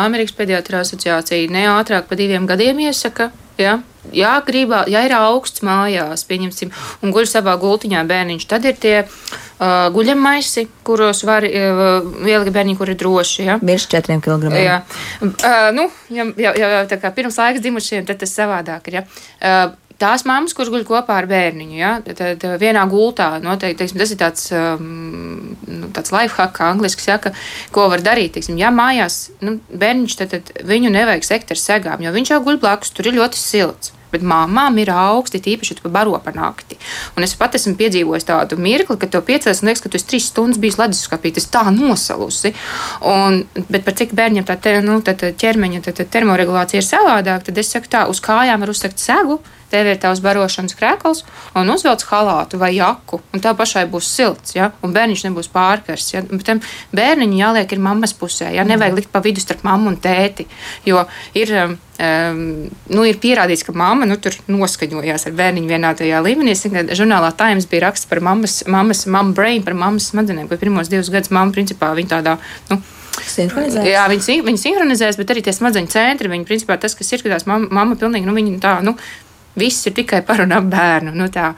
Amerikas 0.00 0.36
pediatra 0.36 0.82
asociācija 0.84 1.48
ne 1.52 1.64
ātrāk 1.72 2.10
par 2.10 2.20
diviem 2.20 2.48
gadiem 2.48 2.82
iesaka. 2.84 3.30
Ja? 3.62 3.78
Jā, 4.16 4.32
gribā, 4.46 4.84
ja 4.88 5.02
ir 5.04 5.12
augsts 5.12 5.60
mājās, 5.66 6.24
pieņemsim, 6.26 6.70
un 7.04 7.12
guļ 7.12 7.26
savā 7.28 7.52
gultiņā 7.60 8.00
bērniņš, 8.08 8.46
tad 8.48 8.64
ir 8.64 8.78
tie 8.80 8.94
uh, 9.04 9.90
guļamaisi, 9.92 10.64
kuros 10.86 11.20
var 11.28 11.44
uh, 11.44 12.08
ielikt 12.24 12.54
bērniņu, 12.56 12.78
kur 12.80 12.90
ir 12.94 12.98
droši. 13.00 13.44
Ja? 13.50 13.58
Virs 13.60 13.84
4 13.92 14.16
kg. 14.24 14.48
Jā, 14.56 14.80
uh, 15.26 15.68
nu, 15.76 15.90
ja, 16.08 16.26
ja, 16.40 16.54
ja 16.56 16.82
tā 16.88 16.96
kā 17.02 17.12
pirms 17.14 17.36
laiks 17.42 17.60
dzimušiem, 17.60 18.08
tad 18.08 18.24
tas 18.24 18.32
savādāk 18.34 18.88
ir. 18.88 19.02
Ja? 19.02 19.06
Uh, 19.38 19.89
tās 20.00 20.24
mammas, 20.28 20.54
kuras 20.56 20.72
guļ 20.72 20.86
kopā 20.88 21.20
ar 21.20 21.28
bērniņu, 21.30 21.76
ja, 21.78 21.92
tad 22.06 22.44
vienā 22.60 22.86
gultā 22.90 23.34
noteikti 23.44 23.82
teiksim, 23.82 24.00
tas 24.00 24.14
ir 24.14 24.20
tāds, 24.20 24.48
um, 24.56 25.54
nu, 25.68 25.92
tāds 25.96 26.14
lifehack, 26.14 26.56
kā 26.56 26.72
angļuiski 26.72 27.04
saka, 27.04 27.34
ko 27.74 27.86
var 27.92 28.04
darīt. 28.04 28.34
Teiksim, 28.36 28.58
ja 28.60 28.72
mājās 28.74 29.28
nu, 29.44 29.58
bērniņš, 29.70 30.18
tad, 30.20 30.36
tad 30.36 30.66
viņu 30.68 30.92
nevajag 30.96 31.26
sekt 31.28 31.54
ar 31.54 31.60
segām, 31.60 32.04
jo 32.04 32.12
viņš 32.16 32.34
jau 32.34 32.44
guļ 32.48 32.60
blakus, 32.62 32.92
tur 32.96 33.10
ir 33.10 33.18
ļoti 33.20 33.40
silts. 33.40 33.94
Bet 34.10 34.24
māmām 34.26 34.74
ir 34.82 34.90
augsti, 34.90 35.38
tīpaši, 35.38 35.76
ja 35.76 35.78
tu 35.84 35.90
baro 35.94 36.18
pa 36.18 36.32
nakti. 36.34 36.74
Un 37.14 37.22
es 37.22 37.36
pat 37.38 37.54
esmu 37.54 37.76
piedzīvojis 37.78 38.26
tādu 38.26 38.58
mirkli, 38.58 38.96
kad 38.98 39.12
tev 39.12 39.22
piecēlies 39.28 39.62
un 39.62 39.70
liekas, 39.70 39.84
ka 39.84 39.92
tu 39.92 40.00
esi 40.00 40.08
trīs 40.10 40.26
stundas 40.32 40.58
bijis 40.58 40.80
leduskapī, 40.80 41.30
tas 41.36 41.46
tā 41.52 41.62
nosalusi. 41.70 42.50
Un, 43.06 43.44
bet 43.70 43.86
par 43.86 43.94
cik 44.00 44.16
bērniem 44.18 44.48
tā, 44.48 44.58
te, 44.58 44.74
nu, 44.82 44.98
tā, 45.06 45.14
tā 45.14 45.30
ķermeņa 45.30 45.84
tā, 45.86 45.94
tā 46.00 46.08
termoregulācija 46.10 46.82
ir 46.82 46.88
savādāka, 46.88 47.46
tad 47.52 47.62
es 47.62 47.70
saku 47.70 47.92
tā, 47.92 48.02
uz 48.10 48.18
kājām 48.24 48.66
var 48.66 48.74
uzsakt 48.74 48.98
segu 48.98 49.38
tev 49.70 49.90
ir 49.90 49.98
tavs 50.02 50.22
barošanas 50.24 50.76
krēkls, 50.78 51.24
un 51.58 51.72
uzvelc 51.72 52.04
halātu 52.10 52.60
vai 52.60 52.72
jaku, 52.76 53.20
un 53.34 53.42
tā 53.42 53.54
pašai 53.56 53.86
būs 53.90 54.08
silts, 54.10 54.56
ja? 54.56 54.70
un 54.84 54.94
bērniņš 54.96 55.26
nebūs 55.28 55.50
pārkarsts. 55.54 56.14
Ja? 56.14 56.24
Bet 56.30 56.46
tam 56.48 56.62
bērniņam 56.96 57.38
jāliek 57.38 57.74
ir 57.74 57.82
mammas 57.82 58.14
pusē, 58.16 58.50
ja 58.54 58.66
nevajag 58.66 58.98
likt 58.98 59.12
pa 59.12 59.22
vidu 59.24 59.42
starp 59.42 59.64
mammu 59.66 59.94
un 59.94 60.00
tēti, 60.02 60.48
jo 60.88 61.06
ir. 61.38 61.54
Um, 62.00 62.70
nu, 62.88 63.02
ir 63.04 63.18
pierādīts, 63.20 63.60
ka 63.60 63.74
mamma 63.76 64.06
nu, 64.08 64.14
tur 64.16 64.32
noskaņojās 64.48 65.26
ar 65.28 65.34
bērniņu 65.36 65.68
vienā 65.68 65.90
tajā 65.98 66.22
līmenī. 66.24 66.54
Es 66.54 66.62
tikai 66.64 66.86
žurnālā 66.96 67.28
Times 67.36 67.66
bija 67.68 67.90
raksts 67.90 68.08
par 68.08 68.22
mammas, 68.24 68.62
mammas, 68.64 69.02
mammas 69.04 69.36
brain, 69.36 69.60
par 69.66 69.76
mammas 69.76 70.06
smadzenēm, 70.08 70.48
ka 70.48 70.56
pirmos 70.62 70.88
divus 70.88 71.12
gadus 71.12 71.28
mamma 71.28 71.52
principā 71.52 71.92
viņa 71.98 72.14
tādā. 72.14 72.38
Nu. 72.72 72.80
Jā, 73.84 74.04
viņi, 74.10 74.40
viņi 74.46 74.62
sinhronizēs, 74.62 75.18
bet 75.20 75.32
arī 75.32 75.42
tie 75.44 75.54
smadzeņu 75.54 75.92
centri, 75.92 76.30
viņi 76.32 76.46
principā 76.48 76.78
tas, 76.80 76.94
kas 76.96 77.10
ir, 77.12 77.24
ka 77.24 77.34
tās 77.34 77.46
mamma, 77.48 77.68
mamma 77.80 77.98
pilnīgi, 78.00 78.28
nu, 78.28 78.36
viņi 78.36 78.56
tā, 78.62 78.78
nu, 78.86 78.94
Viss 79.58 79.86
ir 79.88 79.94
tikai 79.96 80.20
par 80.26 80.44
un 80.44 80.52
ap 80.54 80.66
bērnu. 80.70 81.10
Nu 81.16 81.26
tā. 81.32 81.50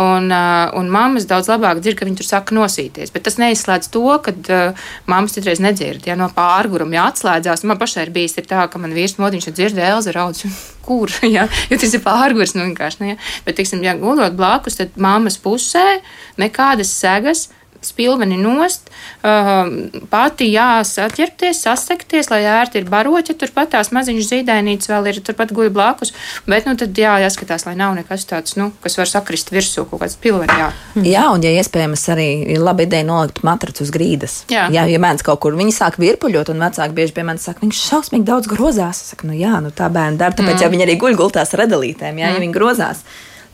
un, 0.00 0.30
uh, 0.32 0.70
un 0.78 0.88
mammas 0.90 1.26
daudz 1.28 1.50
labāk 1.52 1.82
dzird, 1.82 1.98
ka 1.98 2.06
viņi 2.08 2.16
tur 2.20 2.26
saka 2.26 2.54
nosīties. 2.56 3.12
Bet 3.12 3.26
tas 3.28 3.36
neizslēdz 3.38 3.90
to, 3.92 4.04
ka 4.24 4.32
uh, 4.32 4.86
mammas 5.10 5.36
citreiz 5.36 5.60
nedzird. 5.60 6.06
Ja 6.08 6.16
no 6.16 6.30
pārguruma 6.34 6.96
ja 6.96 7.08
atslēdzās, 7.12 7.66
man 7.68 7.78
pašai 7.80 8.06
ir 8.06 8.14
bijis 8.14 8.38
tā, 8.40 8.64
ka 8.70 8.80
man 8.80 8.96
vīrs 8.96 9.18
modiņš 9.20 9.50
dzird 9.52 9.78
Elza 9.78 10.14
raudz. 10.16 10.46
Kur? 10.86 11.12
Ja? 11.34 11.48
Jo 11.70 11.78
tas 11.80 11.94
ir 11.96 12.02
pārgurs, 12.04 12.54
nu. 12.56 12.66
Ne, 12.68 13.14
ja? 13.14 13.18
Bet, 13.46 13.58
teiksim, 13.58 13.82
ja 13.84 13.96
gulot 13.98 14.36
blakus, 14.36 14.78
tad 14.80 14.96
mammas 15.00 15.38
pusē 15.40 16.00
nekādas 16.40 16.92
segas 16.92 17.48
spilveni 17.86 18.38
nost, 18.40 18.90
uh, 19.22 19.68
pati 20.10 20.48
jāsaķerties, 20.52 21.62
sasekties, 21.66 22.30
lai 22.32 22.42
ērti 22.48 22.80
ir 22.80 22.88
baroķi, 22.90 23.36
turpat 23.40 23.74
tās 23.74 23.92
maziņas 23.94 24.30
zīdainītes 24.30 24.90
vēl 24.90 25.10
ir 25.10 25.20
turpat 25.24 25.52
guļ 25.54 25.70
blakus, 25.74 26.14
bet 26.48 26.68
nu 26.68 26.76
tad 26.80 26.96
jā, 26.98 27.16
jāskatās, 27.24 27.66
lai 27.68 27.76
nav 27.78 27.96
nekas 27.98 28.26
tāds, 28.30 28.56
nu, 28.60 28.70
kas 28.84 28.98
var 29.00 29.10
sakrist 29.10 29.52
virsū 29.54 29.86
kaut 29.90 30.04
kāds 30.04 30.16
pilveni, 30.20 30.56
jā. 30.60 30.70
Jā, 31.04 31.26
un 31.34 31.44
ja 31.44 31.52
iespējams 31.58 32.06
arī 32.14 32.28
ir 32.56 32.64
laba 32.64 32.86
ideja 32.86 33.06
nolikt 33.08 33.42
matracu 33.46 33.84
uz 33.84 33.92
grīdas. 33.94 34.40
Jā. 34.52 34.68
jā, 34.72 34.86
ja 34.90 35.02
bērns 35.02 35.26
kaut 35.26 35.42
kur, 35.44 35.58
viņi 35.58 35.74
sāk 35.74 36.00
virpuļot, 36.02 36.52
un 36.54 36.64
vecāki 36.64 36.96
bieži 36.96 37.16
pie 37.16 37.26
manis 37.26 37.46
saka, 37.48 37.64
viņš 37.64 37.84
šausmīgi 37.90 38.28
daudz 38.28 38.50
grozās. 38.50 39.02
Es 39.04 39.14
saku, 39.14 39.28
nu 39.30 39.36
jā, 39.38 39.58
nu 39.64 39.72
tā 39.74 39.90
bērni 39.92 40.20
dara, 40.20 40.36
tāpēc 40.36 40.56
mm. 40.56 40.64
jau 40.64 40.72
viņi 40.72 40.86
arī 40.86 40.98
guļ 41.02 41.20
gultās 41.20 41.54
redalītēm, 41.58 42.18
jā, 42.22 42.30
mm. 42.30 42.36
ja 42.36 42.44
viņi 42.44 42.56
grozās 42.56 43.04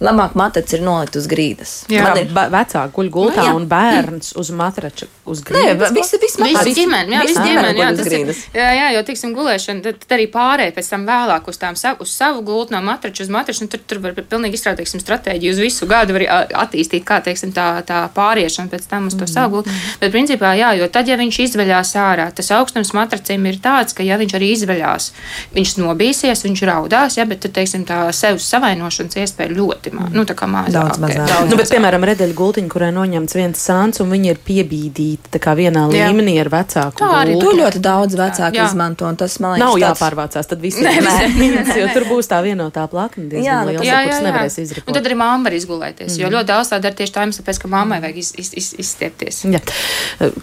labāk 0.00 0.36
matracis 0.38 0.78
ir 0.78 0.84
nolikt 0.84 1.16
uz 1.20 1.26
grīdas. 1.28 1.72
Jā, 1.92 2.06
man 2.08 2.20
ir 2.22 2.30
vecāki 2.32 2.94
guļ 2.96 3.10
gultā 3.12 3.44
nu, 3.50 3.58
un 3.60 3.66
bērns 3.68 4.32
uz 4.40 4.50
matrača 4.56 5.08
uz 5.28 5.42
grīdas. 5.44 5.92
Nē, 5.92 5.98
visi, 5.98 6.20
visi, 6.22 6.40
visi 6.40 6.74
ģimeni, 6.78 7.16
jā, 7.16 7.24
visi 7.28 7.44
ģimeni, 7.44 7.82
jā, 7.82 7.90
tas 7.98 8.08
ir, 8.08 8.32
jā, 8.56 8.68
jā, 8.78 8.86
jo, 8.96 9.02
tiksim, 9.10 9.34
gulēšana, 9.36 9.84
tad, 9.84 9.98
tad 10.00 10.16
arī 10.16 10.26
pārēj 10.32 10.72
pēc 10.76 10.88
tam 10.94 11.04
vēlāk 11.08 11.50
uz 11.52 11.60
tām 11.60 11.76
savu, 11.76 12.06
uz 12.06 12.14
savu 12.16 12.40
gultu 12.46 12.74
no 12.74 12.80
matrača 12.86 13.26
uz 13.26 13.32
matraču, 13.32 13.66
un 13.66 13.72
tur, 13.72 13.82
tur 13.84 14.00
var 14.06 14.16
pilnīgi 14.16 14.56
izstrādāt, 14.56 14.80
teiksim, 14.80 15.02
stratēģiju 15.04 15.54
uz 15.54 15.60
visu 15.66 15.88
gadu 15.90 16.16
var 16.16 16.26
attīstīt, 16.64 17.04
kā, 17.04 17.20
teiksim, 17.24 17.52
tā, 17.56 17.68
tā 17.86 18.00
pāriešana 18.16 18.72
pēc 18.72 18.88
tam 18.88 19.10
uz 19.10 19.18
to 19.18 19.26
mm. 19.26 19.32
savu 19.34 19.58
gultu. 19.58 19.76
Bet, 20.00 20.14
principā, 20.14 20.54
jā, 20.56 20.72
jo 20.80 20.88
tad, 20.92 21.12
ja 21.12 21.20
viņš 21.20 21.42
izveļās 21.44 21.92
ārā, 22.00 22.30
tas 22.36 22.50
augstums 22.56 22.94
matracim 22.96 23.44
ir 23.50 23.60
tāds, 23.60 23.96
ka, 23.96 24.06
ja 24.06 24.16
viņš 24.20 24.36
arī 24.38 24.50
izveļās, 24.56 25.10
viņš 25.56 25.76
nobīsies, 25.82 26.44
viņš 26.48 26.64
raudās, 26.70 27.20
ja, 27.20 27.28
bet, 27.28 27.44
tad, 27.44 27.54
teiksim, 27.60 27.84
tā 27.88 28.02
sev 28.16 28.40
savainošanas 28.42 29.20
iespēja 29.20 29.54
ļoti 29.58 29.89
maz. 29.96 30.12
Nu, 30.14 30.24
tā 30.28 30.36
kā 30.38 30.48
mazāk. 30.50 30.74
Daudz 30.74 31.00
mazāk. 31.02 31.26
Daudz 31.30 31.50
nu, 31.50 31.56
bet, 31.56 31.66
mazāk. 31.66 31.74
piemēram, 31.76 32.06
redeļu 32.10 32.36
gultiņa, 32.38 32.70
kurai 32.72 32.90
noņemts 32.96 33.36
viens 33.38 33.64
sāns, 33.68 34.00
un 34.02 34.10
viņi 34.12 34.32
ir 34.32 34.40
piebīdīti 34.46 35.32
tā 35.34 35.40
kā 35.42 35.54
vienā 35.58 35.86
jā. 35.92 36.08
līmenī 36.10 36.36
ar 36.42 36.50
vecāku. 36.52 36.98
Tā 37.00 37.10
arī 37.20 37.36
to 37.40 37.54
ļoti 37.58 37.82
daudz 37.84 38.18
vecāku 38.18 38.62
izmanto, 38.64 39.08
un 39.08 39.18
tas, 39.20 39.36
man 39.42 39.56
liekas, 39.56 39.64
nav 39.66 39.76
tāds... 39.76 39.84
jāpārvācās, 39.86 40.50
tad 40.50 40.64
viss 40.64 40.80
ir 40.84 41.36
minēts, 41.36 41.74
jo 41.78 41.88
tur 41.94 42.08
būs 42.10 42.30
tā 42.30 42.40
vienotā 42.46 42.86
plakna 42.90 43.26
diezgan 43.30 43.70
liela, 43.70 43.84
jā, 43.84 44.00
jā, 44.06 44.14
jā. 44.14 44.20
nevarēs 44.26 44.58
izrikot. 44.64 44.90
Un 44.90 44.98
tad 44.98 45.08
arī 45.10 45.18
mamma 45.20 45.48
var 45.48 45.58
izgulēties, 45.58 46.18
jo 46.20 46.28
mm. 46.28 46.36
ļoti 46.36 46.50
daudz 46.52 46.72
tā 46.72 46.80
dara 46.82 46.98
tieši 46.98 47.16
tā, 47.16 47.26
tāpēc, 47.40 47.62
ka 47.62 47.70
mammai 47.70 48.00
vajag 48.04 48.20
iz, 48.22 48.32
iz, 48.40 48.52
iz, 48.58 48.70
izstiepties. 48.84 49.42
Jā. 49.50 49.60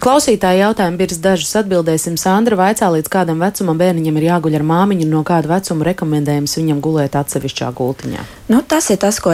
Klausītāji 0.02 0.62
jautājumu 0.62 1.00
birs 1.00 1.20
dažus 1.22 1.54
atbildēsim. 1.60 2.16
Sandra 2.20 2.58
vaicā, 2.58 2.88
līdz 2.94 3.10
kādam 3.12 3.42
vecumam 3.42 3.78
bērniņam 3.80 4.18
ir 4.20 4.28
jāguļ 4.28 4.58
ar 4.58 4.66
māmiņu, 4.72 5.08
no 5.10 5.22
kāda 5.26 5.52
vecuma 5.52 5.86
rekomendējums 5.90 6.56
viņam 6.58 6.82
gulēt 6.84 7.18
atsevišķā 7.18 7.70
gultiņā. 7.78 8.26
Nu, 8.52 8.62
tas 8.66 8.90
ir 8.92 9.00
tas, 9.02 9.20
ko 9.22 9.32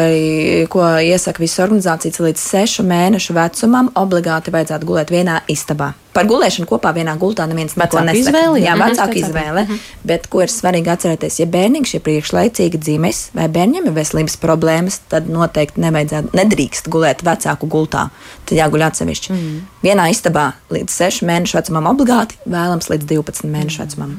ko 0.71 0.87
iesaka 1.01 1.43
visas 1.43 1.65
organizācijas, 1.67 2.23
līdz 2.25 2.47
sešu 2.53 2.87
mēnešu 2.89 3.37
vecumam 3.37 3.93
obligāti 3.99 4.55
vajadzētu 4.55 4.89
gulēt 4.89 5.15
vienā 5.15 5.43
istabā. 5.51 5.93
Par 6.15 6.29
gulēšanu 6.31 6.69
kopā 6.71 6.93
vienā 6.97 7.17
gultā 7.21 7.47
neviens 7.51 7.77
neko 7.77 8.03
nesaka. 8.07 8.31
jā. 8.63 8.75
Mhm. 8.75 8.83
vecāka 8.85 9.19
izvēle. 9.21 9.67
Bet 10.05 10.29
ko 10.33 10.45
ir 10.45 10.53
svarīgi 10.53 10.93
atcerēties, 10.95 11.41
ja 11.43 11.47
bērniņš 11.51 11.95
ir 11.99 12.05
priekšlaicīgi 12.07 12.81
dzimis 12.81 13.23
vai 13.35 13.49
bērniem 13.49 13.89
ir 13.91 13.97
veselības 13.97 14.39
problēmas, 14.43 15.01
tad 15.11 15.29
noteikti 15.33 15.83
nevajadzētu, 15.85 16.35
nedrīkst 16.39 16.91
gulēt 16.93 17.25
vecāku 17.27 17.69
gultā. 17.71 18.09
Tad 18.45 18.59
jāguļ 18.59 18.87
atsevišķi. 18.91 19.33
Mm. 19.35 19.59
Vienā 19.85 20.09
istabā 20.13 20.53
līdz 20.73 20.93
6 20.93 21.27
mēnešu 21.29 21.59
vecumam 21.59 21.91
obligāti, 21.91 22.39
vēlams 22.47 22.91
līdz 22.93 23.11
12 23.11 23.51
mēnešu 23.51 23.85
vecumam. 23.85 24.17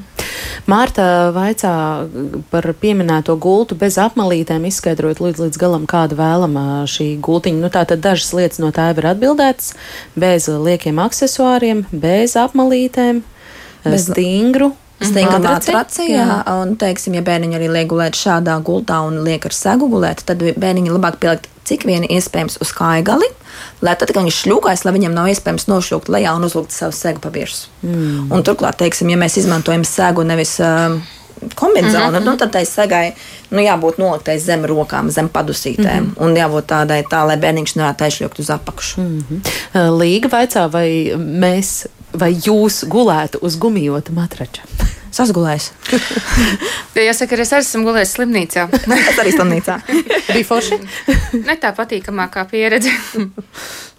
Mārta 0.66 1.30
vaicā 1.34 1.72
par 2.50 2.66
pieminēto 2.80 3.36
gultu 3.40 3.76
bez 3.78 3.98
apmalītēm, 4.02 4.66
izskaidrojot 4.68 5.22
līdz, 5.22 5.42
līdz 5.46 5.60
galam, 5.60 5.86
kāda 5.88 6.18
vēlama 6.18 6.84
šī 6.90 7.12
gultiņa. 7.22 7.62
Nu, 7.62 7.70
tātad 7.72 8.02
dažas 8.04 8.32
lietas 8.36 8.60
no 8.62 8.72
tā 8.74 8.88
ir 8.92 9.08
atbildētas, 9.12 9.72
bez 10.18 10.48
liekiem 10.50 10.98
aksesuāriem, 11.06 11.85
bez 11.92 12.36
apmalītēm, 12.40 13.22
bez 13.86 14.10
stingru. 14.10 14.72
Stingra 14.96 15.36
matraci. 15.36 15.74
matraci, 15.74 16.04
jā, 16.08 16.38
un, 16.56 16.70
teiksim, 16.80 17.18
ja 17.18 17.22
bērniņi 17.24 17.58
arī 17.58 17.66
liek 17.68 17.90
gulēt 17.90 18.16
šādā 18.16 18.54
gultā 18.64 19.02
un 19.04 19.18
liek 19.26 19.44
ar 19.44 19.52
segu 19.52 19.90
gulēt, 19.92 20.22
tad 20.24 20.40
bērniņi 20.40 20.94
labāk 20.94 21.18
pielikt 21.20 21.50
cik 21.66 21.84
vien 21.88 22.06
iespējams 22.06 22.56
uz 22.62 22.70
kājgali, 22.74 23.28
lai 23.84 23.96
tad, 23.98 24.12
kad 24.12 24.22
viņš 24.22 24.38
šļūkājas, 24.44 24.86
lai 24.86 24.94
viņam 24.96 25.16
nav 25.16 25.28
iespējams 25.32 25.66
nošļūkt 25.68 26.10
lejā 26.14 26.32
un 26.38 26.46
uzlikt 26.46 26.74
savu 26.74 26.94
segu 26.96 27.22
paviršus. 27.24 27.66
Mm. 27.82 28.30
Un 28.32 28.46
turklāt, 28.46 28.78
teiksim, 28.80 29.10
ja 29.12 29.20
mēs 29.20 29.38
izmantojam 29.42 29.84
segu 29.84 30.24
nevis 30.26 30.56
uh, 30.62 30.96
kombināciju, 31.54 32.00
mm 32.00 32.14
-hmm. 32.14 32.24
nu, 32.24 32.36
tad 32.36 32.52
tai 32.52 32.64
segai 32.66 33.14
nu, 33.50 33.58
jābūt 33.58 33.98
noliktai 33.98 34.38
zem 34.38 34.64
rokām, 34.64 35.10
zem 35.10 35.28
padusītēm, 35.28 36.00
mm 36.00 36.12
-hmm. 36.16 36.24
un 36.24 36.36
jābūt 36.36 36.66
tādai 36.72 37.02
tā, 37.10 37.26
lai 37.26 37.36
bērniņš 37.36 37.76
nevarētu 37.76 38.04
aizšļūt 38.04 38.38
uz 38.38 38.50
apakšu. 38.50 39.00
Mm 39.00 39.24
-hmm. 39.30 39.98
Līga 39.98 40.28
vaicā, 40.28 40.70
vai 40.70 41.12
mēs, 41.16 41.86
vai 42.12 42.32
jūs 42.32 42.84
gulētu 42.88 43.38
uz 43.40 43.56
gumijota 43.56 44.12
matrača? 44.12 44.62
Sasgulējis. 45.16 45.70
Jāsaka, 47.08 47.40
es 47.40 47.52
arī 47.52 47.60
esmu 47.60 47.84
gulējis 47.84 48.16
slimnīcā. 48.16 48.68
es 49.10 49.18
arī 49.18 49.32
slimnīcā. 49.32 49.80
Bija 50.32 50.44
forši? 50.44 50.78
ne 51.48 51.56
tā 51.56 51.72
patīkamākā 51.76 52.44
pieredze. 52.50 52.90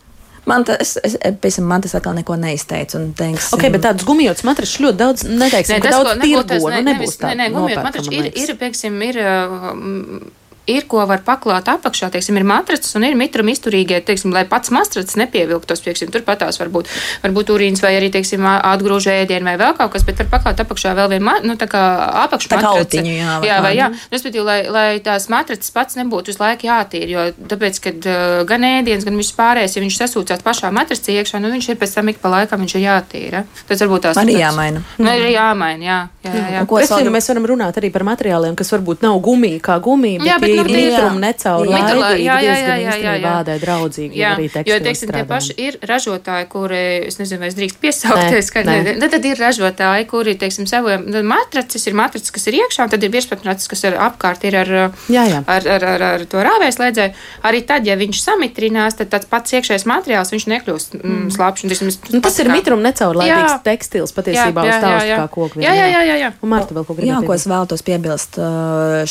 Man 0.47 0.63
tas, 0.63 0.95
es, 1.03 1.17
es, 1.19 1.59
man 1.59 1.83
tas 1.83 1.95
atkal 1.97 2.15
neko 2.15 2.37
neizteica. 2.39 2.95
Un, 2.99 3.09
teiksim, 3.17 3.57
Ok, 3.57 3.65
bet 3.73 3.83
tādus 3.83 4.07
gumijotus 4.07 4.45
matračus 4.47 4.79
ļoti 4.85 4.99
daudz, 5.01 5.25
neteiksim, 5.27 5.75
Nē, 5.75 5.79
ka 5.83 5.89
tas, 5.89 5.97
daudz 5.97 6.11
ko 6.13 6.43
tirgo, 6.47 6.71
ne, 6.71 6.79
nu 6.79 6.91
nebūs 6.93 7.15
nē, 7.17 7.21
tāda 7.23 7.35
nē, 7.35 7.47
gumijot 7.51 7.59
nopērkama, 7.59 7.87
matrači 7.89 8.13
man 8.13 8.29
ir, 8.29 8.29
ir, 8.43 8.53
pieksim, 8.61 9.01
ir, 9.09 9.19
uh, 9.19 10.46
ir, 10.67 10.85
ko 10.89 11.03
var 11.09 11.23
paklāt 11.25 11.69
apakšā, 11.71 12.09
teiksim, 12.13 12.37
ir 12.39 12.45
matracis 12.47 12.95
un 12.99 13.05
ir 13.07 13.15
mitram 13.19 13.47
izturīgie, 13.51 13.99
teiksim, 14.05 14.33
lai 14.35 14.43
pats 14.49 14.71
matracis 14.75 15.17
nepievilktos, 15.19 15.81
pieksim, 15.85 16.11
turpatās 16.13 16.59
varbūt, 16.61 16.91
varbūt 17.23 17.53
urīns 17.55 17.83
vai 17.83 17.95
arī, 17.97 18.11
teiksim, 18.13 18.43
atgrūž 18.45 19.09
ēdienu 19.13 19.47
vai 19.47 19.55
vēl 19.61 19.75
kaut 19.79 19.93
kas, 19.95 20.05
bet 20.07 20.19
var 20.21 20.29
paklāt 20.35 20.63
apakšā 20.63 20.93
vēl 20.97 21.15
vienu, 21.15 21.33
nu, 21.47 21.55
tā 21.59 21.69
kā 21.71 21.83
apakšu 22.25 22.51
Tā 22.51 22.59
kā 22.59 22.73
matraci. 22.73 22.99
autiņu, 22.99 23.15
jā, 23.15 23.37
vai 23.39 23.49
jā, 23.49 23.57
vai 23.65 23.73
jā. 23.77 23.89
Nu, 23.93 24.03
Respektīvi, 24.17 24.45
lai, 24.45 24.59
lai 24.71 24.87
tās 25.03 25.29
matracis 25.31 25.73
pats 25.75 25.97
nebūtu 25.99 26.33
uz 26.33 26.41
laiku 26.41 26.67
jātīra, 26.67 27.09
jo 27.11 27.47
tāpēc, 27.53 27.81
kad 27.87 28.09
uh, 28.09 28.43
gan 28.49 28.67
ēdiens, 28.67 29.07
gan 29.07 29.17
viss 29.19 29.35
pārējais, 29.37 29.77
ja 29.77 29.83
viņš 29.83 29.99
sasūcās 30.03 30.43
pašā 30.45 30.71
matracī 30.75 31.17
iekšā, 31.21 31.41
nu 31.43 31.51
viņš 31.53 31.71
ir 31.73 31.79
pēc 31.79 31.95
tam 31.97 32.11
ik 32.11 32.21
pa 32.23 32.31
laikam 32.33 32.63
viņš 32.63 32.77
ir 32.77 32.85
jātīra. 32.85 33.43
Tas 33.67 33.83
varbūt 33.83 34.07
tās 34.07 34.19
Arī 34.21 34.37
jāmaina. 34.39 34.83
Nu, 34.97 35.11
ir 35.11 35.31
jāmaina, 35.31 35.83
jā. 35.83 35.99
jā, 36.25 36.33
jā, 36.33 36.47
jā. 36.57 36.65
Ko 36.69 36.79
es 36.81 36.91
mēs 36.91 37.29
varam 37.31 37.47
runāt 37.53 37.77
arī 37.79 37.91
par 37.93 38.05
materiāliem, 38.07 38.55
kas 38.57 38.71
varbūt 38.73 39.05
nav 39.05 39.19
gumija 39.23 39.61
kā 39.63 39.77
gumija, 39.83 40.21
bet, 40.21 40.27
Jā, 40.27 40.37
bet, 40.41 40.56
nu, 40.57 40.65
ir 40.65 40.91
mitrumi 40.91 41.21
necauri 41.23 41.71
Jā. 41.71 41.81
Jā, 42.17 42.35
jā, 42.41 42.55
jā, 42.57 42.75
jā, 42.81 42.95
jā, 43.01 43.13
jā. 43.21 43.33
ādai 43.41 43.57
draudzīgi. 43.61 44.17
Jā, 44.17 44.33
arī 44.35 44.47
jo, 44.47 44.53
tekstilu 44.57 44.83
teiksim, 44.87 45.11
tie 45.15 45.23
paši 45.29 45.55
ir 45.67 45.77
ražotāji, 45.89 46.47
kuri, 46.51 46.81
es 47.07 47.19
nezinu, 47.21 47.41
vai 47.43 47.49
es 47.51 47.57
drīkst 47.57 47.79
piesaukties, 47.83 48.51
Nē, 48.67 48.95
ka 49.01 49.09
tad 49.13 49.27
ir 49.29 49.41
ražotāji, 49.41 50.07
kuri, 50.09 50.35
teiksim, 50.39 50.67
saviem 50.69 51.05
nu, 51.07 51.21
matracis 51.27 51.87
ir 51.87 51.97
matracis, 51.97 52.33
kas 52.33 52.47
ir 52.49 52.59
iekšā, 52.61 52.87
un 52.87 52.93
tad 52.93 53.03
ir 53.05 53.13
virsmatраcis, 53.13 53.69
kas 53.71 53.83
ir 53.87 53.97
apkārt 54.07 54.45
ir 54.49 54.59
ar, 54.63 54.73
Jā, 55.11 55.25
jā. 55.29 55.43
ar, 55.45 55.69
ar, 55.77 55.87
ar, 55.93 56.05
ar 56.17 56.25
to 56.29 56.41
rāvēslēdzēju. 56.47 57.13
Arī 57.47 57.61
tad, 57.67 57.87
ja 57.87 57.97
viņš 57.99 58.21
samitrinās, 58.23 58.97
tad 58.99 59.11
tāds 59.13 59.29
pats 59.29 59.55
iekšējais 59.57 59.87
materiāls, 59.89 60.33
viņš 60.33 60.47
nekļūst 60.55 60.97
mm. 61.01 61.27
Un, 61.37 61.69
teiksim, 61.69 61.91
Nu, 62.13 62.21
tas 62.23 62.37
ir 62.41 62.49
mitrumi 62.51 62.83
necaurlaidīgs 62.85 63.53
Jā. 63.53 63.59
tekstils 63.65 64.13
patiesībā 64.15 64.63
uz 64.63 64.77
taustu 64.81 65.17
kā 65.17 65.27
koku. 65.31 65.61
Jā, 65.63 65.73
jā, 65.75 65.87
jā, 65.91 66.01
jā, 66.07 66.15
jā. 66.21 66.29
Un 66.41 66.51
Marta 66.51 66.75
vēl 66.75 66.85
ko 66.87 66.95
Jā, 66.95 66.99
gribēja 67.01 67.27
ko 67.27 67.35
es 67.35 67.45
vēlos 67.49 67.83
piebilst, 67.85 68.39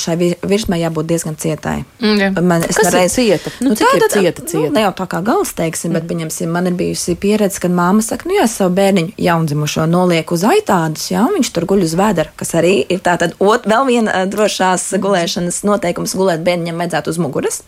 šai 0.00 0.16
vi- 0.20 0.36
virsmai 0.42 0.80
jābūt 0.82 1.08
diezgan 1.12 1.35
cietai. 1.36 1.84
Mm, 2.00 2.16
jā. 2.20 2.28
Man, 2.42 2.62
es 2.68 2.76
nereiz- 2.80 3.14
cieta? 3.14 3.50
Nu, 3.60 3.74
cik 3.78 3.94
ir 3.96 4.06
cieta, 4.10 4.42
Nu, 4.42 4.48
cieta? 4.50 4.72
ne 4.74 4.80
jau 4.86 4.92
tā 4.98 5.06
kā 5.12 5.22
gals, 5.24 5.52
teiksim, 5.54 5.92
bet 5.92 6.06
pieņemsim, 6.08 6.48
man 6.52 6.66
ir 6.66 6.72
bijusi 6.78 7.14
pieredze, 7.16 7.60
kad 7.60 7.70
māma 7.70 8.02
saka, 8.02 8.28
nu, 8.28 8.34
es 8.42 8.56
savu 8.58 8.74
bērniņu 8.76 9.12
jaundzimušo 9.18 9.86
nolieku 9.90 10.34
uz 10.34 10.42
aitādas, 10.44 11.10
jā, 11.10 11.22
un 11.28 11.36
viņš 11.38 11.52
tur 11.52 11.66
guļ 11.66 11.82
uz 11.86 11.94
vēdera, 11.98 12.30
kas 12.36 12.54
arī 12.58 12.74
ir 12.88 12.98
tā 13.00 13.18
tad 13.18 13.34
ot, 13.38 13.64
vēl 13.68 13.86
viena 13.86 14.10
uh, 14.22 14.26
drošās 14.30 14.88
gulēšanas 14.98 15.62
noteikums 15.64 16.14
gulēt 16.16 16.42
bērniņam 16.46 16.76
vajadzētu 16.84 17.08
uz 17.14 17.18
muguras. 17.18 17.62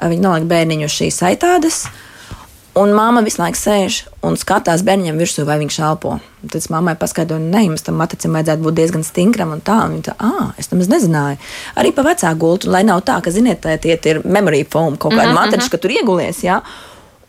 Uh, 0.00 0.08
Viņi 0.10 0.20
noliek 0.24 0.44
bērniņu 0.50 0.84
uz 0.90 0.94
šīs 1.00 1.20
aitādas. 1.22 1.84
Un 2.74 2.90
māma 2.90 3.20
visu 3.22 3.38
laiku 3.38 3.58
sēž 3.58 4.00
un 4.26 4.34
skatās 4.38 4.82
bērnam 4.86 5.18
virsū, 5.20 5.44
vai 5.46 5.60
viņš 5.60 5.76
elpo. 5.86 6.16
Tad 6.42 6.56
es 6.58 6.66
mammai 6.72 6.96
paskaidroju, 6.98 7.52
ka 7.52 7.60
jums 7.62 7.84
tam 7.86 8.00
matricam 8.00 8.34
vajadzētu 8.34 8.64
būt 8.64 8.78
diezgan 8.80 9.04
stingram. 9.06 9.52
Un 9.54 9.60
tā, 9.62 9.76
un 9.86 9.94
viņa 9.94 10.08
tā, 10.08 10.14
ah, 10.18 10.48
es 10.58 10.72
nemaz 10.72 10.90
nezināju. 10.90 11.38
Arī 11.78 11.92
pa 11.94 12.02
vecāku 12.06 12.40
gultu, 12.42 12.72
lai 12.74 12.82
nav 12.86 13.04
tā, 13.06 13.20
ka, 13.22 13.30
ziniet, 13.30 13.62
tā 13.62 13.76
tie 13.78 13.94
ir 13.94 14.24
memory 14.26 14.64
foam, 14.66 14.98
kaut 14.98 15.14
kāda 15.14 15.30
matrica, 15.36 15.70
ka 15.70 15.78
tur 15.84 15.94
iegulies. 15.94 16.42
Jā. 16.42 16.58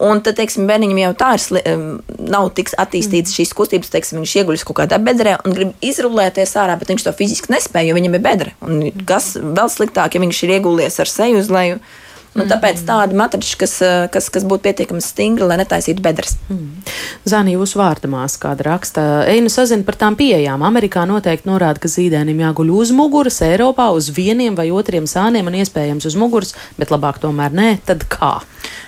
Un 0.01 0.19
tad, 0.25 0.35
teiksim, 0.39 0.65
bērniņam 0.67 0.97
jau 0.99 1.11
tā 1.21 1.29
ir, 1.37 1.83
nav 2.33 2.49
tik 2.57 2.73
attīstīts 2.81 3.35
šīs 3.37 3.53
kustības, 3.55 3.93
teiksim, 3.93 4.19
viņš 4.19 4.33
ieguļas 4.41 4.65
kaut 4.67 4.79
kādā 4.81 4.97
bedrē 4.99 5.37
un 5.45 5.55
grib 5.55 5.85
izrullēties 5.85 6.55
ārā, 6.59 6.75
bet 6.81 6.89
viņš 6.91 7.05
to 7.05 7.13
fiziski 7.15 7.53
nespēja, 7.53 7.91
jo 7.91 7.99
viņam 7.99 8.17
ir 8.17 8.25
bedre. 8.25 8.55
Un 8.65 8.89
kas 9.07 9.35
vēl 9.37 9.71
sliktāk, 9.71 10.17
ja 10.17 10.23
viņš 10.25 10.41
ir 10.43 10.57
iegulies 10.57 10.99
ar 10.99 11.11
seju 11.11 11.39
uz 11.45 11.53
leju. 11.53 11.79
Nu, 12.35 12.43
tāpēc 12.49 12.81
tāda 12.83 13.15
matrica, 13.15 13.61
kas, 13.61 13.77
uh, 13.79 14.07
kas, 14.11 14.27
kas 14.33 14.43
būtu 14.43 14.65
pietiekami 14.65 15.03
stingra, 15.03 15.47
lai 15.47 15.59
netaisītu 15.61 16.03
bedres. 16.03 16.35
Zani, 17.23 17.53
jūsu 17.55 17.79
vārda 17.79 18.09
māsa 18.11 18.41
kāda 18.41 18.67
raksta, 18.67 19.05
ej, 19.31 19.39
nu 19.45 19.51
sazina 19.53 19.87
par 19.87 19.95
tām 20.01 20.17
pieejām. 20.19 20.65
Amerikā 20.67 21.05
noteikti 21.07 21.47
norāda, 21.47 21.79
ka 21.79 21.91
zīdainim 21.91 22.43
jāguļ 22.43 22.73
uz 22.75 22.91
muguras, 22.95 23.39
Eiropā 23.45 23.87
uz 23.95 24.11
vieniem 24.11 24.57
vai 24.57 24.67
otriem 24.75 25.07
sāniem 25.07 25.47
un 25.47 25.55
iespējams 25.61 26.09
uz 26.11 26.19
muguras, 26.19 26.55
bet 26.75 26.91
labāk 26.91 27.23
tomēr 27.23 27.55
nē, 27.55 27.69
tad 27.87 28.03
kā? 28.11 28.41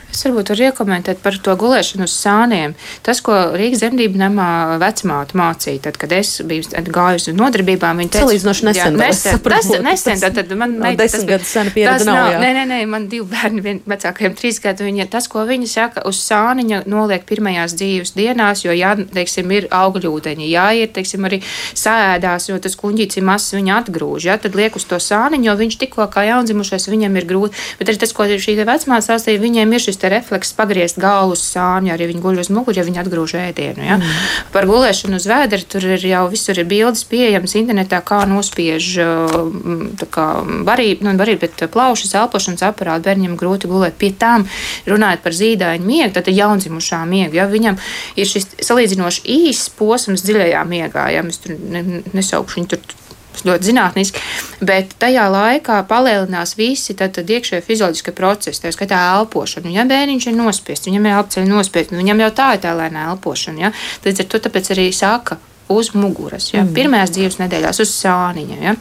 Es 0.08 0.22
varbūt 0.24 0.50
varu 0.50 0.64
iekomentēt 0.70 1.20
par 1.22 1.36
to 1.44 1.54
gulēšanu 1.60 2.06
uz 2.08 2.14
sāniem. 2.16 2.72
Tas, 3.06 3.20
ko 3.22 3.36
Rīgas 3.60 3.84
zemdību 3.84 4.18
namā 4.18 4.78
vecmāte 4.82 5.36
mācīja, 5.38 5.82
tad, 5.84 5.98
kad 6.02 6.14
es 6.16 6.32
biju 6.48 6.64
gājusi 6.96 7.34
uz 7.34 7.38
nodarbībām, 7.38 8.00
viņa 8.02 8.14
teica, 8.16 8.24
Salīdzinoši 8.24 8.66
nesen, 8.66 8.96
Jā, 8.96 9.02
nesen, 9.02 9.36
saprotu, 9.36 9.76
nesen, 9.76 9.84
nesen 9.86 10.14
tas 10.16 10.24
tad, 10.24 10.40
tad 10.48 10.56
man 10.58 10.78
nav 10.80 10.88
meita- 10.88 11.04
desmit 11.04 11.22
tas- 11.22 11.30
gadus 11.30 11.52
sena 11.54 11.74
pieredze 11.76 12.06
tas 12.06 12.08
nav, 12.08 12.32
jā. 12.34 12.40
Nē, 12.42 12.50
nē, 12.56 12.64
nē, 12.72 12.80
man 12.88 13.06
divi 13.12 13.28
bērni, 13.36 13.62
vien 13.68 13.82
vecākajiem 13.86 14.38
trīs 14.40 14.62
gadu. 14.64 14.88
Viņa, 14.88 15.10
tas, 15.12 15.28
ko 15.28 15.44
viņa 15.46 15.68
saka, 15.76 16.06
uz 16.10 16.18
sāniņa 16.24 16.82
noliek 16.88 17.28
pirmajās 17.30 17.76
dzīves 17.78 18.16
dienās, 18.18 18.64
jo, 18.66 18.72
jā, 18.72 18.96
teiksim, 19.14 19.52
ir 19.60 19.68
augļūdeņi, 19.70 20.50
jāiet, 20.56 20.96
teiksim, 20.98 21.28
arī 21.30 21.44
sēdās, 21.78 22.50
jo 22.50 22.58
tas 22.64 22.76
kuņģīts 22.80 23.20
ir 23.20 23.24
mazs, 23.28 23.54
viņa 23.54 23.78
atgrūž, 23.84 24.28
jā, 24.32 24.40
tad 24.42 24.56
liek 24.58 24.76
uz 24.80 24.86
to 24.90 24.96
sāniņu, 25.04 25.50
jo 25.52 25.56
viņš 25.62 25.78
tikko 25.84 26.08
kā 26.14 26.26
jaundzimušais, 26.32 26.90
viņam 26.90 27.18
ir 27.22 27.26
grūti. 27.30 27.54
Bet 27.80 27.92
arī 27.92 28.02
tas, 28.02 28.14
ko 28.18 28.24
šī 28.24 28.56
te 28.58 28.66
vecmāte 28.68 29.06
stāstīja, 29.08 29.42
viņiem 29.44 29.67
ir 29.74 29.84
šis 29.84 30.00
refleks 30.12 30.54
pagriezt 30.58 31.00
galvu 31.02 31.36
uz 31.36 31.44
sāņu, 31.46 31.92
arī 31.94 32.10
viņi 32.12 32.24
guļ 32.24 32.42
uz 32.44 32.50
muguļa, 32.54 32.82
ja 32.82 32.86
viņi 32.88 33.02
atgrūž 33.04 33.36
ēdienu. 33.42 33.84
Ja? 33.86 33.98
Mm. 34.00 34.20
Par 34.54 34.68
gulēšanu 34.70 35.20
uz 35.20 35.28
vēdera 35.30 35.68
tur 35.70 35.88
ir 35.96 36.06
jau 36.08 36.24
visur 36.32 36.60
ir 36.60 36.68
bildes 36.70 37.04
pieejamas 37.10 37.56
internetā, 37.60 38.02
kā 38.06 38.22
nospiež 38.30 38.90
uh, 39.04 40.06
kā 40.14 40.28
barība, 40.68 41.08
nu, 41.08 41.16
barība, 41.20 41.48
bet 41.48 41.66
plaušas, 41.74 42.16
elpošanas 42.22 42.66
aparāti 42.68 43.10
bērniem 43.10 43.38
grūti 43.40 43.72
gulēt. 43.72 43.98
Pie 44.00 44.12
tām 44.18 44.48
runājot 44.88 45.26
par 45.26 45.36
zīdaiņu 45.38 45.88
miegu, 45.88 46.14
tad 46.18 46.32
jaundzimušā 46.32 47.04
miega, 47.10 47.42
ja 47.42 47.50
viņam 47.50 47.80
ir 48.18 48.30
šis 48.30 48.50
salīdzinoši 48.68 49.26
īss 49.38 49.74
posms 49.78 50.26
dziļajā 50.28 50.64
miegā, 50.70 51.10
ja 51.16 51.26
mēs 51.26 51.44
tur 51.44 51.58
ne, 51.58 52.04
nesaukšu 52.14 52.62
viņu 52.62 52.74
tur 52.76 52.98
ļoti 53.46 53.70
zinātniski, 53.70 54.24
bet 54.66 54.96
tajā 55.02 55.28
laikā 55.32 55.82
palielinās 55.90 56.56
visi 56.58 56.96
iekšējie 56.98 57.64
fizioloģiskie 57.66 58.14
procesi, 58.18 58.64
tā 58.64 58.72
skaitā 58.74 59.00
elpošana. 59.18 59.70
Ja 59.74 59.86
bērniņš 59.88 60.30
ir 60.32 60.38
nospiests, 60.38 60.90
viņam 60.90 61.06
ir 61.06 61.18
elpoceļi 61.20 61.52
nospiesti, 61.52 61.94
nu, 61.94 62.02
viņam 62.04 62.26
jau 62.26 62.32
tā 62.42 62.50
ir 62.56 62.64
tā 62.66 62.74
lēnā 62.78 63.08
elpošana. 63.14 63.68
Ja? 63.68 63.74
Līdz 64.06 64.24
ar 64.24 64.30
to 64.32 64.44
tāpēc 64.48 64.74
arī 64.76 64.90
saka 64.96 65.40
uz 65.70 65.94
muguras, 65.94 66.52
ja? 66.54 66.64
mm. 66.64 66.74
pirmajās 66.78 67.14
dzīves 67.16 67.42
nedēļās 67.44 67.84
uz 67.84 67.94
sāniņa. 67.94 68.60
Ja? 68.64 68.76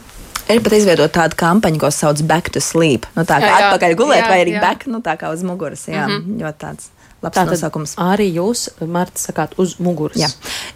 Ir 0.47 0.61
pat 0.63 0.77
izveidota 0.77 1.21
tāda 1.21 1.35
kampaņa, 1.35 1.79
ko 1.81 1.89
sauc 1.91 2.21
Back 2.27 2.53
to 2.55 2.63
Sleep. 2.63 3.05
Nu, 3.17 3.25
tā 3.27 3.41
kā 3.43 3.49
jā. 3.49 3.55
atpakaļ 3.67 3.95
gulēt, 3.99 4.23
Jā, 4.23 4.29
vai 4.31 4.43
arī 4.45 4.53
jā. 4.55 4.61
back, 4.63 4.87
nu, 4.87 5.01
tā 5.03 5.17
kā 5.19 5.33
uz 5.33 5.43
muguras. 5.43 5.83
Jā, 5.91 6.05
mm 6.07 6.13
-hmm. 6.15 6.37
ļoti 6.43 6.59
tāds 6.63 6.91
labs 7.23 7.35
Tātad 7.35 7.53
nosaukums. 7.55 7.95
arī 8.01 8.29
jūs, 8.35 8.67
Marta, 8.85 9.19
sakāt, 9.21 9.55
uz 9.61 9.77
muguras. 9.83 10.17
Jā. 10.21 10.29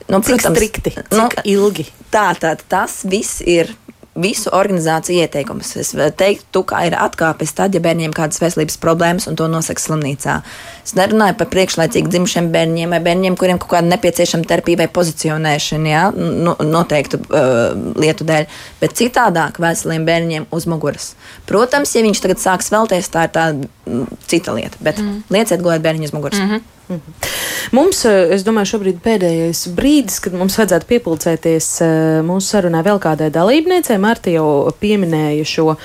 Nu, 0.10 0.22
Cik 0.26 0.42
strikti, 0.42 0.94
cik 0.98 1.12
nu, 1.16 1.28
ilgi? 1.46 1.88
Tā 2.14 2.32
tad 2.40 2.64
tas 2.72 3.02
viss 3.06 3.42
ir 3.46 3.72
visu 4.16 4.52
organizāciju 4.52 5.24
ieteikumus. 5.24 5.70
Es 5.80 5.94
teiktu, 6.20 6.64
ka 6.68 6.82
ir 6.88 6.96
atkāpes 7.00 7.54
tad, 7.56 7.76
ja 7.76 7.82
bērniem 7.84 8.12
kādas 8.16 8.42
veselības 8.44 8.76
problēmas 8.82 9.28
un 9.32 9.38
to 9.40 9.48
nosaka 9.48 9.80
slimnīcā. 9.80 10.36
Es 10.84 10.96
nerunāju 10.98 11.38
par 11.40 11.48
priekšlaicīgi 11.54 12.12
dzimušiem 12.12 12.50
bērniem 12.52 12.92
vai 12.92 13.00
bērniem, 13.06 13.38
kuriem 13.40 13.62
kaut 13.62 13.72
kāda 13.78 13.88
nepieciešama 13.94 14.50
terapija 14.50 14.82
vai 14.84 14.90
pozicionēšana, 14.92 15.94
jā, 15.94 16.04
nu, 16.18 16.58
noteiktu 16.68 17.22
uh, 17.24 17.62
lietu 18.04 18.28
dēļ, 18.28 18.50
bet 18.84 18.98
citādāk 19.00 19.62
veseliem 19.64 20.06
bērniem 20.10 20.50
uz 20.52 20.68
muguras. 20.68 21.14
Protams, 21.48 21.96
ja 21.96 22.04
viņš 22.04 22.26
tagad 22.26 22.44
sāks 22.44 22.72
vēlties, 22.74 23.12
tā 23.16 23.30
ir 23.30 23.36
tā 23.38 23.48
cita 24.28 24.58
lieta, 24.58 24.76
bet 24.84 25.00
mm. 25.00 25.24
lieciet 25.32 25.64
gulēt 25.64 25.88
bērniņu 25.88 26.12
uz 26.12 26.16
muguras. 26.18 26.40
Mm 26.42 26.52
-hmm. 26.52 26.78
Mhm. 26.92 27.32
Mums, 27.72 28.06
eh, 28.06 28.34
es 28.36 28.44
domāju, 28.44 28.74
šobrīd 28.74 28.98
pēdējais 29.00 29.62
brīdis, 29.78 30.18
kad 30.24 30.34
mums 30.36 30.58
vajadzētu 30.60 30.88
piepildīties 30.90 31.68
eh, 31.86 31.92
mūsu 32.26 32.56
sarunā 32.56 32.82
vēl 32.84 32.98
kādai 33.00 33.30
dalībniecei. 33.32 33.96
Marta 34.02 34.34
jau 34.34 34.74
pieminēja 34.82 35.46
šo 35.48 35.66
uh, 35.72 35.78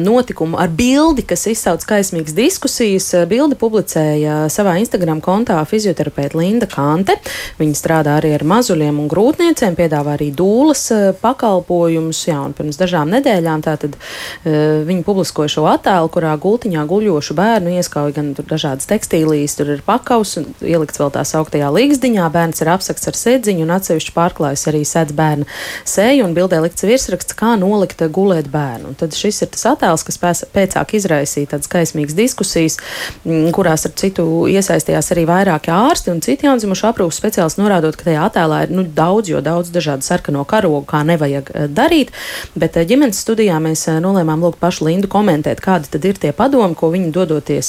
notikumu 0.00 0.56
ar 0.60 0.70
bildi, 0.72 1.24
kas 1.28 1.44
izsauc 1.50 1.84
kaismīgas 1.88 2.32
diskusijas. 2.36 3.08
Bildi 3.28 3.58
publicēja 3.58 4.46
savā 4.52 4.76
Instagram 4.80 5.20
kontā 5.24 5.58
fizioterapeita 5.68 6.38
Linda 6.38 6.68
Kante. 6.70 7.18
Viņa 7.58 7.76
strādā 7.76 8.16
arī 8.20 8.32
ar 8.36 8.46
mazuļiem 8.48 9.02
un 9.02 9.10
grūtniecēm, 9.10 9.76
piedāvā 9.78 10.16
arī 10.16 10.30
dūlas 10.36 10.86
pakalpojumus. 11.20 12.22
Jā, 12.30 12.38
un 12.46 12.56
pirms 12.56 12.78
dažām 12.80 13.12
nedēļām 13.16 13.64
tātad 13.66 13.98
viņa 14.44 15.04
publiskoja 15.06 15.52
šo 15.58 15.66
attēlu, 15.72 16.12
kurā 16.14 16.36
gultiņā 16.40 16.86
guļošu 16.88 17.36
bērnu 17.38 17.76
ieskauja 17.76 18.16
gan 18.20 18.32
dažādas 18.38 18.88
tekstīlijas, 18.90 19.58
tur 19.58 19.74
ir 19.74 19.84
pakāpienas 19.86 19.97
pakaus 19.98 20.36
un 20.40 20.48
ielikts 20.62 21.00
vēl 21.02 21.12
tā 21.14 21.24
sauktajā 21.26 21.68
līgzdiņā. 21.74 22.30
Bērns 22.32 22.62
ir 22.62 22.72
apsakts 22.72 23.10
ar 23.10 23.18
sēdziņu 23.18 23.66
un 23.66 23.74
atsevišķi 23.76 24.14
pārklājas 24.16 24.66
arī 24.70 24.84
sēdz 24.86 25.14
bērna 25.18 25.48
sēju 25.88 26.26
un 26.28 26.36
bildē 26.36 26.62
likts 26.62 26.86
virsraksts, 26.86 27.36
kā 27.38 27.56
nolikt 27.60 28.02
gulēt 28.14 28.50
bērnu. 28.52 28.92
Un 28.92 28.98
tad 28.98 29.16
šis 29.16 29.42
ir 29.44 29.52
tas 29.54 29.66
attēls, 29.72 30.04
kas 30.06 30.20
pēc, 30.22 30.44
pēcāk 30.54 30.94
izraisīja 30.98 31.54
tādas 31.54 31.70
kaismīgas 31.72 32.16
diskusijas, 32.18 32.78
mm, 33.24 33.50
kurās 33.56 33.86
ar 33.88 33.94
citu 33.98 34.46
iesaistījās 34.50 35.12
arī 35.14 35.26
vairāki 35.28 35.72
ārsti 35.74 36.12
un 36.12 36.22
citi 36.24 36.46
jaundzimuši 36.46 36.86
aprūpas 36.88 37.18
speciālisti, 37.20 37.62
norādot, 37.62 37.98
ka 37.98 38.08
tajā 38.08 38.26
attēlā 38.28 38.62
ir 38.66 38.74
nu, 38.74 38.84
daudz, 38.84 39.32
jo 39.32 39.42
daudz 39.44 39.72
dažādu 39.74 40.06
sarkano 40.06 40.44
karogu, 40.48 40.84
kā 40.88 41.02
nevajag 41.06 41.52
eh, 41.54 41.66
darīt. 41.72 42.12
Bet 42.58 42.78
eh, 42.78 42.86
ģimenes 42.88 43.20
studijā 43.24 43.58
mēs 43.62 43.86
eh, 43.90 43.98
nolēmām 44.04 44.44
lūgt 44.44 44.60
pašu 44.62 44.88
Lindu 44.88 45.10
komentēt, 45.10 45.62
kādi 45.64 45.90
tad 45.92 46.06
ir 46.08 46.20
tie 46.20 46.32
padomi, 46.36 46.76
ko 46.78 46.92
viņi 46.94 47.10
dodoties 47.12 47.68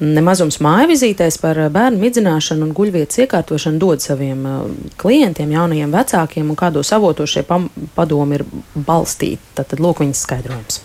nemazums 0.00 0.60
māju 0.62 0.90
vizītē 0.92 1.29
komitejas 1.30 1.38
par 1.38 1.58
eh, 1.58 1.70
bērnu 1.70 2.00
midzināšanu 2.00 2.66
un 2.66 2.74
guļvietas 2.74 3.24
iekārtošanu 3.24 3.78
dod 3.78 4.02
saviem 4.02 4.46
eh, 4.46 4.92
klientiem, 4.98 5.50
jaunajiem 5.52 5.92
vecākiem 5.92 6.50
un 6.50 6.56
kādos 6.56 6.92
avotos 6.92 7.30
šie 7.30 7.44
padomi 7.94 8.38
ir 8.38 8.44
balstīti. 8.74 9.40
Tad, 9.54 9.68
tad 9.70 9.80
lūk 9.80 10.00
viņas 10.00 10.24
skaidrojums. 10.26 10.80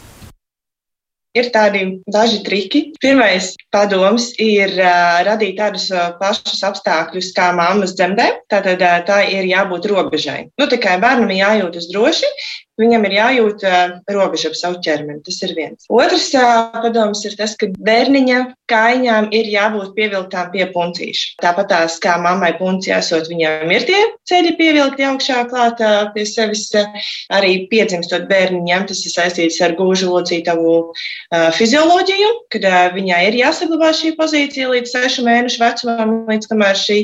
Ir 1.36 1.50
tādi 1.52 2.00
daži 2.08 2.44
triki. 2.46 2.94
Pirmais 3.02 3.58
padoms 3.70 4.30
ir 4.40 4.72
uh, 4.80 5.20
radīt 5.28 5.58
tādus 5.60 5.90
uh, 5.92 6.14
pašus 6.16 6.62
apstākļus 6.64 7.34
kā 7.36 7.50
mammas 7.52 7.92
dzemdē. 7.92 8.30
Tātad 8.48 8.80
uh, 8.80 9.02
tā 9.04 9.18
ir 9.28 9.44
jābūt 9.50 9.90
robežai. 9.92 10.46
Nu, 10.56 10.70
tikai 10.72 10.96
bērnam 11.04 11.34
jājūtas 11.36 11.90
droši, 11.92 12.30
Viņam 12.82 13.06
ir 13.08 13.14
jājūt 13.16 13.66
robeža 14.12 14.52
ap 14.52 14.58
savu 14.60 14.82
ķermeni. 14.84 15.22
Tas 15.26 15.40
ir 15.48 15.56
viens. 15.56 15.88
Otrs 15.88 16.32
padoms 16.76 17.24
ir 17.28 17.38
tas, 17.40 17.56
ka 17.60 17.70
bērniņa 17.88 18.40
kājām 18.72 19.30
ir 19.36 19.48
jābūt 19.54 19.94
pievilktām 19.96 20.52
pie 20.52 20.66
puncīša. 20.74 21.36
Tāpat 21.44 21.70
tās 21.72 21.98
kā 22.04 22.18
mammai 22.22 22.52
punci 22.60 22.92
esot, 22.96 23.30
viņam 23.32 23.72
ir 23.72 23.86
tie 23.88 24.02
ceļi 24.28 24.56
pievilkti 24.60 25.06
augšā 25.08 25.46
klāt 25.52 25.82
uh, 25.86 26.10
pie 26.16 26.26
sevis. 26.28 26.66
Arī 27.34 27.66
piedzimstot 27.72 28.26
bērniņam, 28.30 28.88
tas 28.90 29.00
ir 29.06 29.14
saistīts 29.14 29.62
ar 29.64 29.76
gūžu 29.78 30.10
locītavu 30.12 30.74
fizioloģiju, 31.56 32.32
kad 32.54 32.66
viņai 32.96 33.22
ir 33.30 33.38
jāsaglabā 33.40 33.92
šī 33.96 34.16
pozīcija 34.18 34.72
līdz 34.72 34.94
sešu 34.96 35.26
mēnešu 35.28 35.62
vecumam, 35.62 36.14
līdz 36.30 36.50
kamēr 36.52 36.80
šī 36.80 36.98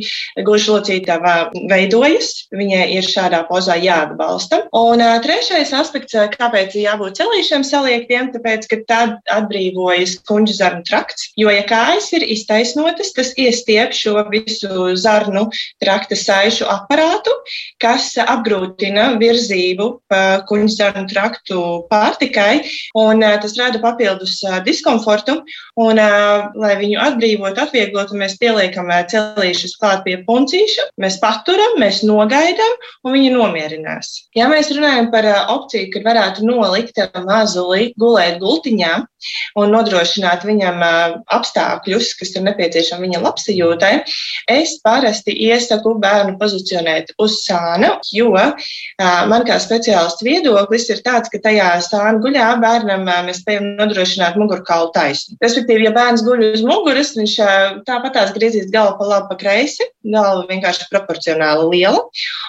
gūžu 0.47 0.75
locītava 0.75 1.35
veidojas. 1.71 2.33
Viņai 2.51 2.87
ir 2.97 3.07
šādā 3.07 3.43
pozā 3.49 3.77
jāatbalsta. 3.81 4.63
Un 4.77 5.03
trešais 5.23 5.60
Otrais 5.61 5.77
aspekts, 5.77 6.15
eh, 6.17 6.25
kāpēc 6.33 6.73
jābūt 6.73 7.19
celīšiem 7.19 7.61
saliektiem, 7.61 8.31
tāpēc, 8.33 8.63
ka 8.65 8.77
tad 8.89 9.11
atbrīvojas 9.29 10.15
kuģu 10.25 10.55
zarnu 10.57 10.81
trakts. 10.87 11.27
Jo, 11.37 11.51
ja 11.53 11.61
kājas 11.69 12.07
ir 12.17 12.25
iztaisnotas, 12.25 13.11
tas 13.13 13.29
iestiep 13.37 13.93
šo 13.93 14.23
visu 14.33 14.87
zarnu 14.97 15.43
trakta 15.83 16.17
saišu 16.17 16.65
aparātu, 16.65 17.29
kas 17.77 18.15
apgrūtina 18.17 19.19
virzību 19.21 19.87
pa 20.09 20.41
kuģu 20.49 20.71
zarnu 20.73 21.05
traktu 21.11 21.59
pārtikai, 21.93 22.65
un 22.97 23.21
eh, 23.21 23.37
tas 23.45 23.53
rada 23.61 23.77
papildus 23.85 24.39
eh, 24.41 24.57
diskomfortu. 24.65 25.43
Un, 25.81 25.97
lai 26.61 26.73
viņu 26.77 26.97
atbrīvotu, 27.01 27.61
atvieglotu, 27.63 28.17
mēs 28.19 28.35
pieliekam 28.41 28.89
celīšus 29.09 29.77
klāt 29.79 30.03
pie 30.05 30.17
puncīša, 30.25 30.89
mēs 31.01 31.15
paturam, 31.21 31.77
mēs 31.81 32.01
nogaidām, 32.05 32.75
un 33.05 33.15
viņi 33.15 33.31
nomierinās. 33.33 34.11
Ja 34.37 34.49
mēs 34.51 34.69
runājam 34.75 35.09
par 35.13 35.29
opciju, 35.55 35.89
kad 35.93 36.07
varētu 36.07 36.45
nolikt 36.47 36.99
mazuli 37.27 37.91
gulēt 37.99 38.39
gultiņā 38.41 38.93
un 39.61 39.73
nodrošināt 39.75 40.45
viņam 40.47 40.81
apstākļus, 41.29 42.15
kas 42.19 42.33
ir 42.35 42.45
nepieciešami 42.47 43.07
viņa 43.07 43.21
labsajūtai, 43.21 43.91
es 44.49 44.77
parasti 44.85 45.35
iesaku 45.47 45.93
bērnu 46.01 46.37
pozicionēt 46.41 47.13
uz 47.21 47.41
sāna, 47.45 47.93
jo 48.15 48.31
man 48.31 49.45
kā 49.47 49.59
speciālists 49.61 50.25
viedoklis 50.25 50.89
ir 50.89 51.03
tāds, 51.05 51.29
ka 51.29 51.41
tajā 51.43 51.69
sāna 51.85 52.17
guļā 52.23 52.47
bērnam 52.63 53.05
mēs 53.27 53.43
spējam 53.43 53.75
nodrošināt 53.77 54.39
mugurkaulu 54.41 54.89
taisnu. 54.95 55.37
Respektīvi, 55.43 55.85
ja 55.89 55.93
bērns 55.95 56.25
guļ 56.25 56.47
uz 56.53 56.65
muguras, 56.65 57.13
viņš 57.19 57.35
tāpatās 57.87 58.33
griezīs 58.37 58.71
galvu 58.73 58.97
pa 58.99 59.09
labi, 59.11 59.29
pa 59.31 59.39
kreisi, 59.43 59.87
galva 60.01 60.47
vienkārši 60.49 60.89
proporcionāli 60.89 61.69
liela, 61.75 62.01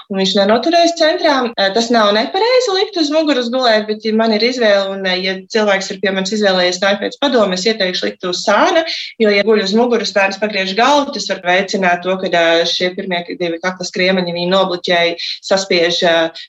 un 0.08 0.22
viņš 0.22 0.36
nenoturēs 0.40 0.96
centrā. 1.00 1.36
Tas 1.76 1.92
nav 1.92 2.14
nepareizi 2.16 2.76
likt 2.78 2.91
uz 3.00 3.10
muguras 3.14 3.50
gulēt, 3.52 3.86
bet, 3.88 4.04
ja 4.06 4.14
man 4.16 4.34
ir 4.36 4.44
izvēle, 4.46 4.92
un 4.94 5.06
ja 5.22 5.36
cilvēks 5.52 5.92
ir 5.92 6.00
pie 6.02 6.12
manis 6.14 6.34
izvēlējies 6.36 6.80
nākt 6.82 7.02
pēc 7.02 7.18
padomu, 7.22 7.56
es 7.56 7.66
ieteikšu 7.68 8.08
likt 8.08 8.26
uz 8.28 8.42
sāna, 8.46 8.84
jo, 9.22 9.30
ja 9.32 9.44
guļ 9.46 9.64
uz 9.64 9.74
muguras, 9.78 10.12
bērns 10.14 10.40
pagriež 10.42 10.74
galvu, 10.78 11.12
tas 11.16 11.28
var 11.30 11.42
veicināt 11.46 12.04
to, 12.06 12.16
ka 12.20 12.44
šie 12.68 12.92
pirmie 12.96 13.22
divi 13.38 13.60
kaklas 13.62 13.92
kriemeņi 13.94 14.34
viņi 14.36 14.50
nobloķēja, 14.52 15.16
saspiež 15.46 16.02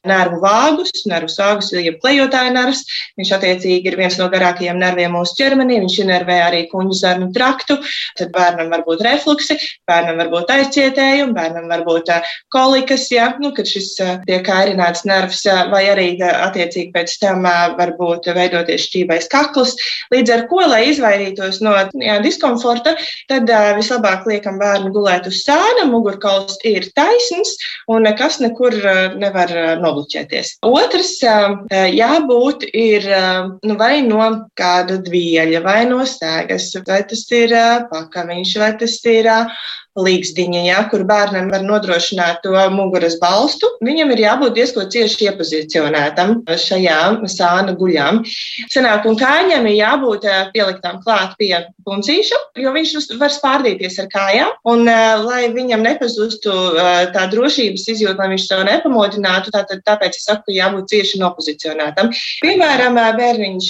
nervu 0.09 0.41
vāgus, 0.43 1.05
nervu 1.09 1.31
vāgus, 1.33 1.71
jeb 1.75 1.99
klejotāju 2.03 2.53
nervus. 2.55 2.83
Viņš 3.19 3.33
attiecīgi 3.37 3.91
ir 3.91 3.97
viens 3.99 4.17
no 4.19 4.29
garākajiem 4.33 4.79
nerviem 4.79 5.13
mūsu 5.15 5.37
ķermenī, 5.39 5.79
viņš 5.83 5.97
inervē 6.05 6.39
arī 6.47 6.63
kuņģu 6.71 6.97
zarnu 6.99 7.29
traktu, 7.35 7.77
tad 8.19 8.31
bērnam 8.35 8.71
var 8.73 8.85
būt 8.87 9.03
refluksi, 9.05 9.57
bērnam 9.89 10.19
var 10.21 10.31
būt 10.33 10.53
aizcietējumi, 10.57 11.35
bērnam 11.35 11.69
var 11.71 11.85
būt 11.87 12.11
kolikas, 12.53 13.07
ja, 13.13 13.31
nu, 13.41 13.53
kad 13.55 13.69
šis 13.69 13.93
tiek 14.27 14.43
kairināts 14.47 15.05
nervs, 15.09 15.43
vai 15.71 15.83
arī 15.91 16.09
attiecīgi 16.33 16.91
pēc 16.95 17.15
tam 17.21 17.45
var 17.77 17.93
būt 17.99 18.29
veidoties 18.35 18.87
šķībais 18.87 19.29
kakls. 19.31 19.75
Līdz 20.13 20.33
ar 20.35 20.45
to, 20.49 20.61
lai 20.69 20.81
izvairītos 20.91 21.61
no 21.65 21.75
jā, 22.01 22.17
diskomforta, 22.23 22.95
tad 23.31 23.49
vislabāk 23.77 24.27
liekam 24.29 24.59
bērnu 24.61 24.93
gulēt 24.95 25.27
uz 25.29 25.43
sāna, 25.45 25.85
mugurkauls 25.89 26.59
ir 26.67 26.87
taisns 26.97 27.55
un 27.91 28.07
nekas 28.07 28.39
nekur 28.43 28.75
nevar 29.19 29.53
nobloķēties. 29.83 30.57
Otrs, 30.67 31.15
jābūt 31.23 32.67
ir 32.73 33.07
nu, 33.63 33.77
vai 33.79 34.01
no 34.05 34.23
kāda 34.59 34.99
dvieļa, 35.03 35.63
vai 35.65 35.79
no 35.89 36.03
stēgas, 36.07 36.71
vai 36.87 37.03
tas 37.09 37.25
ir 37.33 37.55
pakaviņš, 37.91 38.57
vai 38.61 38.73
tas 38.79 38.99
ir 39.09 39.29
līgzdiņa, 39.99 40.61
ja, 40.65 40.79
kur 40.89 41.03
bērnam 41.05 41.51
var 41.53 41.61
nodrošināt 41.65 42.41
to 42.45 42.57
muguras 42.73 43.19
balstu, 43.21 43.69
viņam 43.85 44.13
ir 44.15 44.23
jābūt 44.23 44.55
diezgan 44.57 44.89
cieši 44.93 45.27
iepozicionētam 45.29 46.39
šajā 46.49 46.99
sāna 47.29 47.75
guļām. 47.77 48.23
Senāk 48.73 49.05
un 49.09 49.17
kājām 49.19 49.67
ir 49.69 49.77
jābūt 49.77 50.25
eh, 50.25 50.39
pieliktām 50.55 50.99
klāt 51.05 51.35
pie 51.37 51.51
puncīša, 51.85 52.39
jo 52.63 52.73
viņš 52.73 52.95
var 53.21 53.33
spārdīties 53.33 53.99
ar 54.01 54.09
kājām, 54.13 54.55
un 54.73 54.89
eh, 54.89 55.13
lai 55.21 55.43
viņam 55.53 55.85
nepazustu 55.85 56.53
eh, 56.73 56.91
tā 57.13 57.27
drošības 57.29 57.85
izjūta, 57.93 58.17
lai 58.23 58.31
viņš 58.33 58.47
to 58.49 58.59
nepamodinātu, 58.71 59.53
tātad 59.53 59.85
tāpēc 59.85 60.17
es 60.17 60.25
saku, 60.25 60.55
jābūt 60.57 60.89
cieši 60.89 61.21
nopozicionētam. 61.21 62.09
Piemēram, 62.41 62.97
bērniņš 63.19 63.69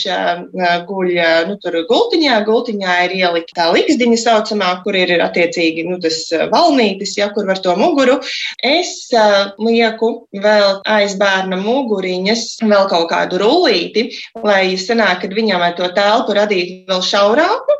guļ 0.87 1.13
nu, 1.49 1.59
tur 1.59 1.77
gultiņā, 1.89 2.39
gultiņā 2.47 2.97
ir 3.07 3.17
ielikta 3.19 3.59
tā 3.59 3.69
līgzdiņa 3.75 4.19
saucamā, 4.23 4.71
kur 4.85 4.95
ir 4.97 5.17
attiecīgi 5.23 5.87
nu, 5.89 5.99
tas 6.03 6.12
mazas 6.13 6.31
eh, 6.31 6.47
valnītes, 6.51 7.17
ja 7.17 7.29
kur 7.33 7.45
var 7.47 7.59
to 7.61 7.75
muguru. 7.75 8.19
Es 8.63 9.09
uh, 9.13 9.53
lieku 9.59 10.27
vēl 10.33 10.81
aiz 10.85 11.15
bērna 11.17 11.57
muguriņas 11.57 12.61
vēl 12.63 12.87
kaut 12.89 13.09
kādu 13.09 13.39
rullīti, 13.41 14.11
lai 14.43 14.75
sanāk, 14.77 15.21
kad 15.23 15.33
viņam 15.33 15.61
ar 15.61 15.75
to 15.77 15.87
telpu 15.93 16.33
radītu 16.33 16.85
vēl 16.89 17.01
šaurāku 17.01 17.77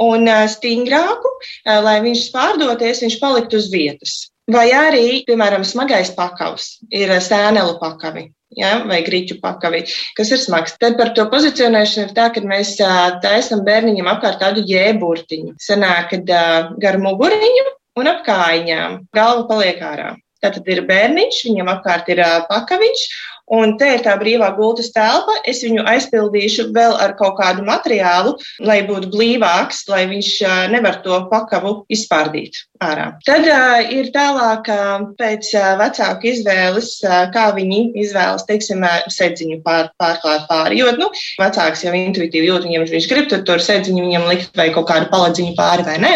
un 0.00 0.28
uh, 0.28 0.46
stingrāku, 0.48 1.28
lai 1.66 2.00
viņš 2.04 2.26
spārdoties, 2.30 3.02
viņš 3.04 3.20
paliktu 3.20 3.58
uz 3.58 3.70
vietas. 3.72 4.30
Vai 4.50 4.70
arī, 4.74 5.22
piemēram, 5.28 5.62
smagais 5.62 6.10
pakaus 6.16 6.80
ir 6.90 7.12
sēnelu 7.22 7.78
pakavi. 7.78 8.30
Ja, 8.58 8.72
vai 8.88 9.00
grīķu 9.06 9.38
pakavi, 9.42 9.84
kas 10.18 10.32
ir 10.34 10.40
smags. 10.42 10.76
Tad 10.80 10.96
par 11.00 11.12
to 11.16 11.26
pozicionēšanu 11.32 12.08
ir 12.08 12.14
tā, 12.16 12.30
ka 12.34 12.42
mēs 12.46 12.76
taisam 13.24 13.64
bērniņam 13.66 14.10
apkārt 14.14 14.40
tādu 14.42 14.64
jēburtiņu. 14.68 15.56
Sanāk, 15.62 16.14
kad 16.14 16.34
gar 16.82 16.98
muguriņu 17.02 17.68
un 18.00 18.10
ap 18.10 18.24
kājām 18.26 19.04
galva 19.16 19.46
paliek 19.50 19.82
ārā. 19.84 20.14
Tātad 20.40 20.64
ir 20.72 20.86
bērniņš, 20.88 21.42
viņam 21.50 21.68
apkārt 21.74 22.08
ir 22.14 22.22
pakaviņš, 22.48 23.04
Un 23.50 23.72
te 23.80 23.88
ir 23.96 24.02
tā 24.04 24.12
brīvā 24.14 24.52
gultas 24.54 24.92
telpa. 24.94 25.34
Es 25.50 25.64
viņu 25.66 25.82
aizpildīšu 25.90 26.68
vēl 26.76 26.94
ar 27.02 27.16
kaut 27.18 27.34
kādu 27.40 27.64
materiālu, 27.66 28.36
lai 28.62 28.78
būtu 28.86 29.10
blīvāks, 29.10 29.88
lai 29.90 30.04
viņš 30.12 30.30
nevar 30.70 31.00
to 31.02 31.18
pakavu 31.32 31.80
izpārdīt 31.90 32.62
ārā. 32.84 33.06
Tad 33.28 33.44
uh, 33.44 33.90
ir 33.92 34.08
tālāk 34.14 34.70
uh, 34.72 35.04
pēc 35.20 35.50
uh, 35.52 35.74
vecāku 35.80 36.30
izvēles, 36.32 36.90
uh, 37.04 37.26
kā 37.34 37.50
viņi 37.56 37.80
izvēlas, 38.04 38.46
teiksim, 38.48 38.86
sedziņu 39.12 39.60
pār, 39.66 39.90
pārklāt 40.00 40.46
pāri. 40.48 40.80
Jo, 40.80 40.94
nu, 41.00 41.10
vecāks 41.40 41.84
jau 41.84 41.94
intuitīvi 41.96 42.48
jūt, 42.48 42.66
viņam 42.68 42.88
viņš 42.90 43.10
grib 43.12 43.30
tur, 43.32 43.44
tur 43.48 43.64
sedziņu 43.64 44.06
viņam 44.06 44.28
likt 44.32 44.56
vai 44.56 44.70
kaut 44.74 44.88
kādu 44.90 45.10
paladziņu 45.12 45.56
pāri 45.58 45.86
vai 45.88 46.00
nē. 46.00 46.14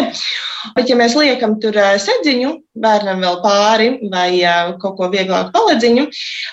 Bet, 0.75 0.89
ja 0.89 0.97
mēs 0.97 1.13
liekam 1.17 1.59
tur 1.61 1.77
uh, 1.77 1.93
sedziņu 2.01 2.55
bērnam 2.81 3.21
vēl 3.23 3.37
pāri 3.43 3.89
vai 4.11 4.29
uh, 4.41 4.73
kaut 4.81 4.97
ko 4.97 5.09
vieglāku 5.13 5.53
paladziņu, 5.53 6.07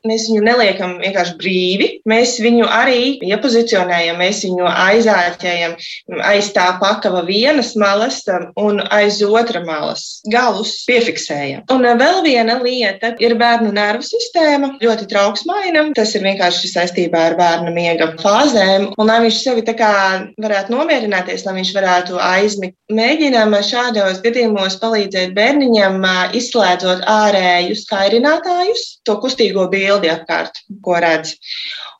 mēs 0.09 0.29
viņu 0.29 0.45
neliekam 0.45 0.99
vienkārši 1.01 1.39
brīvi. 1.41 1.89
Mēs 2.09 2.37
viņu 2.45 2.69
arī 2.69 3.17
iepozicionējam, 3.25 4.21
mēs 4.21 4.43
viņu 4.47 4.69
aizāķējam 4.69 5.77
aiz 6.29 6.53
tā 6.55 6.69
pakava 6.83 7.25
vienas 7.27 7.73
malas 7.81 8.21
un 8.61 8.83
aiz 8.93 9.23
otra 9.25 9.65
malas. 9.65 10.02
Galus 10.33 10.75
piefiksējam. 10.89 11.65
Un 11.73 11.87
uh, 11.87 11.95
vēl 11.99 12.21
viena 12.27 12.59
lieta 12.63 13.13
ir 13.23 13.35
bērnu 13.41 13.73
nervu 13.75 14.07
sistēma. 14.07 14.75
Ļoti 14.83 15.09
trauksmaina. 15.11 15.85
Tas 15.97 16.15
ir 16.17 16.25
vienkārši 16.27 16.71
saistībā 16.73 17.27
ar 17.31 17.37
bērna 17.39 17.73
miega 17.75 18.11
fāzēm. 18.21 18.91
Un 18.97 19.11
lai 19.11 19.21
viņš 19.25 19.41
sevi 19.43 19.65
tā 19.67 19.75
kā 19.79 19.93
varētu 20.43 20.75
nomierināties, 20.75 21.47
lai 21.47 21.57
viņš 21.61 21.73
varētu 21.77 22.21
aizmigt, 22.23 22.77
mēģinām 22.93 23.57
šādos 23.67 24.23
gadījumos 24.25 24.79
palīdzēt 24.83 25.37
bērniņam, 25.39 26.01
uh, 26.03 26.37
izslēdzot 26.39 27.07
ārējus 27.11 27.87
kairinātājus, 27.91 28.87
to 29.07 29.19
kustīgo 29.23 29.69
bildi 29.73 30.13
apkārt 30.13 30.63
ko 30.85 30.99
redz. 31.03 31.37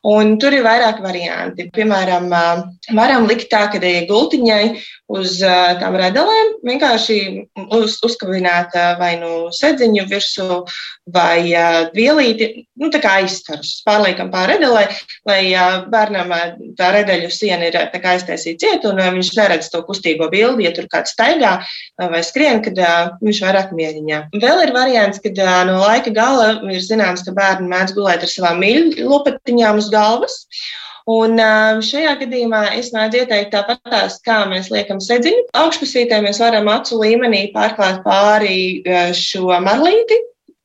Un 0.03 0.35
tur 0.39 0.51
ir 0.51 0.65
vairāk 0.65 0.97
varianti. 1.03 1.69
Piemēram, 1.71 2.27
varam 2.91 3.27
likt 3.29 3.47
tā, 3.51 3.69
ka 3.71 3.79
gultiņai 3.79 4.63
uz 5.11 5.37
tām 5.81 5.97
redzelēm 5.99 6.53
vienkārši 6.65 7.17
uz, 7.75 7.97
uzkavināt 8.05 8.75
vai 8.99 9.13
nu 9.19 9.49
sedziņu 9.53 10.05
virsū 10.09 10.61
vai 11.13 11.51
vielīti, 11.93 12.65
nu 12.79 12.89
tā 12.93 13.01
kā 13.03 13.17
aizstarus. 13.21 13.81
Pārliekam 13.85 14.31
pār 14.33 14.53
redelē, 14.53 14.85
lai 15.27 15.41
bērnam 15.91 16.31
tā 16.79 16.93
redeļu 16.95 17.29
siena 17.33 17.67
ir 17.67 17.77
aiztaisīta 17.77 18.63
ciet 18.63 18.85
un 18.87 19.01
viņš 19.01 19.33
neredz 19.37 19.69
to 19.73 19.83
kustīgo 19.87 20.29
bildi, 20.31 20.67
ja 20.67 20.73
tur 20.75 20.87
kāds 20.91 21.13
staigā 21.15 21.55
vai 21.99 22.23
skrien, 22.25 22.61
kad 22.63 22.79
viņš 23.23 23.41
vairāk 23.43 23.73
mieriņā. 23.75 24.21
Vēl 24.39 24.63
ir 24.67 24.73
variants, 24.75 25.21
kad 25.23 25.43
no 25.67 25.81
laika 25.83 26.13
gala 26.15 26.53
ir 26.71 26.83
zināms, 26.83 27.25
ka 27.25 27.35
bērni 27.35 27.69
mēdz 27.71 27.97
gulēt 27.97 28.23
ar 28.23 28.31
savām 28.31 28.63
mīļu 28.63 29.09
lopatiņām 29.09 29.81
uz 29.81 29.91
galvas. 29.93 30.39
Un 31.11 31.35
šajā 31.83 32.13
gadījumā 32.21 32.61
es 32.79 32.93
mēdzu 32.95 33.23
ieteikt 33.23 33.51
tāpatās, 33.51 34.21
kā 34.23 34.43
mēs 34.47 34.69
liekam 34.71 35.01
sedziņu. 35.03 35.49
Augšpusītē 35.59 36.21
mēs 36.23 36.39
varam 36.39 36.69
acu 36.71 37.01
līmenī 37.01 37.49
pārklāt 37.55 37.99
pāri 38.05 38.83
šo 39.17 39.51
marlīti, 39.65 40.19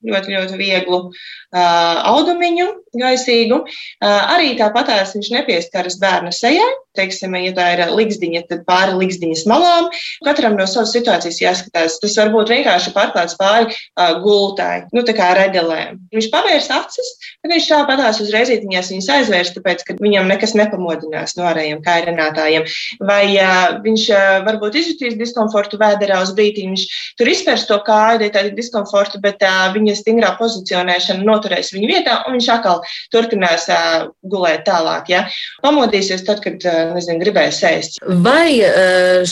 ļoti, 0.07 0.35
ļoti 0.35 0.59
vieglu 0.59 1.01
uh, 1.09 2.03
audumiņu, 2.09 2.69
gaisīgu. 2.99 3.63
Uh, 3.65 4.35
arī 4.35 4.53
tāpatās 4.59 5.15
viņš 5.17 5.33
nepieskaras 5.35 5.99
bērna 6.03 6.33
sejai. 6.35 6.69
Teiksim, 6.99 7.35
ja 7.39 7.53
tā 7.55 7.67
ir 7.77 7.83
līgzdiņa, 7.95 8.41
tad 8.49 8.65
pāri 8.67 8.97
līgzdiņas 8.99 9.45
malām. 9.51 9.87
Katram 10.27 10.57
no 10.59 10.67
savas 10.67 10.91
situācijas 10.97 11.39
jāskatās. 11.39 11.99
Tas 12.03 12.17
var 12.19 12.33
būt 12.35 12.51
vienkārši 12.51 12.95
pārklāts 12.97 13.37
pāri 13.39 13.69
uh, 13.71 14.17
gultai, 14.25 14.89
nu 14.95 15.05
tā 15.07 15.15
kā 15.19 15.31
redelēm. 15.39 16.01
Viņš 16.15 16.31
pavērs 16.33 16.71
acis, 16.75 17.13
tad 17.43 17.55
viņš 17.55 17.69
tāpatās 17.71 18.23
uzreiz 18.25 18.51
viņas 18.51 19.11
aizvērs, 19.15 19.53
tāpēc, 19.55 19.85
ka 19.87 19.99
viņam 20.01 20.31
nekas 20.31 20.57
nepamodinās 20.59 21.37
no 21.39 21.47
ārējiem 21.51 21.85
kairinātājiem. 21.87 22.67
Vai 23.07 23.23
uh, 23.37 23.79
viņš 23.85 24.09
uh, 24.15 24.27
varbūt 24.49 24.81
izjutīs 24.81 25.19
diskomfortu 25.21 25.79
vēderā 25.81 26.23
uz 26.25 26.35
brīdi, 26.35 26.67
viņš 26.67 27.15
tur 27.21 27.31
izpērs 27.31 27.69
to 27.71 27.79
kāju, 27.87 28.25
ir 28.27 28.35
tāda 28.35 28.55
diskomforta, 28.57 29.21
bet 29.23 29.45
uh, 29.47 29.69
viņa 29.77 29.88
stingrā 29.97 30.35
pozicionēšana 30.41 31.25
noturēs 31.27 31.73
viņu 31.75 31.91
vietā, 31.91 32.21
un 32.27 32.37
viņš 32.37 32.49
atkal 32.57 32.83
turpinās 33.15 33.69
uh, 33.73 34.09
gulēt 34.29 34.67
tālāk. 34.69 35.11
Ja? 35.13 35.25
Pamodīsies 35.65 36.25
tad, 36.27 36.43
kad 36.45 36.63
uh, 36.69 36.95
nezinu, 36.97 37.21
gribēs 37.23 37.63
ēst. 37.69 38.01
Vai 38.25 38.59
uh, 38.61 39.23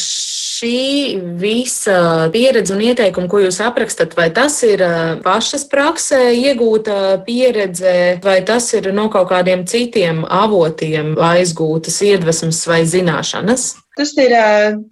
šī 0.56 1.20
visa 1.40 2.28
pieredze 2.32 2.74
un 2.74 2.84
ieteikumi, 2.86 3.30
ko 3.30 3.42
jūs 3.44 3.60
aprakstat, 3.64 4.16
vai 4.16 4.28
tas 4.34 4.56
ir 4.66 4.82
pašas 5.24 5.66
praksē 5.68 6.20
iegūta 6.32 7.18
pieredze, 7.26 8.16
vai 8.24 8.38
tas 8.46 8.70
ir 8.76 8.88
no 8.96 9.08
kaut 9.12 9.28
kādiem 9.32 9.66
citiem 9.68 10.24
avotiem 10.24 11.14
aizgūtas 11.20 12.00
iedvesmas 12.06 12.62
vai 12.68 12.84
zināšanas? 12.88 13.74
Tas 13.96 14.12
ir 14.20 14.32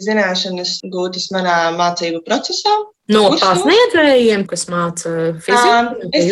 zināšanas 0.00 0.78
gūtas 0.92 1.30
manā 1.34 1.58
mācību 1.76 2.22
procesā. 2.24 2.72
No 3.12 3.26
pasniedzējiem, 3.36 4.46
kas 4.48 4.64
māca 4.72 5.10
fiziku? 5.44 6.08
Es 6.16 6.30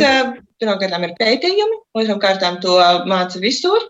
Pirmkārt, 0.62 0.94
ir 1.02 1.14
pētījumi, 1.18 1.76
otrām 1.98 2.20
kārtām 2.22 2.60
to 2.62 2.76
māca 3.10 3.40
visur 3.42 3.82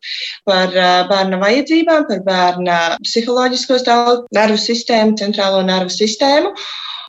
par 0.48 0.72
bērna 1.10 1.36
vajadzībām, 1.42 2.06
par 2.08 2.22
bērna 2.24 2.78
psiholoģisko 3.04 3.76
stāvokli, 3.82 4.32
nervu 4.32 4.56
sistēmu, 4.62 5.18
centrālo 5.20 5.60
nervu 5.68 5.92
sistēmu. 5.92 6.54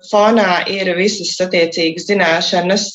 Fonā 0.10 0.66
ir 0.68 0.90
visas 0.98 1.32
attiecīgas 1.40 2.10
zināšanas 2.10 2.90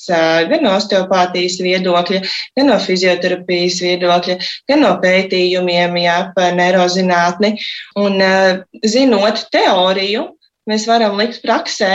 gan 0.51 0.61
no 0.67 0.75
osteopātijas 0.77 1.57
viedokļa, 1.65 2.21
gan 2.59 2.69
no 2.69 2.77
fizioterapijas 2.85 3.81
viedokļa, 3.81 4.37
gan 4.69 4.85
no 4.85 4.93
pētījumiem 5.01 5.97
jā, 6.05 6.19
par 6.37 6.53
neirozinātni. 6.59 7.55
Un 7.97 8.21
zinot 8.85 9.47
teoriju, 9.57 10.35
mēs 10.69 10.85
varam 10.91 11.17
likt 11.17 11.41
praksē 11.41 11.95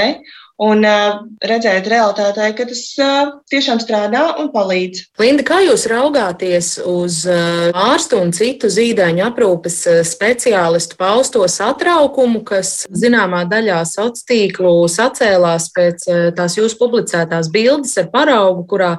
un 0.61 0.85
uh, 0.85 1.23
redzēt 1.41 1.87
realitātē, 1.89 2.51
ka 2.53 2.67
tas 2.69 2.83
uh, 3.01 3.31
tiešām 3.49 3.81
strādā 3.81 4.21
un 4.41 4.51
palīdz. 4.53 5.07
Linda, 5.19 5.45
kā 5.47 5.59
jūs 5.65 5.87
raugāties 5.89 6.75
uz 6.85 7.23
uh, 7.25 7.73
ārstu 7.73 8.21
un 8.21 8.31
citu 8.35 8.69
zīdaiņu 8.71 9.25
aprūpes 9.25 9.79
speciālistu 10.07 10.97
pausto 10.99 11.41
satraukumu, 11.49 12.43
kas 12.45 12.83
zināmā 12.93 13.43
daļā 13.49 13.81
sociālo 13.89 14.13
tīklu 14.27 14.73
sacēlās 14.91 15.69
pēc 15.73 16.05
tās 16.37 16.57
jūsu 16.57 16.77
publicētās 16.79 17.49
bildes 17.53 17.95
ar 18.01 18.09
paraugu, 18.13 18.65
kurā 18.69 18.91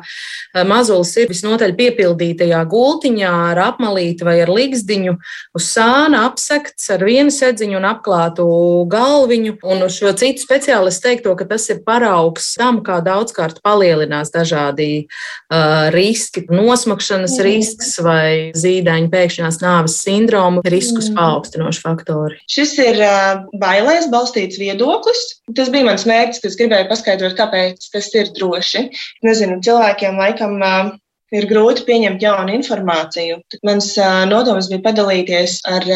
mazulis 0.66 1.12
ir 1.20 1.30
visnotaļ 1.30 1.74
piepildītajā 1.78 2.62
gultiņā 2.70 3.32
ar 3.50 3.60
apmalīti 3.68 4.26
vai 4.26 4.36
ar 4.44 4.52
ligzdiņu 4.54 5.16
uz 5.56 5.68
sāna 5.68 6.24
apsekts 6.28 6.90
ar 6.94 7.04
vienu 7.06 7.32
sedziņu 7.34 7.78
un 7.80 7.88
apklātu 7.88 8.46
galviņu. 8.90 9.58
Un 9.64 9.86
šo 9.92 10.12
citu 10.18 10.44
speciālistu 10.44 11.08
teikto, 11.08 11.34
ka 11.44 11.52
tas 11.52 11.68
ir 11.72 11.82
paraugs 11.84 12.54
tam, 12.58 12.80
kā 12.84 12.98
daudzkārt 13.04 13.60
palielinās 13.64 14.32
dažādi 14.34 15.04
uh, 15.04 15.92
riski, 15.94 16.46
nosmakšanas 16.48 17.36
mm. 17.36 17.44
risks 17.44 17.94
vai 18.04 18.50
zīdaiņu 18.56 19.12
pēkšņās 19.12 19.60
nāves 19.62 19.98
sindroma 20.00 20.64
riskus 20.64 21.10
mm. 21.10 21.18
paaugstinoši 21.20 21.84
faktori. 21.84 22.40
Šis 22.50 22.76
ir 22.82 23.00
uh, 23.04 23.44
bailēs 23.60 24.08
balstīts 24.12 24.60
viedoklis. 24.60 25.22
Tas 25.54 25.70
bija 25.72 25.90
mans 25.90 26.06
mērķis, 26.08 26.42
kas 26.44 26.58
gribēja 26.60 26.88
paskaidrot, 26.88 27.36
kāpēc 27.38 27.90
tas 27.92 28.10
ir 28.16 28.32
droši. 28.36 28.88
Nezinu, 29.26 29.60
cilvēkiem 29.64 30.20
laikam 30.20 30.56
uh, 30.62 30.94
ir 31.34 31.46
grūti 31.50 31.84
pieņemt 31.88 32.22
jaunu 32.22 32.54
informāciju. 32.56 33.40
Tad 33.52 33.64
mans 33.66 33.90
nodoms 34.30 34.68
bija 34.70 34.82
padalīties 34.84 35.58
ar 35.68 35.86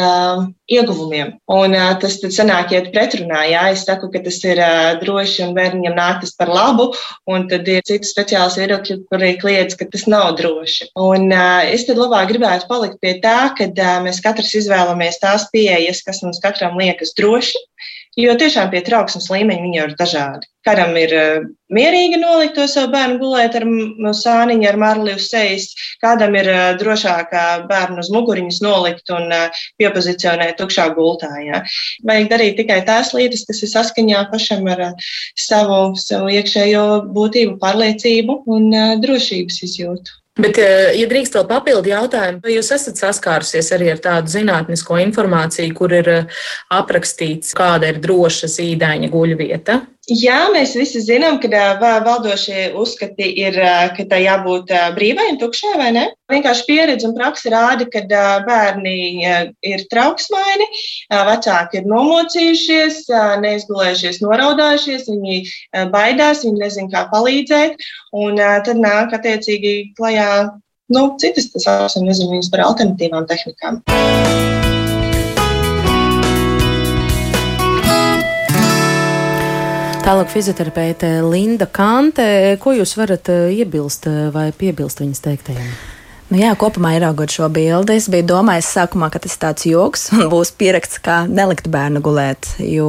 ieguvumiem. 0.69 1.35
Un 1.55 1.77
tas 2.03 2.19
tad 2.23 2.35
sanāk 2.35 2.75
iet 2.75 2.91
pretrunā. 2.95 3.45
Jā, 3.53 3.65
es 3.73 3.85
saku, 3.89 4.11
ka 4.13 4.23
tas 4.25 4.41
ir 4.45 4.61
droši 5.03 5.47
un 5.47 5.55
bērniem 5.57 5.97
nāk 5.97 6.23
tas 6.25 6.35
par 6.39 6.53
labu, 6.53 6.91
un 7.31 7.47
tad 7.51 7.69
ir 7.71 7.85
citi 7.89 8.09
speciāls 8.09 8.59
viedokļi, 8.61 8.99
kuri 9.09 9.33
kliedz, 9.41 9.79
ka 9.79 9.89
tas 9.93 10.09
nav 10.11 10.35
droši. 10.41 10.91
Un 10.99 11.33
es 11.33 11.87
tad 11.89 12.01
labāk 12.01 12.33
gribētu 12.33 12.69
palikt 12.71 13.01
pie 13.05 13.17
tā, 13.25 13.39
ka 13.59 13.71
mēs 14.05 14.23
katrs 14.25 14.55
izvēlamies 14.63 15.23
tās 15.23 15.49
pieejas, 15.55 16.05
kas 16.07 16.23
mums 16.27 16.43
katram 16.45 16.79
liekas 16.81 17.15
droši. 17.19 17.65
Jo 18.19 18.33
tiešām 18.35 18.73
pie 18.73 18.81
trauksmes 18.83 19.29
līmeņa 19.31 19.63
viņi 19.63 19.79
ir 19.79 19.93
dažādi. 19.99 20.49
Kādam 20.67 20.97
ir 20.99 21.13
uh, 21.15 21.45
mierīgi 21.73 22.19
nolikt 22.19 22.57
to 22.59 22.65
savu 22.67 22.91
bērnu 22.91 23.21
gulēt 23.21 23.55
ar 23.55 23.67
sāniņu, 24.19 24.67
ar 24.67 24.79
marli 24.83 25.15
uz 25.15 25.29
sejas, 25.31 25.69
kādam 26.03 26.35
ir 26.35 26.51
uh, 26.51 26.65
drošāk 26.81 27.31
bērnu 27.71 28.03
uz 28.03 28.11
muguriņas 28.13 28.59
nolikt 28.67 29.15
un 29.15 29.31
uh, 29.31 29.63
piepozicionēt 29.79 30.59
tukšā 30.59 30.89
gultā. 30.99 31.31
Ja. 31.47 31.63
Vajag 32.11 32.31
darīt 32.35 32.59
tikai 32.59 32.81
tās 32.91 33.15
lietas, 33.15 33.47
kas 33.47 33.63
ir 33.63 33.73
saskaņā 33.77 34.27
pašam 34.35 34.67
ar 34.75 34.89
savu, 35.39 35.83
savu 36.03 36.35
iekšējo 36.35 36.87
būtību, 37.15 37.61
pārliecību 37.63 38.43
un 38.51 38.73
drošības 39.05 39.63
izjūtu. 39.71 40.19
Bet, 40.39 40.59
eh, 40.63 40.93
ja 40.95 41.07
drīkst 41.11 41.35
vēl 41.35 41.47
papildu 41.51 41.91
jautājumu, 41.91 42.39
vai 42.45 42.55
jūs 42.55 42.71
esat 42.77 43.01
saskārusies 43.01 43.73
arī 43.75 43.91
ar 43.91 44.03
tādu 44.05 44.31
zinātnisko 44.31 45.01
informāciju, 45.03 45.75
kur 45.75 45.95
ir 45.99 46.11
eh, 46.13 46.43
aprakstīts, 46.71 47.57
kāda 47.59 47.91
ir 47.91 47.99
droša 48.05 48.51
zīdaiņa 48.55 49.11
guļvieta? 49.11 49.81
Jā, 50.09 50.47
mēs 50.55 50.71
visi 50.73 51.03
zinām, 51.05 51.37
ka 51.37 51.75
valdošie 51.81 52.71
uzskati 52.81 53.27
ir, 53.43 53.59
ka 53.93 54.07
tai 54.09 54.23
jābūt 54.23 54.73
brīvai 54.97 55.27
un 55.35 55.37
tukšai, 55.41 55.75
vai 55.77 55.91
ne? 55.93 56.05
Vienkārši 56.33 56.65
pieredze 56.65 57.05
un 57.05 57.13
praksa 57.17 57.53
rāda, 57.53 57.85
ka 57.93 58.01
bērni 58.47 59.21
ir 59.69 59.85
trauksmaini, 59.93 60.71
vecāki 61.13 61.83
ir 61.83 61.93
nomocījušies, 61.93 63.05
neizgulējušies, 63.45 64.23
noraudājušies, 64.25 65.11
viņi 65.13 65.39
baidās, 65.93 66.45
viņi 66.49 66.65
nezin, 66.65 66.89
kā 66.89 67.05
palīdzēt, 67.13 67.77
un 68.17 68.41
tad 68.41 68.81
nāk 68.81 69.13
attiecīgi 69.13 69.93
klajā 70.01 70.31
nu, 70.89 71.09
citas, 71.21 71.53
tas 71.53 71.69
saucam, 71.69 72.09
nezinu, 72.09 72.33
viņas 72.39 72.55
par 72.55 72.65
alternatīvām 72.71 73.29
tehnikām. 73.29 73.83
Tālāk 80.09 80.31
fizioterapeite 80.33 81.09
Linda 81.21 81.67
Kante. 81.69 82.25
Ko 82.63 82.73
jūs 82.73 82.95
varat 82.97 83.29
eh, 83.29 83.51
iebilst 83.61 84.07
eh, 84.09 84.31
vai 84.33 84.47
piebilst 84.57 85.03
viņas 85.03 85.21
teiktajam? 85.21 85.67
Nu 86.31 86.39
jā, 86.41 86.55
kopumā 86.57 86.95
ieraugot 86.97 87.35
šo 87.35 87.51
bildi, 87.53 87.99
es 88.01 88.07
biju 88.09 88.25
domājis 88.31 88.71
sākumā, 88.73 89.11
ka 89.13 89.21
tas 89.21 89.37
ir 89.37 89.43
tāds 89.43 89.67
joks 89.69 90.07
un 90.17 90.25
būs 90.33 90.55
pieraksts, 90.57 91.03
kā 91.05 91.19
nelikt 91.29 91.69
bērnu 91.69 92.01
gulēt. 92.01 92.49
Jo 92.57 92.89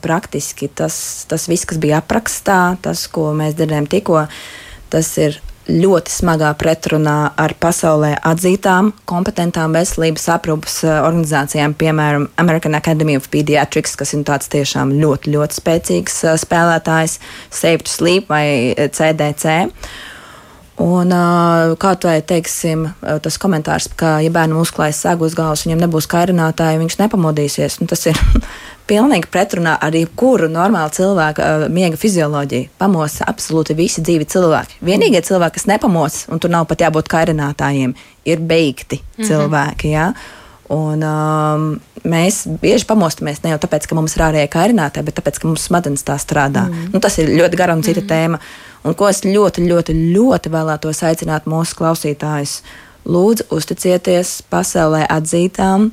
praktiski 0.00 0.70
tas, 0.72 0.96
tas 1.28 1.44
viss, 1.52 1.68
kas 1.68 1.82
bija 1.84 2.00
aprakstā, 2.00 2.78
tas, 2.80 3.04
ko 3.12 3.34
mēs 3.36 3.58
dzirdējām 3.60 3.90
tikko, 3.98 4.24
tas 4.94 5.12
ir 5.20 5.36
ļoti 5.68 6.12
smagā 6.12 6.50
pretrunā 6.60 7.16
ar 7.40 7.54
pasaulē 7.60 8.14
atzītām, 8.26 8.92
kompetentām 9.08 9.76
veselības 9.76 10.26
aprūpas 10.36 10.78
eh, 10.84 10.96
organizācijām, 11.00 11.76
piemēram, 11.80 12.28
American 12.40 12.76
Academy 12.76 13.16
of 13.16 13.30
Pediatrics, 13.32 13.96
kas 14.00 14.14
ir 14.16 14.24
tāds 14.28 14.50
tiešām 14.52 14.92
ļoti, 15.00 15.32
ļoti 15.34 15.60
spēcīgs 15.60 16.18
eh, 16.28 16.36
spēlētājs, 16.44 17.18
Save 17.50 17.84
to 17.86 17.94
Sleep 17.94 18.28
vai 18.32 18.74
CDC. 18.76 19.70
Un, 20.82 21.12
kā 21.78 21.92
vai 22.02 22.16
teiksim, 22.26 22.88
tas 23.22 23.36
komentārs, 23.38 23.86
ka, 23.94 24.16
ja 24.24 24.30
bērnam 24.34 24.58
uzklājas 24.58 25.04
sēgu 25.04 25.28
uz 25.28 25.36
galvas, 25.38 25.62
viņam 25.68 25.84
nebūs 25.84 26.08
kairinātāji, 26.10 26.80
viņš 26.80 26.96
nepamodīsies. 26.98 27.78
Nu, 27.78 27.86
tas 27.90 28.02
ir 28.10 28.18
pilnīgi 28.90 29.30
pretrunā 29.30 29.76
ar 29.78 29.94
jebkuru 29.94 30.48
normālu 30.50 30.90
cilvēku 30.96 31.70
miega 31.70 32.00
fizioloģiju. 32.00 32.72
Pamosa 32.80 33.28
absolūti 33.30 33.78
visi 33.78 34.02
dzīvi 34.02 34.26
cilvēki. 34.34 34.80
Vienīgie 34.90 35.22
cilvēki, 35.22 35.60
kas 35.60 35.70
nepamos, 35.70 36.24
un 36.34 36.42
tur 36.42 36.50
nav 36.50 36.66
pat 36.66 36.82
jābūt 36.88 37.12
kairinātājiem, 37.12 37.94
ir 38.26 38.42
beigti 38.42 38.98
mm 38.98 39.06
-hmm. 39.14 39.28
cilvēki. 39.30 39.94
Ja? 39.94 40.10
Un, 40.72 41.02
um, 41.04 41.64
mēs 42.08 42.44
bieži 42.60 42.86
pamostamies 42.88 43.42
ne 43.44 43.52
jau 43.52 43.58
tāpēc, 43.60 43.86
ka 43.88 43.94
mums 43.94 44.16
ir 44.16 44.22
ārējie 44.26 44.48
kairinātāji, 44.52 45.06
bet 45.06 45.18
tāpēc, 45.20 45.40
ka 45.40 45.48
mums 45.48 45.66
smadzenes 45.68 46.06
tā 46.06 46.16
strādā. 46.20 46.64
Mm. 46.70 46.86
Nu, 46.94 47.00
tas 47.04 47.18
ir 47.20 47.28
ļoti 47.28 47.60
gara 47.60 47.76
un 47.76 47.82
cita 47.84 48.00
mm. 48.00 48.08
tēma. 48.08 48.40
Un 48.84 48.96
ko 48.98 49.08
es 49.08 49.22
ļoti, 49.24 49.64
ļoti, 49.64 49.94
ļoti 50.14 50.52
vēlētos 50.52 51.00
aicināt 51.08 51.46
mūsu 51.48 51.78
klausītājus. 51.78 52.58
Lūdzu, 53.04 53.48
uzticieties 53.52 54.38
pasaulē 54.52 55.04
atzītām 55.12 55.90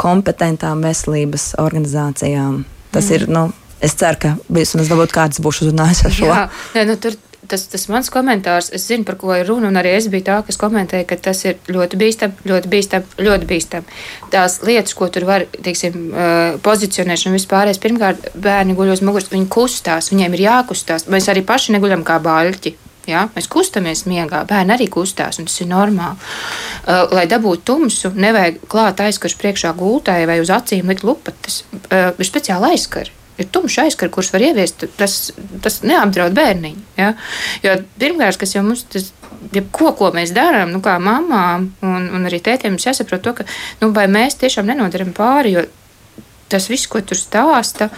kompetentām 0.00 0.84
veselības 0.84 1.54
organizācijām. 1.60 2.62
Tas 2.90 3.08
mm. 3.08 3.16
ir, 3.16 3.26
nu, 3.30 3.44
es 3.84 3.94
ceru, 3.96 4.20
ka 4.20 4.34
vismaz 4.52 4.90
varbūt 4.90 5.14
kāds 5.14 5.42
būs 5.44 5.62
uzrunājis 5.64 6.04
ar 6.08 6.16
šo. 6.16 6.30
Jā, 6.30 6.46
jā 6.76 6.86
nu, 6.88 6.96
tur 7.00 7.16
tas, 7.50 7.66
tas 7.70 7.86
mans 7.92 8.10
komentārs, 8.12 8.70
es 8.76 8.86
zinu, 8.88 9.06
par 9.08 9.18
ko 9.20 9.32
ir 9.36 9.48
runa, 9.48 9.70
un 9.70 9.78
arī 9.80 9.94
es 9.98 10.08
biju 10.12 10.26
tā, 10.28 10.40
kas 10.46 10.58
komentēja, 10.60 11.06
ka 11.10 11.18
tas 11.28 11.42
ir 11.46 11.58
ļoti 11.70 11.98
bīstami, 12.00 12.46
ļoti 12.50 12.70
bīstami, 12.72 13.16
ļoti 13.26 13.48
bīstami. 13.50 13.98
Tās 14.32 14.60
lietas, 14.66 14.94
ko 14.98 15.10
tur 15.12 15.26
var, 15.28 15.46
teiksim, 15.66 15.98
pozicionēšana 16.66 17.38
vispārējais, 17.38 17.82
pirmkārt, 17.82 18.30
bērni 18.34 18.76
guļ 18.78 18.94
uz 18.96 19.04
muguras, 19.06 19.30
viņi 19.32 19.50
kustās, 19.52 20.12
viņiem 20.14 20.38
ir 20.38 20.46
jākustās. 20.46 21.08
Mēs 21.10 21.28
arī 21.32 21.44
paši 21.46 21.76
neguļam 21.76 22.06
kā 22.06 22.20
baļķi. 22.24 22.76
Ja? 23.08 23.26
Mēs 23.34 23.48
kustamies 23.50 24.04
miegā, 24.08 24.42
bērni 24.48 24.76
arī 24.76 24.88
kustās, 24.92 25.40
un 25.40 25.48
tas 25.48 25.60
ir 25.62 25.70
normāli. 25.70 26.18
Uh, 26.84 27.06
lai 27.16 27.26
dabūtu 27.30 27.64
tumsu, 27.72 28.12
nevajag 28.14 28.60
klāt 28.70 29.00
aizkarš 29.04 29.38
priekšā 29.40 29.72
gultai 29.78 30.22
vai 30.30 30.40
uz 30.42 30.52
acīm 30.52 30.92
likt 30.92 31.06
lupatas. 31.06 31.64
Uh, 31.88 32.12
ir 32.12 32.28
speciāli 32.28 32.74
aizkari. 32.74 33.19
Ir 33.40 33.48
tumšs 33.52 33.78
aizkars, 33.86 34.12
kurš 34.12 34.32
var 34.34 34.44
ieviest, 34.50 34.84
tas, 35.00 35.16
tas 35.64 35.80
neapdraud 35.86 36.36
bērniņu. 36.36 36.84
Ja? 37.00 37.14
Jo 37.64 37.78
pirmkārt, 38.00 38.38
kas 38.40 38.54
jau 38.56 38.64
mums 38.66 38.84
tas 38.92 39.10
jebko, 39.54 39.94
ko 39.98 40.10
mēs 40.14 40.34
darām, 40.36 40.72
nu, 40.74 40.82
kā 40.84 40.98
mamām 41.02 41.70
un, 41.86 42.08
un 42.16 42.28
arī 42.28 42.42
tētiem, 42.44 42.76
mums 42.76 42.86
jāsaprot 42.86 43.24
to, 43.24 43.34
ka 43.40 43.46
nu, 43.80 43.90
mēs 43.90 44.36
tiešām 44.40 44.68
nenodaram 44.68 45.14
pāri, 45.16 45.54
jo 45.56 45.64
tas 46.50 46.68
viss, 46.70 46.90
ko 46.90 47.00
tur 47.06 47.18
stāsta, 47.18 47.90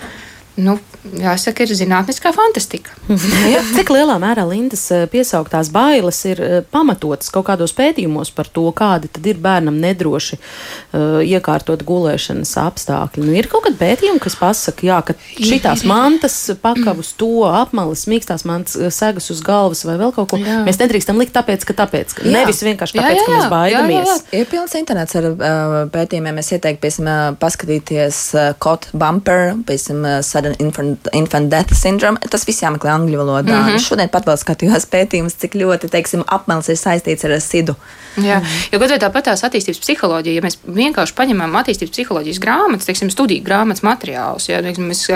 nu, 0.61 0.74
jāsaka, 1.16 1.64
ir 1.64 1.72
zinātniskā 1.76 2.32
fantastika. 2.34 2.92
ja, 3.53 3.62
cik 3.72 3.92
lielā 3.94 4.18
mērā 4.22 4.44
Lindas 4.48 4.84
eh, 4.92 5.05
piesauktās 5.11 5.70
bailes 5.72 6.18
ir 6.28 6.42
eh, 6.42 6.55
pamatotas 6.72 7.32
kaut 7.32 7.46
kādos 7.48 7.74
pētījumos 7.76 8.32
par 8.36 8.50
to, 8.53 8.66
kādi 8.76 9.11
tad 9.12 9.26
ir 9.28 9.40
bērnam 9.42 9.78
nedroši 9.82 10.38
uh, 10.38 11.20
iekārtot 11.24 11.82
gulēšanas 11.86 12.53
apstākļi? 12.62 13.24
Nu, 13.24 13.34
ir 13.38 13.48
kaut 13.50 13.66
kādi 13.66 13.80
pētījumi, 13.80 14.20
kas 14.22 14.36
pasaka, 14.38 14.86
jā, 14.86 14.98
ka 15.07 15.16
šitās 15.38 15.84
mantas 15.88 16.36
pakavus 16.62 17.12
to 17.18 17.46
apmalis, 17.48 18.05
mīkstās 18.11 18.46
mantas 18.48 18.76
segas 18.94 19.30
uz 19.32 19.42
galvas 19.44 19.84
vai 19.88 19.96
vēl 20.00 20.14
kaut 20.16 20.32
ko. 20.32 20.40
Jā. 20.42 20.62
Mēs 20.66 20.80
nedrīkstam 20.82 21.20
likt 21.20 21.34
tāpēc, 21.36 21.66
ka 21.68 21.76
tāpēc, 21.82 22.16
ka 22.18 22.26
jā. 22.26 22.34
nevis 22.36 22.62
vienkārši 22.66 22.98
tāpēc, 22.98 23.16
jā, 23.16 23.16
jā, 23.16 23.22
jā. 23.22 23.26
ka 23.26 23.36
mēs 23.38 23.50
baidamies. 23.53 23.96
Jā, 23.96 24.16
jā, 24.16 24.20
jā. 24.22 24.42
Ir 24.42 24.50
pilns 24.53 24.76
internets 24.78 25.18
ar 25.18 25.28
uh, 25.32 25.76
pētījumiem. 25.92 26.40
Es 26.42 26.53
ieteiktu, 26.55 26.82
piemēram, 26.84 27.38
paskatīties 27.42 28.22
uh, 28.36 28.48
Cot 28.62 28.88
Bumper, 28.92 29.53
piemēram, 29.68 30.05
Sudden 30.43 30.66
Infant 30.66 31.09
infant 31.12 31.51
death 31.51 31.74
syndrome. 31.74 32.18
Tas 32.30 32.47
viss 32.47 32.62
jāmeklē 32.62 32.90
angļu 32.97 33.18
valodā. 33.20 33.61
Mm 33.61 33.68
-hmm. 33.68 33.82
Šodien 33.86 34.09
pat 34.09 34.26
vēl 34.26 34.38
skatījos 34.40 34.86
pētījumus, 34.90 35.38
cik 35.38 35.55
ļoti, 35.55 35.90
teiksim, 35.90 36.24
apmels 36.26 36.68
ir 36.68 36.76
saistīts 36.76 37.24
ar 37.24 37.40
sidu. 37.40 37.76
Jā, 38.16 38.38
mm 38.38 38.43
-hmm. 38.43 38.68
jo 38.72 38.78
gudri 38.78 38.99
tāpat 38.99 39.24
tās 39.24 39.43
attīstības 39.45 39.80
psiholoģija, 39.80 40.34
ja 40.34 40.43
mēs 40.43 40.59
vienkārši 40.66 41.14
paņemam 41.16 41.57
attīstības 41.57 41.90
psiholoģijas 41.90 42.38
grāmatas, 42.38 42.86
teiksim, 42.86 43.11
studiju 43.11 43.43
grāmatas 43.45 43.82
materiālus, 43.82 44.49
ja, 44.49 44.62
teiksim, 44.62 44.90
es, 44.90 45.09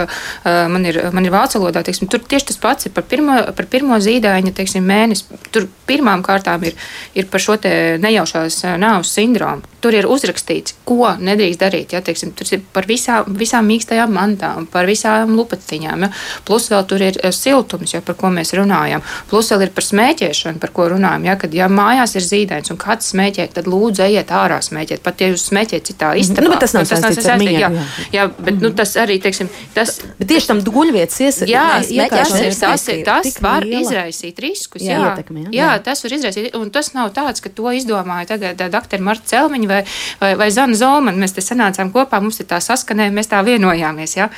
man, 0.45 0.87
ir, 0.87 1.01
man 1.13 1.25
ir 1.25 1.33
vācu 1.33 1.59
valodā, 1.59 1.83
teiksim, 1.83 2.09
tur 2.09 2.21
tieši 2.21 2.47
tas 2.47 2.57
pats 2.57 2.87
ir 2.87 2.93
par 2.93 3.05
pirmo, 3.05 3.37
par 3.57 3.67
pirmo 3.67 3.99
zīdaiņa, 4.01 4.53
teiksim, 4.53 4.85
mēnesi. 4.85 5.25
Tur 5.53 5.69
pirmām 5.87 6.23
kārtām 6.23 6.65
ir, 6.65 6.75
ir 7.15 7.27
par 7.27 7.41
šo 7.41 7.57
nejaušās 7.99 8.65
nāvas 8.79 9.13
sindromu. 9.13 9.63
Tur 9.81 9.95
ir 9.95 10.07
uzrakstīts, 10.07 10.75
ko 10.85 11.17
nedrīkst 11.21 11.61
darīt. 11.61 11.93
Ja, 11.93 12.01
teiksim, 12.01 12.33
tur 12.33 12.47
ir 12.51 12.61
par 12.73 12.87
visām, 12.87 13.25
visām 13.39 13.67
mīkstajām 13.71 14.13
mantām, 14.13 14.67
par 14.67 14.87
visām 14.87 15.16
lupatiņām. 15.29 16.07
Ja. 16.07 16.11
Plus 16.47 16.69
vēl 16.73 16.85
tur 16.91 17.05
ir 17.07 17.19
siltums, 17.35 17.95
ja, 17.95 18.03
par 18.05 18.19
ko 18.19 18.31
mēs 18.35 18.53
runājam. 18.57 19.05
Plus 19.31 19.51
vēl 19.53 19.67
ir 19.67 19.73
par 19.77 19.87
smēķēšanu, 19.87 20.61
par 20.63 20.73
ko 20.77 20.89
runājam. 20.95 21.27
Ja, 21.31 21.37
kad 21.41 21.55
ja 21.55 21.69
mājās 21.73 22.17
ir 22.19 22.27
zīdaiņš 22.27 22.73
un 22.75 22.81
kāds 22.81 23.13
smēķē, 23.15 23.49
tad 23.57 23.71
lūdzu 23.71 24.05
ejiet 24.07 24.33
ārā 24.35 24.61
smēķēt. 24.65 25.03
Pat 25.05 25.21
ja 25.21 25.31
jūs 25.33 25.49
smēķējat 25.51 25.91
citā 25.91 26.13
mhm. 26.13 26.23
istabā. 26.25 26.47
Nu, 26.47 26.61
tas 26.61 26.77
nav 26.77 26.87
tas, 26.87 27.01
tas, 27.01 27.17
tas, 27.17 27.43
jā, 27.43 27.59
jā, 27.61 27.71
jā, 28.13 28.27
bet 28.29 28.55
mm 28.55 28.59
-hmm. 28.59 28.63
nu, 28.63 28.73
tas 28.77 28.97
arī, 28.97 29.19
teiksim, 29.23 29.49
tas. 29.75 30.01
Bet 30.19 30.29
tieši 30.29 30.47
tam 30.53 30.61
guļvietas 30.61 31.21
iesaistīt. 31.21 31.53
Jā, 31.53 32.09
tas, 32.11 32.89
ir, 32.89 33.05
tas 33.05 33.41
var 33.43 33.65
liela. 33.65 33.83
izraisīt 33.83 34.39
riskus. 34.43 34.83
Jā, 34.83 34.99
jā, 34.99 35.11
ietekmi, 35.11 35.47
jā. 35.47 35.53
jā, 35.53 35.71
tas 35.83 36.03
var 36.05 36.17
izraisīt. 36.19 36.57
Un 36.57 36.71
tas 36.75 36.93
nav 36.95 37.13
tāds, 37.17 37.43
ka 37.45 37.53
to 37.53 37.73
izdomāja 37.73 38.27
tagad 38.35 38.63
doktori 38.73 39.03
Marta 39.03 39.27
Celmiņa 39.33 39.69
vai, 39.71 39.83
vai, 40.21 40.33
vai 40.41 40.51
Zana 40.51 40.75
Zolmana. 40.79 41.19
Mēs 41.23 41.37
te 41.37 41.45
sanācām 41.45 41.93
kopā, 41.95 42.21
mums 42.23 42.41
ir 42.43 42.49
tā 42.51 42.61
saskanēja, 42.63 43.15
mēs 43.15 43.31
tā 43.33 43.43
vienojāmies. 43.47 44.17
Jā. 44.17 44.29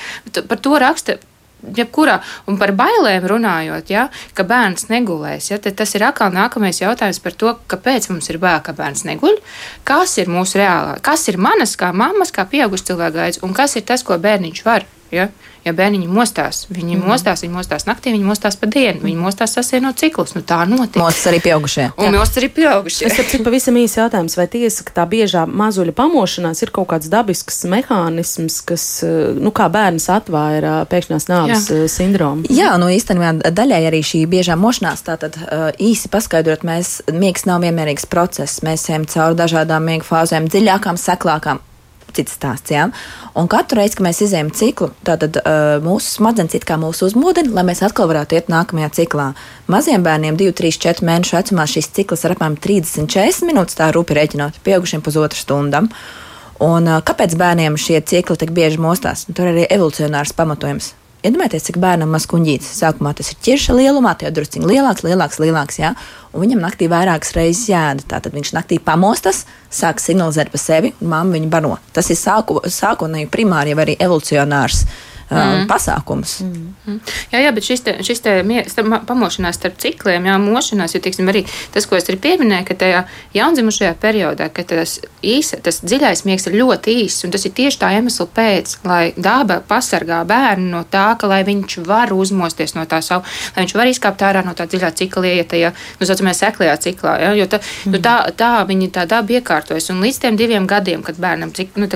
Par 0.48 0.60
to 0.64 0.67
raksta 0.76 1.18
jebkurā, 1.74 2.18
un 2.46 2.58
par 2.58 2.72
bailēm 2.78 3.26
runājot, 3.28 3.90
ja, 3.90 4.06
ka 4.36 4.46
bērns 4.46 4.88
negulēs, 4.92 5.50
ja, 5.50 5.58
tad 5.62 5.78
tas 5.80 5.94
ir 5.96 6.04
atkal 6.06 6.30
nākamais 6.34 6.80
jautājums 6.80 7.18
par 7.24 7.34
to, 7.34 7.54
kāpēc 7.70 8.10
mums 8.12 8.30
ir 8.30 8.38
bail, 8.42 8.60
ka 8.64 8.74
bērns 8.78 9.04
neguļ, 9.08 9.40
kas 9.88 10.18
ir 10.22 10.30
mūsu 10.30 10.60
reālā, 10.62 10.98
kas 11.02 11.26
ir 11.30 11.40
manas 11.42 11.74
kā 11.78 11.90
mammas, 11.92 12.34
kā 12.34 12.46
pieaugušas 12.48 12.92
cilvēka 12.92 13.18
gaids, 13.18 13.42
un 13.42 13.56
kas 13.58 13.76
ir 13.78 13.86
tas, 13.88 14.06
ko 14.06 14.20
bērniņš 14.22 14.64
var. 14.66 14.86
Ja? 15.14 15.28
Ja 15.66 15.72
bērniņi 15.76 16.06
mostās, 16.09 16.62
viņi 16.70 16.96
mm. 16.96 17.09
mostās, 17.11 17.42
viņi 17.44 17.52
mostās 17.52 17.84
naktī, 17.84 18.12
viņi 18.14 18.24
mostās 18.24 18.56
pa 18.56 18.68
dienu, 18.70 19.02
viņi 19.04 19.18
mostās 19.20 19.52
sasieno 19.56 19.90
ciklus. 19.98 20.32
Nu, 20.36 20.40
tā 20.46 20.62
notiek. 20.70 20.96
Mostas 21.02 21.28
arī 21.28 21.40
pieaugušie. 21.44 21.88
Un 21.98 22.16
mostas 22.16 22.40
arī 22.40 22.48
pieaugušie. 22.56 23.09
Es 23.09 23.16
saprotu, 23.18 23.42
pavisam 23.44 23.76
īsi 23.76 23.98
jautājums, 23.98 24.36
vai 24.38 24.46
tiesa, 24.48 24.86
ka 24.86 24.94
tā 25.00 25.04
biežā 25.11 25.44
mazuļa 25.50 25.92
pamošanās 25.98 26.62
ir 26.64 26.72
kaut 26.72 26.88
kāds 26.94 27.11
dabisks 27.12 27.61
mehānisms, 27.68 28.61
kas, 28.70 28.86
eh, 29.04 29.34
nu, 29.36 29.52
kā 29.52 29.68
bērns 29.74 30.09
atvaira 30.14 30.78
pēkšņās 30.88 31.28
nāves 31.28 31.68
Jā. 31.68 31.82
Eh, 31.82 31.92
sindromu? 31.92 32.48
Jā, 32.48 32.72
nu 32.80 32.88
īstenībā 32.94 33.52
daļai 33.52 33.82
arī 33.90 34.00
šī 34.06 34.24
biežā 34.30 34.56
mošanās, 34.56 35.04
tātad 35.04 35.36
eh, 35.42 35.68
īsi 35.90 36.09
paskaidrot, 36.09 36.64
mēs, 36.64 37.00
miegs 37.12 37.44
nav 37.50 37.66
vienmērīgs 37.66 38.09
process. 38.09 38.62
Mēs 38.64 38.88
ejam 38.88 39.04
cauri 39.11 39.36
dažādām 39.42 39.84
miega 39.84 40.06
fāzēm, 40.06 40.48
dziļākām, 40.48 40.96
seklākām 40.96 41.61
cits 42.16 42.36
stāsts. 42.38 42.72
Jā. 42.74 42.88
Un 43.38 43.48
katru 43.50 43.80
reizi, 43.80 43.98
kad 43.98 44.06
mēs 44.09 44.22
izējām 44.26 44.52
ciklu, 44.56 44.90
tad 45.06 45.24
uh, 45.28 45.78
mūsu 45.84 46.18
smadzenes 46.18 46.56
it 46.59 46.66
kā 46.68 46.78
mūs 46.80 47.02
uzmodina, 47.06 47.52
lai 47.56 47.66
mēs 47.68 47.82
atkal 47.86 48.11
varētu 48.11 48.38
iet 48.38 48.52
nākamajā 48.52 48.92
ciklā. 49.00 49.30
Maziem 49.70 50.06
bērniem 50.06 50.38
2, 50.40 50.54
3, 50.61 50.78
4 50.88 51.09
mēnešu 51.09 51.38
vecumā 51.38 51.66
šis 51.70 51.90
cikls 51.98 52.24
ir 52.24 52.36
apmēram 52.36 52.59
30-40 52.64 53.50
minūtes, 53.50 53.78
tā 53.78 53.90
rūpi 53.94 54.18
rēķinot, 54.18 54.62
pieaugušiem 54.66 55.04
pusotru 55.04 55.40
stundu. 55.40 55.88
Un, 56.64 56.88
uh, 56.88 57.02
kāpēc 57.06 57.36
bērniem 57.38 57.78
šie 57.78 58.00
cikli 58.02 58.38
tik 58.40 58.54
bieži 58.56 58.80
mostās? 58.82 59.28
Tur 59.30 59.46
ir 59.46 59.54
arī 59.54 59.68
evolucionārs 59.78 60.34
pamatojums. 60.38 60.94
Iedomājieties, 61.18 61.64
cik 61.66 61.80
bērnam 61.82 62.12
maz 62.14 62.28
kuģītis. 62.30 62.76
Sākumā 62.78 63.10
tas 63.18 63.32
ir 63.32 63.38
ķirša 63.42 63.74
lielumā, 63.74 64.12
tie 64.20 64.30
drusciņi 64.30 64.68
lielāks, 64.70 65.02
lielāks, 65.02 65.40
lielāks. 65.42 65.78
Jā? 65.80 65.90
Un 66.30 66.44
viņam 66.44 66.62
naktī 66.62 66.86
vairākas 66.92 67.34
reizes 67.34 67.64
jēda. 67.72 68.06
Tātad 68.12 68.36
viņš 68.38 68.52
naktī 68.54 68.78
pamostas, 68.78 69.40
sāk 69.66 69.98
signalizēt 69.98 70.52
par 70.52 70.62
sevi, 70.62 70.92
un 71.02 71.10
mamma 71.10 71.34
viņu 71.34 71.50
baro. 71.50 71.74
Tas 71.96 72.12
ir 72.14 72.20
sāku, 72.20 72.60
sākotnēji 72.62 73.32
primāri 73.34 73.74
jau 73.74 73.80
arī 73.82 73.98
evolucionārs 73.98 74.84
mm. 75.30 75.66
pasākums. 75.70 76.38
Mm. 76.42 76.98
Jā, 77.32 77.42
jā, 77.42 77.52
bet 77.54 77.66
šis, 77.66 77.82
te, 77.84 77.94
šis 78.06 78.22
te, 78.24 78.34
pamošanās 79.08 79.58
starp 79.58 79.78
cikliem, 79.82 80.26
jā, 80.28 80.36
mošanās, 80.40 80.94
jo 80.96 81.02
tiksim, 81.04 81.28
arī 81.30 81.44
tas, 81.74 81.86
ko 81.88 81.98
es 81.98 82.08
arī 82.08 82.18
pieminēju, 82.24 82.66
ka 82.68 82.76
tajā 82.82 83.02
jaundzimušajā 83.36 83.94
periodā, 84.00 84.48
ka 84.54 84.64
tas, 84.68 84.98
īsa, 85.22 85.60
tas 85.64 85.80
dziļais 85.84 86.24
miegs 86.28 86.48
ir 86.48 86.58
ļoti 86.58 86.96
īss, 87.04 87.26
un 87.26 87.34
tas 87.34 87.44
ir 87.44 87.54
tieši 87.56 87.80
tā 87.82 87.92
iemesla 87.98 88.28
pēc, 88.38 88.78
lai 88.88 89.02
daba 89.16 89.60
pasargā 89.68 90.22
bērnu 90.28 90.70
no 90.72 90.84
tā, 90.88 91.10
ka 91.20 91.30
lai 91.30 91.42
viņš 91.48 91.78
var 91.86 92.12
uzmosties 92.16 92.74
no 92.78 92.86
tā 92.88 93.00
savu, 93.04 93.26
lai 93.54 93.66
viņš 93.66 93.76
var 93.76 93.92
izkāpt 93.92 94.24
ārā 94.24 94.44
no 94.46 94.54
tā 94.58 94.68
dziļā 94.70 94.92
cikla, 95.02 95.28
ieiet 95.28 95.50
tajā, 95.52 95.72
nu, 96.00 96.08
saucamajā 96.08 96.40
seklajā 96.42 96.78
ciklā, 96.88 97.16
jā, 97.22 97.34
jo 97.42 97.48
tā, 97.50 97.60
mm. 97.60 97.94
nu, 97.94 98.02
tā, 98.04 98.16
tā 98.38 98.52
viņi 98.68 98.90
tā 98.94 99.04
daba 99.10 99.38
iekārtojas, 99.38 99.90
un 99.92 100.02
līdz 100.04 100.22
tiem 100.24 100.40
diviem 100.40 100.68
gadiem, 100.70 101.04
kad 101.06 101.20
bērnam 101.20 101.52
cik, 101.56 101.76
nu, 101.80 101.88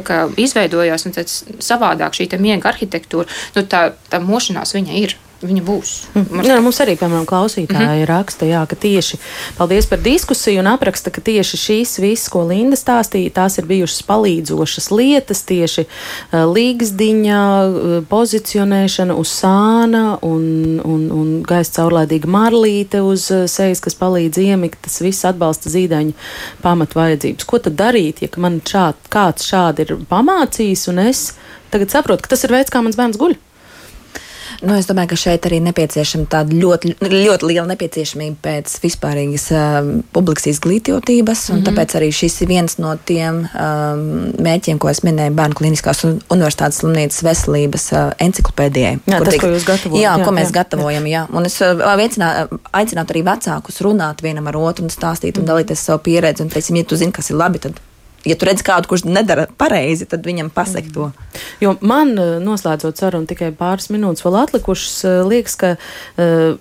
izveidojās 0.43 1.07
un 1.09 1.17
savādāk 1.63 2.17
šī 2.17 2.29
miega 2.43 2.71
arhitektūra, 2.73 3.22
tur 3.27 3.63
nu, 3.63 3.69
tā, 3.69 3.85
tā 4.11 4.23
mošanās 4.23 4.75
viņa 4.79 4.99
ir 5.03 5.17
viņa 5.47 5.63
būs. 5.67 5.93
Mm. 6.15 6.43
Jā, 6.47 6.57
mums 6.63 6.79
arī, 6.83 6.95
piemēram, 6.99 7.27
klausītāji 7.29 7.83
mm 7.83 7.93
-hmm. 8.03 8.09
raksta, 8.09 8.47
jā, 8.47 8.63
ka 8.67 8.77
tieši 8.77 9.19
paldies 9.59 9.87
par 9.87 10.01
diskusiju 10.01 10.61
un 10.61 10.67
apraksta, 10.71 11.11
ka 11.11 11.21
tieši 11.21 11.57
šīs 11.57 11.99
viss, 12.01 12.29
ko 12.29 12.45
Linda 12.47 12.77
stāstīja, 12.77 13.33
tās 13.33 13.59
ir 13.59 13.67
bijušas 13.67 14.03
palīdzošas 14.07 14.91
lietas, 14.91 15.43
tieši 15.43 15.85
uh, 15.85 16.45
līgsdiņa, 16.47 17.43
uh, 17.67 18.05
pozicionēšana 18.09 19.15
uz 19.15 19.29
sāna 19.43 20.19
un, 20.23 20.81
un, 20.85 21.11
un 21.11 21.43
gaisa 21.43 21.73
caurlaidīga 21.81 22.29
marlīte 22.29 23.03
uz 23.03 23.31
uh, 23.31 23.47
sejas, 23.47 23.81
kas 23.81 23.95
palīdz 23.95 24.39
iemigt, 24.39 24.79
tas 24.83 25.01
viss 25.01 25.25
atbalsta 25.25 25.71
zīdaiņu 25.71 26.13
pamat 26.63 26.95
vajadzības. 26.95 27.45
Ko 27.45 27.59
tad 27.59 27.75
darīt, 27.75 28.23
ja 28.23 28.29
man 28.37 28.61
šād, 28.61 28.95
kāds 29.09 29.47
šādi 29.51 29.87
ir 29.87 29.97
pamācījis 30.11 30.89
un 30.89 30.99
es 30.99 31.33
tagad 31.73 31.95
saprotu, 31.95 32.25
ka 32.25 32.35
tas 32.35 32.45
ir 32.45 32.55
veids, 32.55 32.73
kā 32.73 32.85
mans 32.85 32.99
bērns 32.99 33.21
guļ? 33.21 33.39
Nu, 34.63 34.77
es 34.79 34.87
domāju, 34.87 35.11
ka 35.11 35.17
šeit 35.19 35.47
arī 35.49 35.59
nepieciešama 35.65 36.29
tāda 36.31 36.55
ļoti, 36.55 36.93
ļoti 37.03 37.49
liela 37.49 37.65
nepieciešamība 37.73 38.39
pēc 38.45 38.75
vispārīgas 38.85 39.49
um, 39.57 39.91
publikas 40.15 40.47
izglītotības. 40.53 41.49
Mm 41.49 41.57
-hmm. 41.57 41.65
Tāpēc 41.67 41.97
arī 41.99 42.11
šis 42.15 42.41
ir 42.45 42.49
viens 42.49 42.79
no 42.79 42.95
tiem 43.11 43.43
um, 43.43 44.05
mēķiem, 44.39 44.79
ko 44.79 44.91
es 44.93 45.03
minēju 45.03 45.35
Bērnu 45.35 45.59
Kliniskās 45.59 46.05
Universitātes 46.07 46.79
slimnīcas 46.79 47.23
veselības 47.27 47.89
uh, 47.93 48.13
enciklopēdijai. 48.19 48.99
Jā, 49.07 49.19
tas, 49.19 49.29
tiek, 49.35 49.43
ko 49.43 49.51
jūs 49.51 49.67
gatavojat. 49.67 50.03
Jā, 50.03 50.17
jā, 50.19 50.25
ko 50.25 50.31
mēs 50.39 50.51
jā, 50.53 50.57
gatavojam. 50.61 51.07
Jā. 51.07 51.27
Un 51.33 51.51
es 51.51 51.61
uh, 51.61 51.87
veicinā, 51.99 52.49
aicinātu 52.73 53.17
arī 53.17 53.25
vecākus 53.27 53.83
runāt 53.83 54.23
vienam 54.23 54.47
ar 54.47 54.57
otru 54.57 54.87
un 54.87 54.91
stāstīt 54.91 55.39
un 55.39 55.43
mm 55.43 55.49
-hmm. 55.49 55.51
dalīties 55.51 55.89
savu 55.91 55.99
pieredzi. 55.99 56.43
Un, 56.43 56.49
teiksim, 56.49 56.77
ja 56.77 56.85
tu 56.85 56.97
zini, 56.97 57.13
kas 57.13 57.31
ir 57.31 57.37
labi, 57.37 57.59
tad 57.59 57.81
ja 58.29 58.37
tu 58.39 58.49
redz 58.49 58.63
kādu, 58.67 58.91
kurš 58.91 59.07
nedara 59.09 59.49
pareizi, 59.59 60.07
tad 60.09 60.27
viņam 60.27 60.53
pasaka 60.55 60.95
to. 60.95 61.11
Jo 61.63 61.77
man, 61.81 62.15
eh, 62.19 62.39
noslēdzot 62.45 63.01
sarunu, 63.01 63.29
tikai 63.31 63.53
pāris 63.57 63.91
minūtes 63.93 64.25
vēl 64.27 64.41
atlikušas, 64.45 64.97
eh, 65.05 65.21
liekas, 65.29 65.57
ka. 65.57 65.77
Uh, 66.17 66.57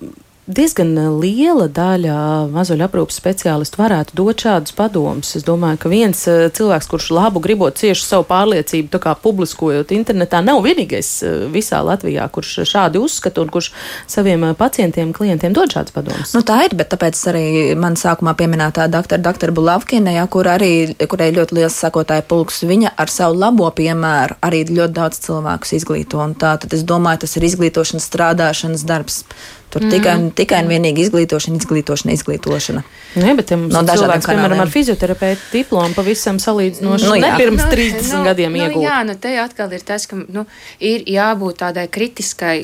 diezgan 0.50 0.96
liela 1.22 1.68
daļa 1.70 2.16
mazuļu 2.52 2.86
aprūpas 2.88 3.18
speciālistu 3.22 3.78
varētu 3.82 4.16
dot 4.18 4.42
šādus 4.42 4.74
padomus. 4.76 5.36
Es 5.38 5.46
domāju, 5.46 5.80
ka 5.84 5.92
viens 5.92 6.24
eh, 6.30 6.48
cilvēks, 6.54 6.90
kurš 6.90 7.10
labu 7.14 7.42
gribot 7.44 7.78
cieši 7.78 8.04
savu 8.06 8.26
pārliecību, 8.30 8.90
tā 8.92 9.02
kā 9.04 9.14
publiskojot 9.22 9.94
internetā, 9.94 10.42
nav 10.46 10.64
vienīgais 10.66 11.12
eh, 11.28 11.38
visā 11.54 11.84
Latvijā, 11.86 12.26
kurš 12.34 12.64
šādi 12.68 13.02
uzskata 13.02 13.44
un 13.44 13.52
kurš 13.54 13.72
saviem 14.10 14.48
eh, 14.50 14.56
pacientiem, 14.58 15.14
klientiem 15.14 15.54
dod 15.54 15.74
šādus 15.76 15.96
padomus. 15.96 16.34
Nu, 16.34 16.44
tā 16.48 16.64
ir, 16.66 16.76
bet 16.80 16.92
tāpēc 16.96 17.22
arī 17.32 17.46
man 17.80 18.00
sākumā 18.00 18.34
pieminētā 18.40 18.90
doktora, 18.92 19.22
doktora 19.22 19.56
Bulavkina, 19.56 20.16
ja, 20.18 20.26
kur 20.32 20.50
arī, 20.50 20.92
kurai 21.06 21.32
ļoti 21.38 21.62
liels 21.62 21.78
sakotāja 21.86 22.26
pulks, 22.26 22.64
viņa 22.66 22.96
ar 22.98 23.14
savu 23.14 23.38
labo 23.38 23.70
piemēru 23.78 24.42
arī 24.42 24.66
ļoti 24.72 24.98
daudz 24.98 25.22
cilvēkus 25.28 25.78
izglīto. 25.78 26.26
Tā 26.42 26.58
tad 26.62 26.74
es 26.74 26.86
domāju, 26.88 27.24
tas 27.24 27.38
ir 27.38 27.46
izglītošanas, 27.48 28.10
strādāšanas 28.10 28.86
darbs. 28.88 29.24
Tur 29.72 29.86
mm. 29.86 29.92
tikai, 29.94 30.14
tikai 30.36 30.58
un 30.66 30.70
vienīgi 30.72 31.06
izglītošana, 31.06 31.60
izglītošana, 31.62 32.16
izglītošana. 32.18 32.84
Nē, 33.24 33.36
bet 33.40 33.54
ja 33.54 33.58
mums 33.60 33.72
no 33.72 33.84
ir 33.86 33.88
cilvēks, 33.88 34.28
kanāliem. 34.28 34.44
piemēram, 34.44 34.64
ar 34.66 34.72
fizioterapeitu 34.74 35.46
diplomu 35.54 35.96
pavisam 35.96 36.42
salīdzinoši 36.44 37.08
nu, 37.08 37.16
ne 37.24 37.30
pirms 37.40 37.64
nu, 37.64 37.70
30 37.72 38.10
nu, 38.12 38.24
gadiem 38.28 38.58
nu, 38.58 38.66
iegūt. 38.66 38.84
Jā, 38.84 38.98
nu 39.08 39.16
te 39.24 39.32
atkal 39.40 39.72
ir 39.72 39.86
tas, 39.88 40.10
ka 40.12 40.20
nu, 40.20 40.44
ir 40.84 41.08
jābūt 41.08 41.62
tādai 41.64 41.88
kritiskai, 41.92 42.58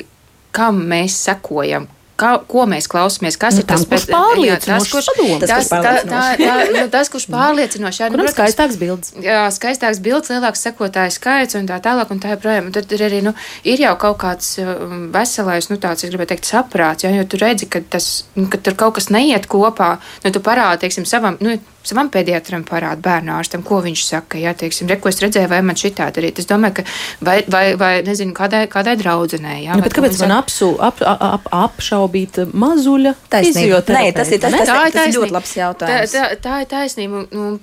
kam 0.52 0.82
mēs 0.90 1.16
sekojam, 1.30 1.88
kā, 2.18 2.32
ko 2.50 2.64
mēs 2.70 2.88
klausāmies, 2.90 3.38
kas 3.40 3.56
nu, 3.56 3.62
ir 3.62 3.68
tas, 3.68 3.84
kurš 3.88 4.06
pārliecinošs. 4.10 4.90
Kurš, 4.92 5.08
tas, 5.44 5.70
tas, 5.70 6.04
tā, 6.08 6.24
tā, 6.40 6.56
nu, 6.74 6.84
tas, 6.92 7.10
kurš 7.12 7.28
pārliecinošs. 7.32 8.00
Jā, 8.02 8.10
nu, 8.10 8.18
protams, 8.18 8.34
skaistāks 8.36 8.78
bildes. 8.80 9.14
Jā, 9.24 9.44
skaistāks 9.54 10.02
bildes, 10.04 10.32
lielāks 10.34 10.64
sekotāju 10.66 11.14
skaits 11.14 11.58
un 11.58 11.68
tā 11.70 11.78
tālāk 11.84 12.12
un 12.14 12.22
tā 12.22 12.34
joprojām. 12.34 12.72
Tad 12.74 12.94
ir 12.96 13.06
arī, 13.08 13.22
nu, 13.26 13.34
ir 13.68 13.84
jau 13.84 13.94
kaut 14.00 14.20
kāds 14.24 14.52
um, 14.62 15.08
veselais, 15.14 15.70
nu, 15.72 15.78
tāds, 15.82 16.04
es 16.04 16.12
gribētu 16.12 16.34
teikt, 16.34 16.50
saprāts, 16.50 17.06
jā, 17.06 17.14
jo 17.16 17.26
tu 17.28 17.40
redzi, 17.40 17.70
ka, 17.70 17.82
tas, 17.96 18.10
nu, 18.38 18.48
ka 18.52 18.60
tur 18.62 18.78
kaut 18.78 18.98
kas 18.98 19.10
neiet 19.14 19.48
kopā, 19.50 19.96
nu, 20.24 20.34
tu 20.34 20.42
parādi, 20.44 20.86
teiksim, 20.86 21.06
savam, 21.08 21.38
nu, 21.44 21.58
savam 21.86 22.10
pediatram 22.12 22.64
parāda 22.66 23.00
bērnu 23.04 23.32
ārstam, 23.36 23.62
ko 23.66 23.80
viņš 23.84 24.02
saka. 24.06 24.40
Jā, 24.40 24.54
teiksim, 24.58 24.88
re, 24.90 24.98
ko 25.00 25.10
es 25.12 25.20
redzēju, 25.22 25.50
vai 25.50 25.60
man 25.64 25.78
šitā 25.78 26.08
darīt. 26.14 26.40
Es 26.42 26.48
domāju, 26.50 26.80
ka 26.80 26.84
vai, 27.24 27.38
vai, 27.50 27.64
vai 27.80 27.92
nezinu, 28.06 28.34
kādai, 28.36 28.64
kādai 28.72 28.96
draudzenei. 29.00 29.62
Jā, 29.64 29.76
ja, 29.76 29.80
bet 29.84 29.96
kāpēc 29.96 30.18
man 30.24 30.36
apsu, 30.40 30.74
ap, 30.84 31.00
ap, 31.04 31.48
apšaubīt 31.54 32.42
mazuļa 32.52 33.14
fizioterapeitu? 33.30 33.96
Nē, 33.96 34.12
tas 34.16 34.34
ir, 34.34 34.42
tas, 34.42 34.58
tas, 34.58 34.68
tā, 34.68 34.76
tas, 34.82 34.98
tas 34.98 35.08
ir 35.08 35.18
ļoti 35.20 35.36
labs 35.38 35.56
jautājums. 35.58 36.14
Tā, 36.14 36.28
tā, 36.28 36.42
tā 36.44 36.60
ir 36.64 36.70
taisnība. 36.74 37.24
Nu, 37.32 37.54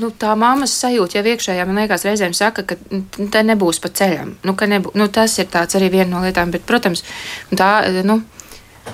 nu, 0.00 0.10
tā 0.20 0.34
mammas 0.38 0.74
sajūta 0.80 1.18
jau 1.18 1.24
iekšējā, 1.34 1.66
man 1.68 1.82
liekas, 1.82 2.06
reizēm 2.06 2.36
saka, 2.36 2.64
ka 2.68 2.78
tā 3.34 3.42
nebūs 3.46 3.80
pa 3.82 3.90
ceļam. 3.90 4.36
Nu, 4.46 4.54
nebū, 4.54 4.94
nu, 4.98 5.08
tas 5.12 5.36
ir 5.40 5.50
arī 5.50 5.90
viena 5.98 6.10
no 6.14 6.24
lietām, 6.24 6.54
bet, 6.54 6.66
protams, 6.68 7.04
tā. 7.52 7.72
Nu, 8.06 8.22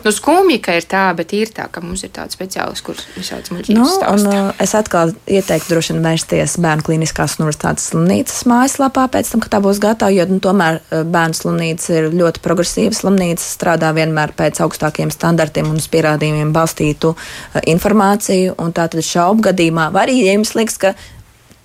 Nu, 0.05 0.13
skumji, 0.15 0.57
ka 0.65 0.73
ir 0.79 0.87
tā, 0.89 1.03
bet 1.17 1.33
ir 1.37 1.51
tā, 1.53 1.67
ka 1.69 1.83
mums 1.85 2.01
ir 2.07 2.13
tāds 2.15 2.37
speciālists, 2.37 2.83
kurš 2.87 3.03
visādas 3.19 3.51
muļķības 3.53 3.77
nu, 3.77 3.87
stāsta. 3.91 4.13
Un, 4.15 4.29
uh, 4.49 4.61
es 4.63 4.73
atkal 4.79 5.13
ieteiktu 5.29 5.75
droši 5.75 5.93
vien 5.93 6.05
vērsties 6.07 6.55
Bērnu 6.63 6.87
klīniskās 6.87 7.37
universitātes 7.41 7.91
slimnīcas 7.91 8.47
mājaslapā 8.49 9.05
pēc 9.13 9.33
tam, 9.33 9.43
kad 9.45 9.53
tā 9.57 9.61
būs 9.65 9.81
gatava, 9.83 10.15
jo 10.15 10.25
nu, 10.31 10.39
tomēr 10.41 10.79
uh, 10.81 11.03
bērnu 11.05 11.37
slimnīca 11.37 11.99
ir 11.99 12.09
ļoti 12.17 12.43
progresīva 12.45 12.97
slimnīca, 12.97 13.45
strādā 13.45 13.91
vienmēr 13.97 14.33
pēc 14.39 14.63
augstākiem 14.65 15.13
standartiem 15.13 15.69
un 15.69 15.83
uz 15.83 15.89
pierādījumiem 15.93 16.55
balstītu 16.57 17.13
uh, 17.13 17.59
informāciju. 17.69 18.57
Tātad 18.71 19.05
šaubu 19.05 19.51
gadījumā, 19.51 19.91
vai 19.93 20.07
arī, 20.07 20.17
ja 20.25 20.37
jums 20.39 20.55
liekas, 20.57 20.79
ka 20.81 20.95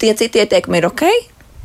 tie 0.02 0.12
citi 0.18 0.42
ieteikumi 0.42 0.82
ir 0.82 0.90
ok, 0.90 1.06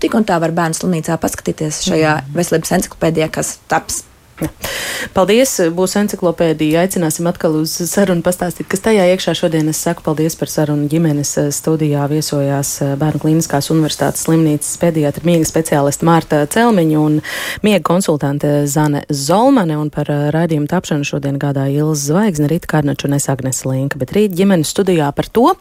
tik 0.05 0.15
un 0.15 0.29
tā 0.29 0.39
var 0.43 0.55
bērnu 0.55 0.79
slimnīcā 0.79 1.19
paskatīties 1.19 1.83
šajā 1.89 2.15
veselības 2.37 2.77
encyklopēdijā, 2.79 3.31
kas 3.35 3.57
taps 3.73 4.05
Paldies! 5.17 5.53
Būs 5.75 5.97
encyklopēdija. 6.01 6.85
Aicināsim 6.85 7.29
atkal 7.31 7.57
uz 7.61 7.73
sarunu 7.91 8.25
pastāstīt, 8.25 8.69
kas 8.71 8.83
tajā 8.85 9.07
iekšā 9.13 9.35
šodien. 9.39 9.71
Es 9.73 9.81
saku 9.85 10.05
paldies 10.07 10.37
par 10.39 10.51
sarunu 10.53 10.89
ģimenes 10.91 11.33
eh, 11.41 11.51
studijā. 11.55 12.07
Viesojās 12.11 12.73
eh, 12.85 12.95
Bērnu 13.01 13.23
Kliniskās 13.23 13.71
Universitātes 13.73 14.25
slimnīcas 14.27 14.73
pediatra 14.81 15.25
miega 15.29 15.49
speciālista 15.49 16.07
Mārta 16.09 16.43
Celmiņa 16.51 17.01
un 17.01 17.19
miega 17.67 17.83
konsultante 17.87 18.53
Zane 18.71 19.05
Zolmane. 19.09 19.79
Un 19.81 19.93
par 19.95 20.11
eh, 20.13 20.29
raidījumu 20.35 20.71
tapšanu 20.71 21.09
šodien 21.09 21.41
gādāja 21.41 21.85
Ilza 21.85 22.11
Zvaigzne, 22.11 22.51
Rita 22.51 22.71
Kārnača 22.75 23.09
un 23.09 23.19
es 23.19 23.29
Agnes 23.33 23.65
Linka. 23.69 24.01
Bet 24.01 24.15
rīt 24.17 24.37
ģimenes 24.37 24.73
studijā 24.73 25.11
par 25.15 25.29
to, 25.31 25.53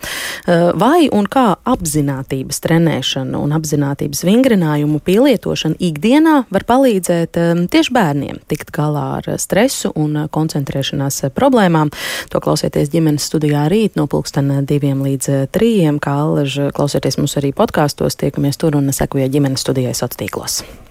vai 0.80 1.10
un 1.14 1.26
kā 1.30 1.46
apzinātības 1.68 2.62
trenēšana 2.64 3.40
un 3.40 3.54
apzinātības 3.56 4.22
vingrinājumu 4.28 5.02
pielietošana 5.06 5.80
ikdienā 5.90 6.36
var 6.54 6.66
palīdzēt 6.70 7.38
tieši 7.74 7.96
bērniem 7.96 8.42
tikt 8.50 8.69
tikt 8.70 8.78
galā 8.78 9.20
ar 9.20 9.38
stresu 9.38 9.92
un 9.96 10.28
koncentrēšanās 10.30 11.32
problēmām. 11.34 11.90
To 12.30 12.40
klausieties 12.40 12.90
ģimenes 12.94 13.26
studijā 13.26 13.68
rīt 13.70 13.96
no 13.96 14.08
pulksten 14.08 14.66
diviem 14.66 15.02
līdz 15.04 15.50
trījiem, 15.52 16.00
kā 16.00 16.12
alaž 16.26 16.72
klausieties 16.74 17.18
mums 17.18 17.38
arī 17.38 17.54
podkāstos, 17.54 18.16
tiekamies 18.16 18.58
tur 18.58 18.78
un 18.78 18.92
sekojiet 18.92 19.32
ģimenes 19.34 19.62
studijai 19.66 19.94
sociālos 19.94 20.20
tīklos. 20.20 20.89